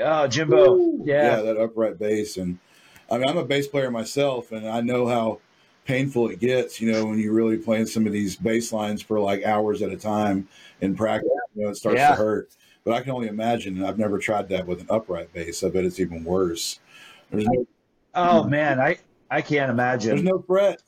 Oh, 0.00 0.26
Jimbo. 0.26 1.04
yeah, 1.04 1.36
Yeah. 1.36 1.42
that 1.42 1.56
upright 1.58 1.98
bass, 1.98 2.38
and 2.38 2.58
I 3.10 3.18
mean, 3.18 3.28
I'm 3.28 3.36
a 3.36 3.44
bass 3.44 3.66
player 3.68 3.90
myself, 3.90 4.52
and 4.52 4.68
I 4.68 4.80
know 4.80 5.06
how 5.06 5.40
painful 5.84 6.28
it 6.30 6.40
gets. 6.40 6.80
You 6.80 6.90
know, 6.92 7.06
when 7.06 7.18
you're 7.18 7.32
really 7.32 7.56
playing 7.58 7.86
some 7.86 8.06
of 8.06 8.12
these 8.12 8.36
bass 8.36 8.72
lines 8.72 9.02
for 9.02 9.20
like 9.20 9.44
hours 9.44 9.82
at 9.82 9.90
a 9.90 9.96
time 9.96 10.48
in 10.80 10.96
practice, 10.96 11.30
you 11.54 11.62
know, 11.64 11.70
it 11.70 11.76
starts 11.76 11.98
Yeah. 11.98 12.10
to 12.10 12.14
hurt. 12.16 12.48
But 12.84 12.94
I 12.94 13.00
can 13.02 13.12
only 13.12 13.28
imagine, 13.28 13.76
and 13.76 13.86
I've 13.86 13.98
never 13.98 14.18
tried 14.18 14.48
that 14.50 14.66
with 14.66 14.80
an 14.80 14.86
upright 14.90 15.32
bass. 15.32 15.62
I 15.64 15.70
bet 15.70 15.84
it's 15.84 15.98
even 16.00 16.24
worse. 16.24 16.78
There's 17.30 17.44
no, 17.46 17.66
Oh 18.14 18.44
man, 18.44 18.80
I 18.80 18.98
I 19.30 19.42
can't 19.42 19.70
imagine. 19.70 20.10
there's 20.10 20.22
no 20.22 20.40
fret. 20.46 20.82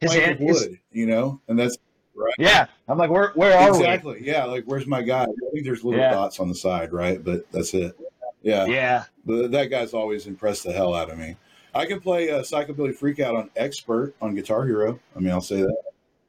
His 0.00 0.12
hand- 0.14 0.32
of 0.32 0.38
his- 0.38 0.60
wood, 0.68 0.78
you 0.92 1.06
know, 1.06 1.40
and 1.48 1.58
that's 1.58 1.76
right. 2.14 2.34
yeah, 2.38 2.66
I'm 2.86 2.98
like, 2.98 3.08
where 3.10 3.32
where 3.34 3.56
are 3.58 3.70
exactly, 3.70 4.20
yeah. 4.22 4.44
Like, 4.44 4.64
where's 4.64 4.86
my 4.86 5.00
guy? 5.02 5.22
I 5.24 5.50
think 5.52 5.64
there's 5.64 5.82
little 5.82 6.00
Yeah. 6.00 6.10
dots 6.12 6.38
on 6.40 6.48
the 6.48 6.54
side, 6.54 6.92
right? 6.92 7.22
But 7.24 7.50
that's 7.50 7.72
it. 7.74 7.96
Yeah. 8.42 8.66
Yeah. 8.66 9.04
But 9.24 9.50
that 9.52 9.66
guy's 9.66 9.94
always 9.94 10.26
impressed 10.26 10.64
the 10.64 10.72
hell 10.72 10.94
out 10.94 11.10
of 11.10 11.18
me. 11.18 11.36
I 11.74 11.86
can 11.86 12.00
play 12.00 12.30
uh, 12.30 12.40
Psychobilly 12.40 12.96
Freakout 12.96 13.36
on 13.38 13.50
Expert 13.56 14.14
on 14.20 14.34
Guitar 14.34 14.66
Hero. 14.66 14.98
I 15.16 15.20
mean, 15.20 15.30
I'll 15.32 15.40
say 15.40 15.62
that. 15.62 15.76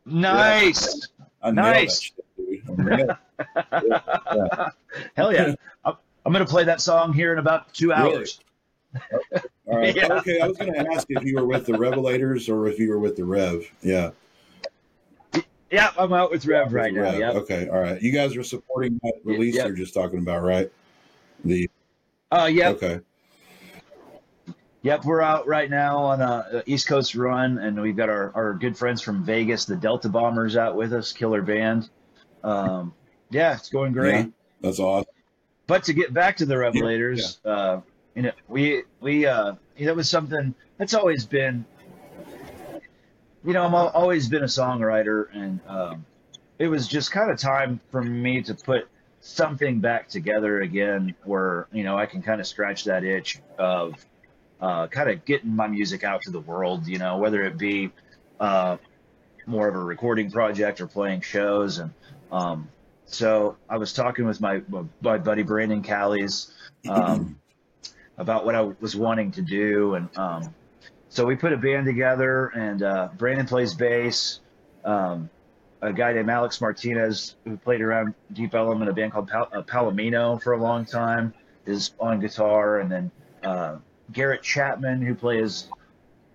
Nice. 0.06 1.08
I 1.42 1.52
nailed 1.52 1.58
that 1.58 1.74
Nice. 1.74 2.02
shit, 2.02 2.78
nailed 2.78 3.10
it. 3.10 4.04
Hell 5.16 5.34
yeah. 5.34 5.54
I'm, 5.84 5.96
I'm 6.26 6.32
going 6.32 6.46
to 6.46 6.50
play 6.50 6.64
that 6.64 6.80
song 6.80 7.12
here 7.14 7.34
in 7.34 7.40
about 7.40 7.74
two 7.74 7.90
Really? 7.90 8.16
hours. 8.16 8.40
All 9.68 9.78
right. 9.78 9.96
Yeah. 9.96 10.14
Okay. 10.14 10.40
I 10.40 10.48
was 10.48 10.58
going 10.58 10.74
to 10.74 10.80
ask 10.94 11.08
if 11.10 11.24
you 11.24 11.36
were 11.36 11.46
with 11.46 11.66
the 11.66 11.74
Revelators 11.74 12.48
or 12.48 12.68
if 12.68 12.80
you 12.80 12.90
were 12.90 13.00
with 13.00 13.16
the 13.16 13.26
Rev. 13.26 13.70
Yeah. 13.82 14.12
Yeah, 15.72 15.92
I'm 15.98 16.14
out 16.14 16.30
with 16.30 16.46
Rev 16.46 16.72
right 16.72 16.94
now. 16.94 17.02
Rev. 17.02 17.20
Yep. 17.20 17.36
Okay. 17.36 17.68
All 17.68 17.80
right. 17.80 18.00
You 18.02 18.12
guys 18.12 18.38
are 18.38 18.44
supporting 18.44 19.00
that 19.02 19.14
release 19.24 19.56
yep. 19.56 19.68
you're 19.68 19.76
just 19.76 19.94
talking 19.94 20.20
about, 20.20 20.44
right? 20.44 20.72
The 21.44 21.68
Uh, 22.34 22.46
yep. 22.46 22.76
okay. 22.76 23.00
Yep. 24.82 25.06
We're 25.06 25.22
out 25.22 25.48
right 25.48 25.70
now 25.70 25.98
on 25.98 26.20
a, 26.20 26.46
a 26.52 26.64
East 26.66 26.88
Coast 26.88 27.14
run, 27.14 27.60
and 27.60 27.80
we've 27.80 27.96
got 27.96 28.10
our, 28.10 28.32
our 28.34 28.54
good 28.56 28.76
friends 28.76 29.02
from 29.02 29.24
Vegas, 29.24 29.66
the 29.66 29.76
Delta 29.76 30.10
Bombers, 30.10 30.58
out 30.58 30.76
with 30.76 30.94
us. 30.94 31.12
Killer 31.12 31.44
band. 31.44 31.90
Um, 32.44 32.94
yeah, 33.30 33.54
it's 33.54 33.70
going 33.70 33.94
great. 33.94 34.16
Yeah, 34.16 34.26
that's 34.62 34.80
awesome. 34.80 35.08
But 35.68 35.84
to 35.84 35.94
get 35.94 36.12
back 36.12 36.38
to 36.38 36.48
the 36.48 36.56
Revelators, 36.56 37.38
uh, 37.46 37.82
you 38.16 38.24
know, 38.24 38.32
we 38.48 38.84
we 39.00 39.28
uh, 39.28 39.54
that 39.80 39.96
was 39.96 40.10
something 40.10 40.56
that's 40.80 40.96
always 40.96 41.26
been. 41.26 41.66
You 43.46 43.54
know, 43.54 43.64
I'm 43.64 43.76
always 43.76 44.28
been 44.28 44.42
a 44.42 44.48
songwriter, 44.48 45.28
and 45.34 45.60
um, 45.68 46.06
it 46.58 46.68
was 46.68 46.88
just 46.88 47.12
kind 47.12 47.30
of 47.30 47.38
time 47.38 47.80
for 47.92 48.02
me 48.02 48.42
to 48.42 48.56
put 48.56 48.88
something 49.24 49.80
back 49.80 50.10
together 50.10 50.62
again, 50.62 51.16
where 51.24 51.68
you 51.72 51.84
know 51.84 51.98
I 51.98 52.06
can 52.06 52.22
kind 52.22 52.40
of 52.40 52.46
scratch 52.46 52.84
that 52.84 53.04
itch 53.04 53.40
of 53.58 54.06
uh, 54.62 54.88
kind 54.88 55.10
of 55.10 55.26
getting 55.26 55.56
my 55.56 55.68
music 55.68 56.04
out 56.04 56.22
to 56.24 56.32
the 56.32 56.42
world. 56.42 56.86
You 56.86 57.00
know, 57.00 57.18
whether 57.18 57.42
it 57.44 57.58
be 57.58 57.92
uh, 58.40 58.78
more 59.48 59.68
of 59.68 59.76
a 59.76 59.80
recording 59.80 60.30
project 60.30 60.82
or 60.82 60.88
playing 60.88 61.22
shows, 61.22 61.80
and 61.80 61.92
um, 62.32 62.70
so 63.06 63.58
I 63.70 63.78
was 63.78 63.94
talking 63.94 64.26
with 64.26 64.40
my 64.40 64.62
my 65.02 65.18
buddy 65.18 65.44
Brandon 65.44 65.82
Callies 65.82 66.52
um, 66.90 67.40
about 68.18 68.46
what 68.46 68.56
I 68.56 68.62
was 68.82 68.96
wanting 68.96 69.32
to 69.32 69.42
do, 69.42 69.96
and 69.96 70.18
um, 70.18 70.54
so 71.08 71.26
we 71.26 71.36
put 71.36 71.54
a 71.54 71.58
band 71.58 71.86
together. 71.86 72.48
And 72.48 72.84
uh, 72.84 73.10
Brandon 73.18 73.48
plays 73.48 73.74
bass. 73.74 74.42
Um, 74.84 75.30
a 75.84 75.92
guy 75.92 76.14
named 76.14 76.30
Alex 76.30 76.62
Martinez, 76.62 77.36
who 77.44 77.58
played 77.58 77.82
around 77.82 78.14
Deep 78.32 78.56
Ellum 78.56 78.82
in 78.82 78.88
a 78.88 78.94
band 78.94 79.12
called 79.12 79.28
Pal- 79.28 79.50
uh, 79.52 79.62
Palomino 79.62 80.42
for 80.42 80.54
a 80.54 80.58
long 80.58 80.86
time, 80.86 81.34
is 81.66 81.92
on 82.00 82.22
guitar, 82.22 82.80
and 82.80 82.90
then 82.90 83.12
uh, 83.44 83.78
Garrett 84.12 84.42
Chapman, 84.42 85.02
who 85.02 85.14
plays 85.14 85.68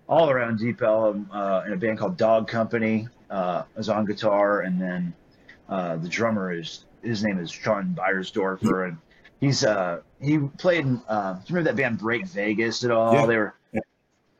all 0.07 0.29
around 0.29 0.59
Deep 0.59 0.81
Ellum 0.81 1.29
uh, 1.33 1.63
in 1.65 1.73
a 1.73 1.77
band 1.77 1.97
called 1.97 2.15
Dog 2.15 2.47
Company, 2.47 3.07
uh, 3.31 3.63
is 3.75 3.89
on 3.89 4.05
guitar, 4.05 4.61
and 4.61 4.79
then 4.79 5.13
uh, 5.67 5.97
the 5.97 6.07
drummer 6.07 6.53
is 6.53 6.85
his 7.01 7.23
name 7.23 7.39
is 7.39 7.49
Sean 7.49 7.95
Beiersdorfer, 7.97 8.89
and 8.89 8.97
he's 9.39 9.63
uh, 9.63 10.01
he 10.21 10.37
played. 10.37 10.85
In, 10.85 11.01
uh, 11.07 11.33
do 11.33 11.39
you 11.39 11.55
remember 11.55 11.71
that 11.71 11.81
band 11.81 11.97
Break 11.97 12.27
Vegas 12.27 12.83
at 12.83 12.91
all? 12.91 13.13
Yeah. 13.13 13.25
They 13.25 13.37
were. 13.37 13.55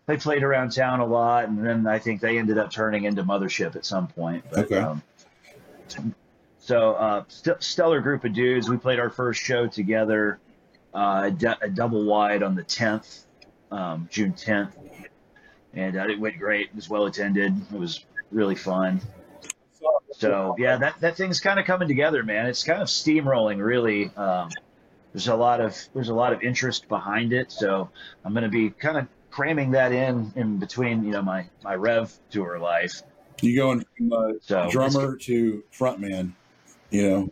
They 0.10 0.18
played 0.18 0.41
around 0.41 0.72
town 0.72 1.01
a 1.01 1.05
lot, 1.05 1.47
and 1.49 1.64
then 1.64 1.86
I 1.86 1.99
think 1.99 2.20
they 2.20 2.39
ended 2.39 2.57
up 2.57 2.72
turning 2.72 3.03
into 3.03 3.24
Mothership 3.24 3.76
at 3.76 3.86
some 3.86 4.07
point. 4.07 4.43
But, 4.49 4.66
Okay. 4.66 4.80
Um, 4.80 5.03
so 6.57 6.93
uh, 6.93 7.24
st- 7.28 7.62
stellar 7.62 8.01
group 8.01 8.26
of 8.26 8.34
dudes. 8.34 8.68
We 8.68 8.78
played 8.78 8.99
our 8.99 9.12
first 9.12 9.39
show 9.39 9.68
together, 9.68 10.39
uh, 10.95 11.30
a, 11.62 11.70
double 11.70 12.05
wide 12.05 12.41
on 12.41 12.55
the 12.55 12.64
10th, 12.64 13.26
um, 13.72 14.07
June 14.12 14.34
10th, 14.34 14.72
and 15.76 15.95
uh, 15.95 16.07
it 16.07 16.20
went 16.20 16.39
great. 16.39 16.70
It 16.70 16.76
was 16.76 16.89
well 16.89 17.05
attended. 17.05 17.55
It 17.72 17.80
was 17.80 18.03
really 18.32 18.55
fun. 18.55 19.01
So 20.14 20.55
yeah, 20.57 20.78
that 20.78 20.99
that 21.01 21.18
thing's 21.18 21.39
kind 21.39 21.60
of 21.60 21.66
coming 21.68 21.88
together, 21.88 22.24
man. 22.24 22.47
It's 22.47 22.64
kind 22.64 22.82
of 22.82 22.88
steamrolling, 22.88 23.64
really. 23.64 24.12
Um, 24.18 24.49
there's 25.14 25.28
a 25.28 25.36
lot 25.36 25.62
of 25.62 25.78
there's 25.93 26.10
a 26.10 26.16
lot 26.16 26.34
of 26.34 26.41
interest 26.41 26.88
behind 26.88 27.32
it, 27.32 27.51
so 27.51 27.89
I'm 28.26 28.34
going 28.34 28.43
to 28.43 28.49
be 28.49 28.72
kind 28.72 28.97
of 28.97 29.07
cramming 29.32 29.71
that 29.71 29.91
in 29.91 30.32
in 30.36 30.57
between, 30.57 31.03
you 31.03 31.11
know, 31.11 31.21
my 31.21 31.45
my 31.63 31.75
Rev 31.75 32.11
tour 32.30 32.59
life. 32.59 33.03
You 33.41 33.55
going 33.55 33.86
from 33.97 34.11
uh, 34.13 34.32
So 34.41 34.69
drummer 34.69 35.15
to 35.17 35.63
frontman? 35.71 36.34
You 36.89 37.09
know, 37.09 37.30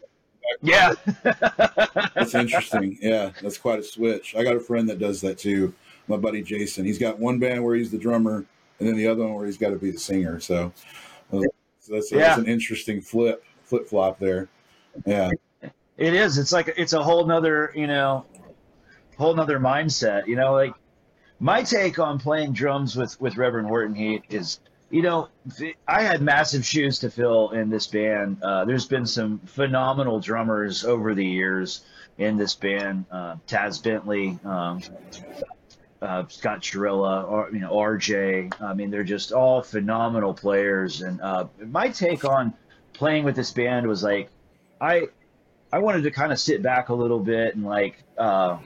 yeah, 0.62 0.94
that's 1.24 2.36
interesting. 2.36 2.98
yeah, 3.02 3.32
that's 3.42 3.58
quite 3.58 3.80
a 3.80 3.84
switch. 3.84 4.36
I 4.36 4.44
got 4.44 4.56
a 4.56 4.60
friend 4.60 4.88
that 4.90 5.00
does 5.00 5.22
that 5.22 5.38
too. 5.38 5.74
My 6.08 6.16
buddy 6.18 6.42
Jason. 6.42 6.86
He's 6.86 7.00
got 7.00 7.20
one 7.20 7.40
band 7.40 7.64
where 7.64 7.76
he's 7.76 7.92
the 7.92 7.98
drummer, 7.98 8.46
and 8.80 8.88
then 8.88 8.96
the 8.96 9.08
other 9.08 9.24
one 9.24 9.34
where 9.34 9.46
he's 9.46 9.58
got 9.58 9.72
to 9.72 9.76
be 9.78 9.92
the 9.92 10.00
singer. 10.00 10.40
So, 10.40 10.72
uh, 11.34 11.42
so 11.80 11.94
that's, 11.94 12.12
Yeah. 12.12 12.20
that's 12.20 12.38
an 12.40 12.46
interesting 12.48 13.02
flip 13.02 13.44
flip 13.64 13.88
flop 13.88 14.20
there. 14.20 14.48
Yeah. 15.06 15.32
It 15.98 16.14
is. 16.14 16.38
It's 16.38 16.52
like 16.54 16.74
it's 16.78 16.94
a 16.94 17.04
whole 17.04 17.26
nother, 17.26 17.72
you 17.76 17.88
know, 17.88 18.26
whole 19.18 19.34
nother 19.34 19.60
mindset. 19.60 20.28
You 20.28 20.36
know, 20.38 20.54
like 20.54 20.74
my 21.40 21.64
take 21.64 22.00
on 22.00 22.20
playing 22.20 22.54
drums 22.54 22.96
with 22.96 23.20
with 23.22 23.38
Reverend 23.38 23.68
Horton 23.68 23.96
Heat 23.96 24.24
is, 24.30 24.60
you 24.90 25.02
know, 25.02 25.30
I 25.88 26.02
had 26.02 26.22
massive 26.22 26.66
shoes 26.66 27.00
to 27.00 27.10
fill 27.10 27.52
in 27.52 27.70
this 27.70 27.88
band. 27.88 28.42
Uh, 28.42 28.66
there's 28.66 28.86
been 28.86 29.06
some 29.06 29.40
phenomenal 29.40 30.20
drummers 30.20 30.84
over 30.84 31.14
the 31.14 31.26
years 31.26 31.86
in 32.18 32.38
this 32.38 32.56
band. 32.56 33.06
Uh, 33.12 33.36
Taz 33.48 33.84
Bentley, 33.84 34.40
um, 34.44 34.82
uh, 36.02 36.24
Scott 36.28 36.62
Churilla, 36.62 37.30
or 37.30 37.50
you 37.52 37.60
know, 37.60 37.72
RJ. 37.72 38.60
I 38.62 38.74
mean, 38.74 38.90
they're 38.90 39.04
just 39.04 39.32
all 39.32 39.62
phenomenal 39.62 40.34
players. 40.34 41.02
And 41.02 41.22
uh, 41.22 41.48
my 41.60 41.90
take 41.90 42.26
on 42.26 42.54
playing 42.94 43.24
with 43.24 43.36
this 43.36 43.52
band 43.52 43.88
was 43.88 44.04
like, 44.04 44.30
I 44.82 45.08
I 45.72 45.80
wanted 45.80 46.04
to 46.04 46.12
kind 46.12 46.32
of 46.32 46.40
sit 46.40 46.64
back 46.64 46.90
a 46.90 46.94
little 46.94 47.20
bit 47.20 47.56
and 47.56 47.66
like 47.66 48.04
uh, 48.18 48.58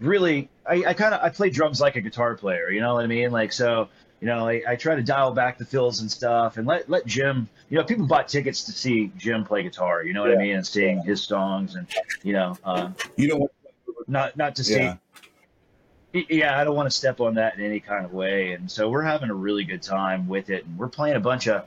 really 0.00 0.48
I, 0.66 0.84
I 0.86 0.94
kind 0.94 1.14
of 1.14 1.20
I 1.22 1.30
play 1.30 1.50
drums 1.50 1.80
like 1.80 1.96
a 1.96 2.00
guitar 2.00 2.34
player, 2.36 2.70
you 2.70 2.80
know 2.80 2.94
what 2.94 3.04
I 3.04 3.06
mean? 3.06 3.30
Like 3.30 3.52
so, 3.52 3.88
you 4.20 4.26
know, 4.26 4.48
I, 4.48 4.62
I 4.66 4.76
try 4.76 4.94
to 4.94 5.02
dial 5.02 5.32
back 5.32 5.58
the 5.58 5.64
fills 5.64 6.00
and 6.00 6.10
stuff 6.10 6.56
and 6.56 6.66
let 6.66 6.88
let 6.88 7.06
Jim 7.06 7.48
you 7.68 7.78
know, 7.78 7.84
people 7.84 8.06
bought 8.06 8.28
tickets 8.28 8.64
to 8.64 8.72
see 8.72 9.12
Jim 9.16 9.44
play 9.44 9.62
guitar, 9.62 10.04
you 10.04 10.12
know 10.12 10.22
what 10.22 10.30
I 10.32 10.36
mean, 10.36 10.56
and 10.56 10.66
sing 10.66 11.02
his 11.02 11.22
songs 11.22 11.74
and 11.74 11.86
you 12.22 12.32
know, 12.32 12.56
uh, 12.64 12.90
You 13.16 13.28
know 13.28 13.36
what? 13.36 13.50
not 14.06 14.36
not 14.36 14.56
to 14.56 14.64
see 14.64 14.74
Yeah. 14.74 14.96
yeah, 16.12 16.60
I 16.60 16.64
don't 16.64 16.76
want 16.76 16.90
to 16.90 16.96
step 16.96 17.20
on 17.20 17.34
that 17.34 17.58
in 17.58 17.64
any 17.64 17.80
kind 17.80 18.04
of 18.04 18.12
way. 18.12 18.52
And 18.52 18.70
so 18.70 18.88
we're 18.88 19.02
having 19.02 19.30
a 19.30 19.34
really 19.34 19.64
good 19.64 19.82
time 19.82 20.28
with 20.28 20.50
it. 20.50 20.64
And 20.64 20.78
we're 20.78 20.88
playing 20.88 21.16
a 21.16 21.20
bunch 21.20 21.48
of 21.48 21.66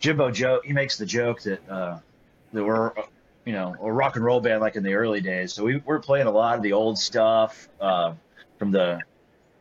Jimbo 0.00 0.30
Joe. 0.32 0.60
He 0.64 0.72
makes 0.72 0.98
the 0.98 1.06
joke 1.06 1.42
that, 1.42 1.68
uh, 1.68 1.98
that 2.52 2.64
we're, 2.64 2.92
you 3.44 3.52
know, 3.52 3.76
a 3.80 3.92
rock 3.92 4.16
and 4.16 4.24
roll 4.24 4.40
band 4.40 4.60
like 4.60 4.76
in 4.76 4.82
the 4.82 4.94
early 4.94 5.20
days. 5.20 5.52
So 5.52 5.64
we, 5.64 5.82
we're 5.84 6.00
playing 6.00 6.26
a 6.26 6.30
lot 6.30 6.56
of 6.56 6.62
the 6.62 6.72
old 6.72 6.98
stuff, 6.98 7.68
uh, 7.80 8.14
from 8.58 8.70
the, 8.70 9.00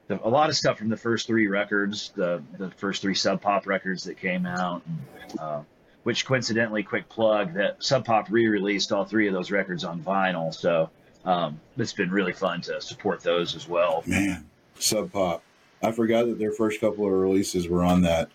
the, 0.08 0.26
a 0.26 0.30
lot 0.30 0.50
of 0.50 0.56
stuff 0.56 0.78
from 0.78 0.90
the 0.90 0.98
first 0.98 1.28
three 1.28 1.48
records, 1.48 2.12
the, 2.16 2.44
the 2.58 2.70
first 2.72 3.02
three 3.02 3.16
sub 3.16 3.42
pop 3.42 3.66
records 3.66 4.04
that 4.04 4.18
came 4.18 4.46
out. 4.46 4.84
And, 4.86 5.40
uh, 5.40 5.62
which 6.04 6.26
coincidentally, 6.26 6.82
quick 6.82 7.08
plug 7.10 7.54
that 7.54 7.84
Sub 7.84 8.04
Pop 8.04 8.32
re-released 8.32 8.92
all 8.92 9.06
three 9.06 9.28
of 9.28 9.36
those 9.36 9.52
records 9.52 9.84
on 9.84 10.02
vinyl. 10.02 10.52
So, 10.52 10.90
um, 11.26 11.60
it's 11.78 11.94
been 11.94 12.10
really 12.10 12.34
fun 12.34 12.62
to 12.62 12.82
support 12.82 13.22
those 13.22 13.56
as 13.56 13.68
well. 13.68 14.04
Man, 14.08 14.50
Sub 14.80 15.12
Pop. 15.12 15.44
I 15.84 15.92
forgot 15.92 16.26
that 16.26 16.40
their 16.40 16.54
first 16.54 16.82
couple 16.82 17.06
of 17.06 17.12
releases 17.12 17.68
were 17.68 17.84
on 17.84 18.02
that 18.02 18.30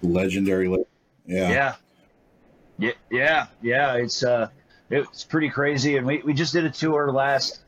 legendary. 0.00 0.74
Yeah. 1.26 1.74
Yeah, 2.78 2.92
yeah, 3.10 3.46
yeah. 3.60 3.94
It's 3.96 4.24
uh, 4.24 4.48
it's 4.90 5.24
pretty 5.24 5.48
crazy, 5.48 5.96
and 5.96 6.06
we, 6.06 6.18
we 6.18 6.34
just 6.34 6.52
did 6.52 6.64
a 6.64 6.70
tour 6.70 7.10
last. 7.12 7.60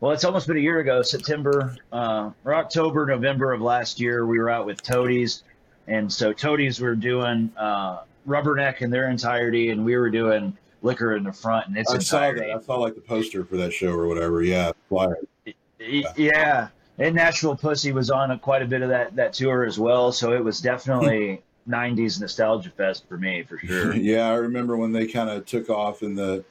Well, 0.00 0.12
it's 0.12 0.24
almost 0.24 0.46
been 0.46 0.56
a 0.56 0.60
year 0.60 0.78
ago, 0.78 1.02
September 1.02 1.76
uh, 1.92 2.30
or 2.44 2.54
October, 2.54 3.04
November 3.04 3.52
of 3.52 3.60
last 3.60 4.00
year. 4.00 4.24
We 4.24 4.38
were 4.38 4.48
out 4.48 4.64
with 4.64 4.82
Toadies, 4.82 5.42
and 5.88 6.10
so 6.10 6.32
Toadies 6.32 6.80
were 6.80 6.94
doing 6.94 7.52
uh, 7.56 8.00
Rubberneck 8.26 8.80
in 8.80 8.90
their 8.90 9.10
entirety, 9.10 9.70
and 9.70 9.84
we 9.84 9.96
were 9.96 10.08
doing 10.08 10.56
Liquor 10.82 11.16
in 11.16 11.24
the 11.24 11.32
front 11.32 11.66
And 11.66 11.76
its 11.76 11.90
I 11.90 11.98
saw 11.98 12.32
that. 12.32 12.50
I 12.50 12.60
saw 12.60 12.76
like 12.76 12.94
the 12.94 13.02
poster 13.02 13.44
for 13.44 13.56
that 13.58 13.72
show 13.72 13.92
or 13.92 14.06
whatever. 14.06 14.42
Yeah, 14.42 14.72
flyer. 14.88 15.18
Y- 15.46 16.04
Yeah, 16.16 16.68
and 16.98 17.14
Nashville 17.14 17.56
Pussy 17.56 17.92
was 17.92 18.10
on 18.10 18.30
a, 18.30 18.38
quite 18.38 18.62
a 18.62 18.66
bit 18.66 18.82
of 18.82 18.88
that 18.88 19.16
that 19.16 19.32
tour 19.32 19.64
as 19.64 19.78
well. 19.78 20.12
So 20.12 20.32
it 20.32 20.42
was 20.42 20.60
definitely 20.60 21.42
'90s 21.68 22.20
nostalgia 22.20 22.70
fest 22.70 23.06
for 23.08 23.18
me 23.18 23.42
for 23.42 23.58
sure. 23.58 23.94
yeah, 23.94 24.28
I 24.28 24.34
remember 24.34 24.76
when 24.76 24.92
they 24.92 25.06
kind 25.06 25.28
of 25.28 25.44
took 25.44 25.68
off 25.68 26.02
in 26.02 26.14
the 26.14 26.44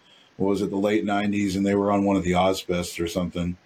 was 0.48 0.62
it 0.62 0.70
the 0.70 0.78
late 0.78 1.04
'90s, 1.06 1.56
and 1.56 1.66
they 1.66 1.76
were 1.76 1.92
on 1.92 2.06
one 2.06 2.16
of 2.16 2.24
the 2.24 2.32
Ozzfests 2.32 3.04
or 3.04 3.08
something. 3.08 3.58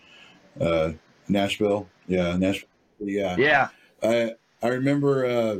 Uh, 0.59 0.93
Nashville. 1.27 1.87
Yeah, 2.07 2.35
Nashville. 2.37 2.69
Yeah. 2.99 3.35
Yeah, 3.37 3.67
I 4.01 4.33
I 4.61 4.67
remember. 4.69 5.25
Uh, 5.25 5.59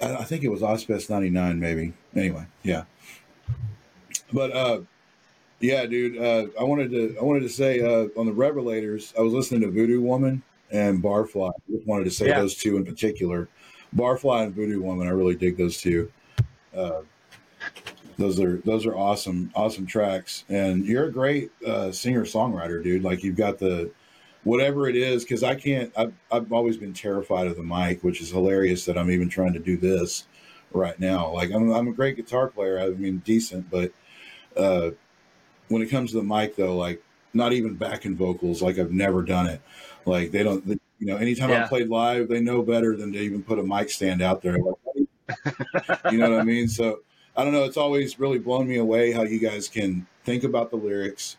I, 0.00 0.16
I 0.16 0.24
think 0.24 0.44
it 0.44 0.48
was 0.48 0.60
Ozzfest 0.62 1.10
'99, 1.10 1.58
maybe. 1.60 1.92
Anyway, 2.14 2.44
yeah. 2.62 2.84
But 4.32 4.52
uh, 4.54 4.80
yeah, 5.60 5.86
dude. 5.86 6.18
Uh, 6.18 6.46
I 6.58 6.64
wanted 6.64 6.90
to 6.92 7.16
I 7.20 7.24
wanted 7.24 7.40
to 7.40 7.48
say 7.48 7.80
uh, 7.80 8.08
on 8.18 8.26
the 8.26 8.32
Revelators, 8.32 9.16
I 9.18 9.22
was 9.22 9.32
listening 9.32 9.60
to 9.62 9.70
Voodoo 9.70 10.00
Woman 10.00 10.42
and 10.70 11.02
Barfly. 11.02 11.50
I 11.50 11.72
just 11.72 11.86
wanted 11.86 12.04
to 12.04 12.10
say 12.10 12.28
Yeah. 12.28 12.40
those 12.40 12.54
two 12.54 12.76
in 12.76 12.84
particular. 12.84 13.48
Barfly 13.94 14.44
and 14.44 14.54
Voodoo 14.54 14.80
Woman, 14.80 15.08
I 15.08 15.10
really 15.10 15.34
dig 15.34 15.56
those 15.56 15.80
two. 15.80 16.10
Uh, 16.74 17.00
those 18.20 18.38
are 18.38 18.58
those 18.58 18.84
are 18.86 18.94
awesome, 18.94 19.50
awesome 19.54 19.86
tracks. 19.86 20.44
And 20.48 20.84
you're 20.84 21.06
a 21.06 21.12
great 21.12 21.50
uh, 21.66 21.90
singer 21.90 22.24
songwriter, 22.24 22.82
dude. 22.82 23.02
Like 23.02 23.24
you've 23.24 23.36
got 23.36 23.58
the 23.58 23.90
whatever 24.44 24.88
it 24.88 24.94
is, 24.94 25.24
because 25.24 25.42
I 25.42 25.54
can't. 25.54 25.90
I've, 25.96 26.12
I've 26.30 26.52
always 26.52 26.76
been 26.76 26.92
terrified 26.92 27.46
of 27.46 27.56
the 27.56 27.62
mic, 27.62 28.04
which 28.04 28.20
is 28.20 28.30
hilarious 28.30 28.84
that 28.84 28.98
I'm 28.98 29.10
even 29.10 29.30
trying 29.30 29.54
to 29.54 29.58
do 29.58 29.78
this 29.78 30.26
right 30.70 31.00
now. 31.00 31.32
Like 31.32 31.50
I'm, 31.50 31.72
I'm 31.72 31.88
a 31.88 31.92
great 31.92 32.16
guitar 32.16 32.48
player. 32.48 32.78
I 32.78 32.90
mean, 32.90 33.22
decent, 33.24 33.70
but 33.70 33.90
uh, 34.54 34.90
when 35.68 35.80
it 35.80 35.86
comes 35.86 36.10
to 36.10 36.18
the 36.18 36.22
mic, 36.22 36.56
though, 36.56 36.76
like 36.76 37.02
not 37.32 37.54
even 37.54 37.74
backing 37.74 38.16
vocals, 38.16 38.60
like 38.60 38.78
I've 38.78 38.92
never 38.92 39.22
done 39.22 39.46
it. 39.46 39.62
Like 40.04 40.30
they 40.30 40.42
don't, 40.42 40.66
you 40.66 41.06
know, 41.06 41.16
anytime 41.16 41.48
Yeah. 41.48 41.64
I 41.64 41.68
played 41.68 41.88
live, 41.88 42.28
they 42.28 42.40
know 42.40 42.60
better 42.62 42.96
than 42.96 43.12
to 43.14 43.18
even 43.18 43.42
put 43.42 43.58
a 43.58 43.62
mic 43.62 43.88
stand 43.88 44.20
out 44.20 44.42
there. 44.42 44.58
you 46.10 46.18
know 46.18 46.30
what 46.30 46.40
I 46.40 46.42
mean? 46.42 46.68
So 46.68 47.00
I 47.40 47.44
don't 47.44 47.54
know. 47.54 47.64
It's 47.64 47.78
always 47.78 48.20
really 48.20 48.38
blown 48.38 48.68
me 48.68 48.76
away 48.76 49.12
how 49.12 49.22
you 49.22 49.38
guys 49.38 49.66
can 49.66 50.06
think 50.24 50.44
about 50.44 50.68
the 50.70 50.76
lyrics 50.76 51.38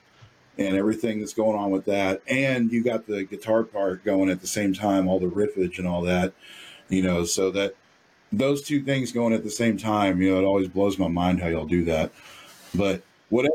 and 0.57 0.75
everything 0.75 1.19
that's 1.19 1.35
going 1.35 1.55
on 1.55 1.69
with 1.69 1.85
that, 1.85 2.23
and 2.25 2.71
you 2.71 2.83
got 2.83 3.05
the 3.05 3.23
guitar 3.23 3.63
part 3.63 4.03
going 4.03 4.31
at 4.31 4.41
the 4.41 4.47
same 4.47 4.73
time, 4.73 5.07
all 5.07 5.19
the 5.19 5.27
riffage 5.27 5.77
and 5.77 5.87
all 5.87 6.01
that. 6.01 6.33
You 6.89 7.03
know, 7.03 7.23
so 7.23 7.51
that 7.51 7.75
those 8.31 8.63
two 8.63 8.81
things 8.81 9.11
going 9.11 9.31
at 9.33 9.43
the 9.43 9.51
same 9.51 9.77
time, 9.77 10.19
you 10.23 10.31
know, 10.31 10.39
it 10.39 10.43
always 10.43 10.69
blows 10.69 10.97
my 10.97 11.07
mind 11.07 11.39
how 11.39 11.49
y'all 11.49 11.67
do 11.67 11.85
that. 11.85 12.11
But 12.73 13.03
whatever. 13.29 13.53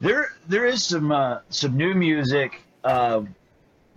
There, 0.00 0.32
there 0.48 0.64
is 0.64 0.82
some 0.82 1.12
uh, 1.12 1.40
some 1.50 1.76
new 1.76 1.92
music 1.92 2.62
um, 2.84 3.34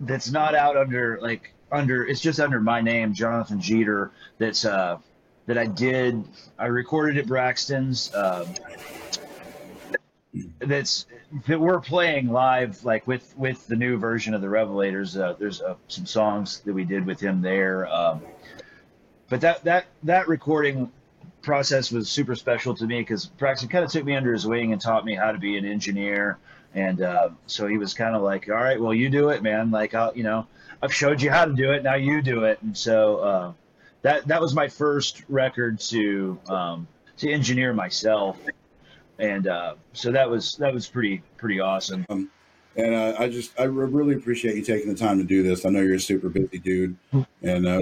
that's 0.00 0.30
not 0.30 0.54
out 0.54 0.76
under 0.76 1.18
like 1.22 1.54
under. 1.72 2.06
It's 2.06 2.20
just 2.20 2.38
under 2.38 2.60
my 2.60 2.82
name, 2.82 3.14
Jonathan 3.14 3.62
Jeter. 3.62 4.10
That's 4.36 4.66
uh, 4.66 4.98
that 5.48 5.58
I 5.58 5.66
did. 5.66 6.22
I 6.58 6.66
recorded 6.66 7.16
at 7.16 7.26
Braxton's. 7.26 8.14
Um, 8.14 8.46
that's 10.58 11.06
that 11.46 11.58
we're 11.58 11.80
playing 11.80 12.28
live, 12.28 12.84
like 12.84 13.06
with 13.06 13.34
with 13.36 13.66
the 13.66 13.74
new 13.74 13.96
version 13.96 14.34
of 14.34 14.42
the 14.42 14.46
Revelators. 14.46 15.18
Uh, 15.18 15.32
there's 15.38 15.62
uh, 15.62 15.74
some 15.88 16.04
songs 16.06 16.60
that 16.60 16.74
we 16.74 16.84
did 16.84 17.06
with 17.06 17.18
him 17.18 17.40
there. 17.40 17.88
Um, 17.88 18.20
but 19.30 19.40
that 19.40 19.64
that 19.64 19.86
that 20.02 20.28
recording 20.28 20.92
process 21.40 21.90
was 21.90 22.10
super 22.10 22.36
special 22.36 22.74
to 22.74 22.86
me 22.86 23.00
because 23.00 23.24
Braxton 23.24 23.70
kind 23.70 23.84
of 23.84 23.90
took 23.90 24.04
me 24.04 24.14
under 24.14 24.32
his 24.34 24.46
wing 24.46 24.72
and 24.72 24.80
taught 24.80 25.06
me 25.06 25.14
how 25.14 25.32
to 25.32 25.38
be 25.38 25.56
an 25.56 25.64
engineer. 25.64 26.36
And 26.74 27.00
uh, 27.00 27.30
so 27.46 27.66
he 27.66 27.78
was 27.78 27.94
kind 27.94 28.14
of 28.14 28.20
like, 28.20 28.50
"All 28.50 28.54
right, 28.54 28.78
well, 28.78 28.92
you 28.92 29.08
do 29.08 29.30
it, 29.30 29.42
man. 29.42 29.70
Like, 29.70 29.94
I'll, 29.94 30.14
you 30.14 30.24
know, 30.24 30.46
I've 30.82 30.92
showed 30.92 31.22
you 31.22 31.30
how 31.30 31.46
to 31.46 31.54
do 31.54 31.72
it. 31.72 31.82
Now 31.82 31.94
you 31.94 32.20
do 32.20 32.44
it." 32.44 32.60
And 32.60 32.76
so 32.76 33.16
uh, 33.16 33.52
that 34.02 34.26
that 34.28 34.40
was 34.40 34.54
my 34.54 34.68
first 34.68 35.22
record 35.28 35.80
to 35.80 36.38
um, 36.48 36.86
to 37.18 37.30
engineer 37.30 37.72
myself, 37.72 38.38
and 39.18 39.46
uh, 39.46 39.74
so 39.92 40.12
that 40.12 40.28
was 40.28 40.56
that 40.56 40.72
was 40.72 40.88
pretty 40.88 41.22
pretty 41.36 41.60
awesome. 41.60 42.04
And 42.76 42.94
uh, 42.94 43.16
I 43.18 43.28
just, 43.28 43.58
I 43.58 43.64
re- 43.64 43.90
really 43.90 44.14
appreciate 44.14 44.54
you 44.54 44.62
taking 44.62 44.88
the 44.88 44.94
time 44.98 45.18
to 45.18 45.24
do 45.24 45.42
this. 45.42 45.64
I 45.66 45.70
know 45.70 45.80
you're 45.80 45.96
a 45.96 46.00
super 46.00 46.28
busy 46.28 46.58
dude, 46.58 46.96
and 47.42 47.66
uh, 47.66 47.80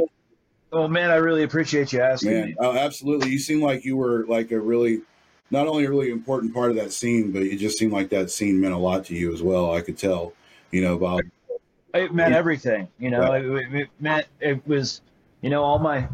Oh 0.73 0.89
man, 0.89 1.11
I 1.11 1.17
really 1.17 1.43
appreciate 1.43 1.93
you 1.93 2.01
asking 2.01 2.33
man, 2.33 2.47
me. 2.47 2.57
oh, 2.61 2.77
absolutely, 2.77 3.31
you 3.31 3.39
seem 3.39 3.61
like 3.61 3.85
you 3.85 3.97
were 3.97 4.27
like 4.27 4.51
a 4.53 4.59
really, 4.59 5.03
not 5.51 5.67
only 5.69 5.85
a 5.85 5.91
really 5.91 6.11
important 6.11 6.55
part 6.55 6.71
of 6.71 6.77
that 6.77 6.93
scene, 6.93 7.31
but 7.31 7.43
it 7.43 7.57
just 7.59 7.79
seemed 7.79 7.93
like 7.93 8.09
that 8.11 8.31
scene 8.31 8.59
meant 8.61 8.73
a 8.75 8.79
lot 8.79 9.05
to 9.07 9.15
you 9.15 9.33
as 9.35 9.43
well. 9.43 9.75
I 9.75 9.81
could 9.83 9.99
tell, 9.99 10.33
you 10.71 10.81
know, 10.81 10.95
about 10.95 11.23
it 11.95 12.13
meant 12.13 12.35
everything 12.35 12.89
you 12.99 13.11
know 13.11 13.21
Right. 13.21 13.45
it, 13.45 13.75
it 13.75 13.89
meant 14.01 14.27
it 14.41 14.67
was 14.67 15.01
you 15.47 15.51
know 15.51 15.63
all 15.63 15.79
my 15.79 16.09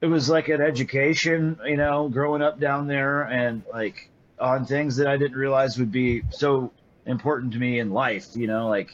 it 0.00 0.06
was 0.06 0.28
like 0.28 0.48
an 0.48 0.60
education 0.60 1.56
you 1.64 1.76
know 1.76 2.08
growing 2.08 2.42
up 2.42 2.58
down 2.58 2.88
there 2.88 3.22
and 3.22 3.62
like 3.72 4.10
on 4.40 4.66
things 4.66 4.96
that 4.96 5.06
i 5.06 5.16
didn't 5.16 5.36
realize 5.36 5.78
would 5.78 5.92
be 5.92 6.24
so 6.30 6.72
important 7.06 7.52
to 7.52 7.60
me 7.60 7.78
in 7.78 7.92
life 7.92 8.26
you 8.34 8.48
know 8.48 8.68
like 8.68 8.90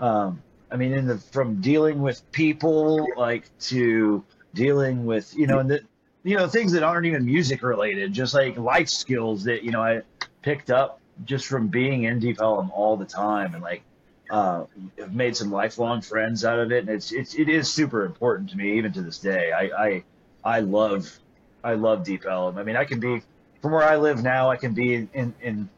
um 0.00 0.42
i 0.70 0.76
mean 0.76 0.94
in 0.94 1.06
the 1.06 1.18
from 1.18 1.60
dealing 1.60 2.00
with 2.00 2.22
people 2.32 3.06
like 3.18 3.50
to 3.58 4.24
dealing 4.54 5.04
with 5.04 5.36
you 5.36 5.46
know 5.46 5.58
and 5.58 5.70
the 5.70 5.82
you 6.22 6.34
know 6.34 6.48
things 6.48 6.72
that 6.72 6.82
aren't 6.82 7.04
even 7.04 7.26
music 7.26 7.62
related 7.62 8.14
just 8.14 8.32
like 8.32 8.56
life 8.56 8.88
skills 8.88 9.44
that 9.44 9.62
you 9.62 9.70
know 9.70 9.82
i 9.82 10.00
picked 10.40 10.70
up 10.70 11.02
just 11.26 11.44
from 11.44 11.68
being 11.68 12.04
in 12.04 12.18
deep 12.18 12.40
Ellum 12.40 12.70
all 12.70 12.96
the 12.96 13.04
time 13.04 13.52
and 13.52 13.62
like 13.62 13.82
uh, 14.30 14.64
have 14.98 15.14
made 15.14 15.36
some 15.36 15.50
lifelong 15.50 16.00
friends 16.00 16.44
out 16.44 16.58
of 16.58 16.70
it, 16.72 16.80
and 16.80 16.88
it's 16.88 17.12
it's 17.12 17.34
it 17.34 17.48
is 17.48 17.70
super 17.70 18.04
important 18.04 18.50
to 18.50 18.56
me 18.56 18.78
even 18.78 18.92
to 18.92 19.02
this 19.02 19.18
day. 19.18 19.50
I 19.52 19.86
I, 19.86 20.04
I 20.44 20.60
love 20.60 21.18
I 21.64 21.74
love 21.74 22.04
Deep 22.04 22.24
Ellum. 22.24 22.56
I 22.56 22.62
mean, 22.62 22.76
I 22.76 22.84
can 22.84 23.00
be 23.00 23.22
from 23.60 23.72
where 23.72 23.82
I 23.82 23.96
live 23.96 24.22
now. 24.22 24.50
I 24.50 24.56
can 24.56 24.72
be 24.72 24.94
in 24.94 25.34
in 25.42 25.68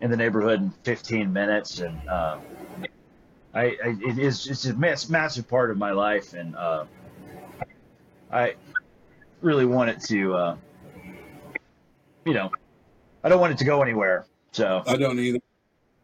in 0.00 0.10
the 0.10 0.16
neighborhood 0.16 0.60
in 0.60 0.70
15 0.82 1.32
minutes, 1.32 1.78
and 1.80 2.08
uh, 2.08 2.38
I, 3.54 3.62
I 3.62 3.96
it 4.02 4.18
is 4.18 4.46
it's 4.48 4.64
a 4.64 4.74
mass, 4.74 5.08
massive 5.08 5.48
part 5.48 5.70
of 5.70 5.78
my 5.78 5.92
life, 5.92 6.34
and 6.34 6.56
uh, 6.56 6.84
I 8.32 8.54
really 9.40 9.66
want 9.66 9.90
it 9.90 10.00
to 10.08 10.34
uh, 10.34 10.56
you 12.24 12.34
know 12.34 12.50
I 13.22 13.28
don't 13.28 13.40
want 13.40 13.52
it 13.52 13.58
to 13.58 13.64
go 13.64 13.82
anywhere. 13.82 14.26
So 14.50 14.82
I 14.84 14.96
don't 14.96 15.18
either. 15.18 15.38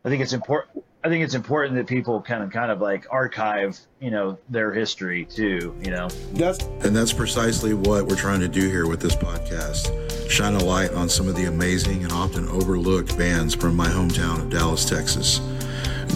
I 0.05 0.09
think 0.09 0.23
it's 0.23 0.33
important. 0.33 0.85
I 1.07 1.09
think 1.09 1.23
it's 1.23 1.35
important 1.35 1.77
that 1.77 1.87
people 1.87 2.21
kind 2.21 2.43
of 2.43 2.51
kind 2.51 2.69
of 2.69 2.81
like 2.81 3.07
archive, 3.13 3.79
you 4.01 4.11
know, 4.11 4.37
their 4.49 4.73
history 4.73 5.25
too. 5.25 5.73
You 5.81 5.93
know, 5.93 6.09
That's 6.33 6.65
And 6.83 6.97
that's 6.97 7.13
precisely 7.13 7.75
what 7.75 8.09
we're 8.09 8.17
trying 8.17 8.41
to 8.41 8.49
do 8.49 8.69
here 8.69 8.89
with 8.89 8.99
this 8.99 9.15
podcast. 9.15 10.29
Shine 10.29 10.55
a 10.55 10.65
light 10.65 10.91
on 10.95 11.09
some 11.09 11.29
of 11.29 11.37
the 11.37 11.45
amazing 11.45 12.03
and 12.03 12.13
often 12.13 12.49
overlooked 12.49 13.17
bands 13.17 13.55
from 13.55 13.77
my 13.77 13.87
hometown 13.87 14.41
of 14.41 14.51
Dallas, 14.51 14.85
Texas. 14.85 15.39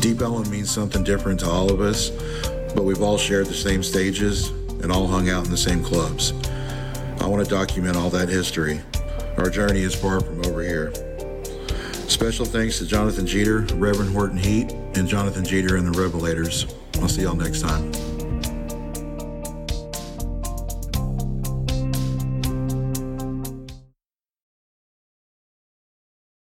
Deep 0.01 0.20
Ellum 0.22 0.51
means 0.51 0.72
something 0.72 1.05
different 1.05 1.38
to 1.38 1.47
all 1.49 1.70
of 1.70 1.80
us, 1.80 2.11
but 2.74 2.82
we've 2.82 3.01
all 3.01 3.16
shared 3.16 3.47
the 3.47 3.55
same 3.55 3.84
stages 3.84 4.49
and 4.82 4.91
all 4.91 5.07
hung 5.07 5.28
out 5.28 5.45
in 5.45 5.53
the 5.53 5.57
same 5.57 5.84
clubs. 5.84 6.32
I 7.20 7.28
want 7.28 7.45
to 7.45 7.49
document 7.49 7.97
all 7.97 8.11
that 8.11 8.28
history. 8.28 8.80
Our 9.36 9.51
journey 9.51 9.82
is 9.82 9.95
far 9.95 10.18
from 10.18 10.45
over 10.47 10.64
here. 10.64 10.93
Special 12.21 12.45
thanks 12.45 12.77
to 12.77 12.85
Jonathan 12.85 13.27
Jeter, 13.27 13.61
Reverend 13.77 14.12
Horton 14.12 14.37
Heat, 14.37 14.73
and 14.95 15.09
Jonathan 15.09 15.43
Jeter 15.43 15.77
and 15.77 15.87
the 15.87 15.99
Revelators. 15.99 16.71
I'll 17.01 17.09
see 17.09 17.23
y'all 17.23 17.35
next 17.35 17.62
time. 17.62 18.10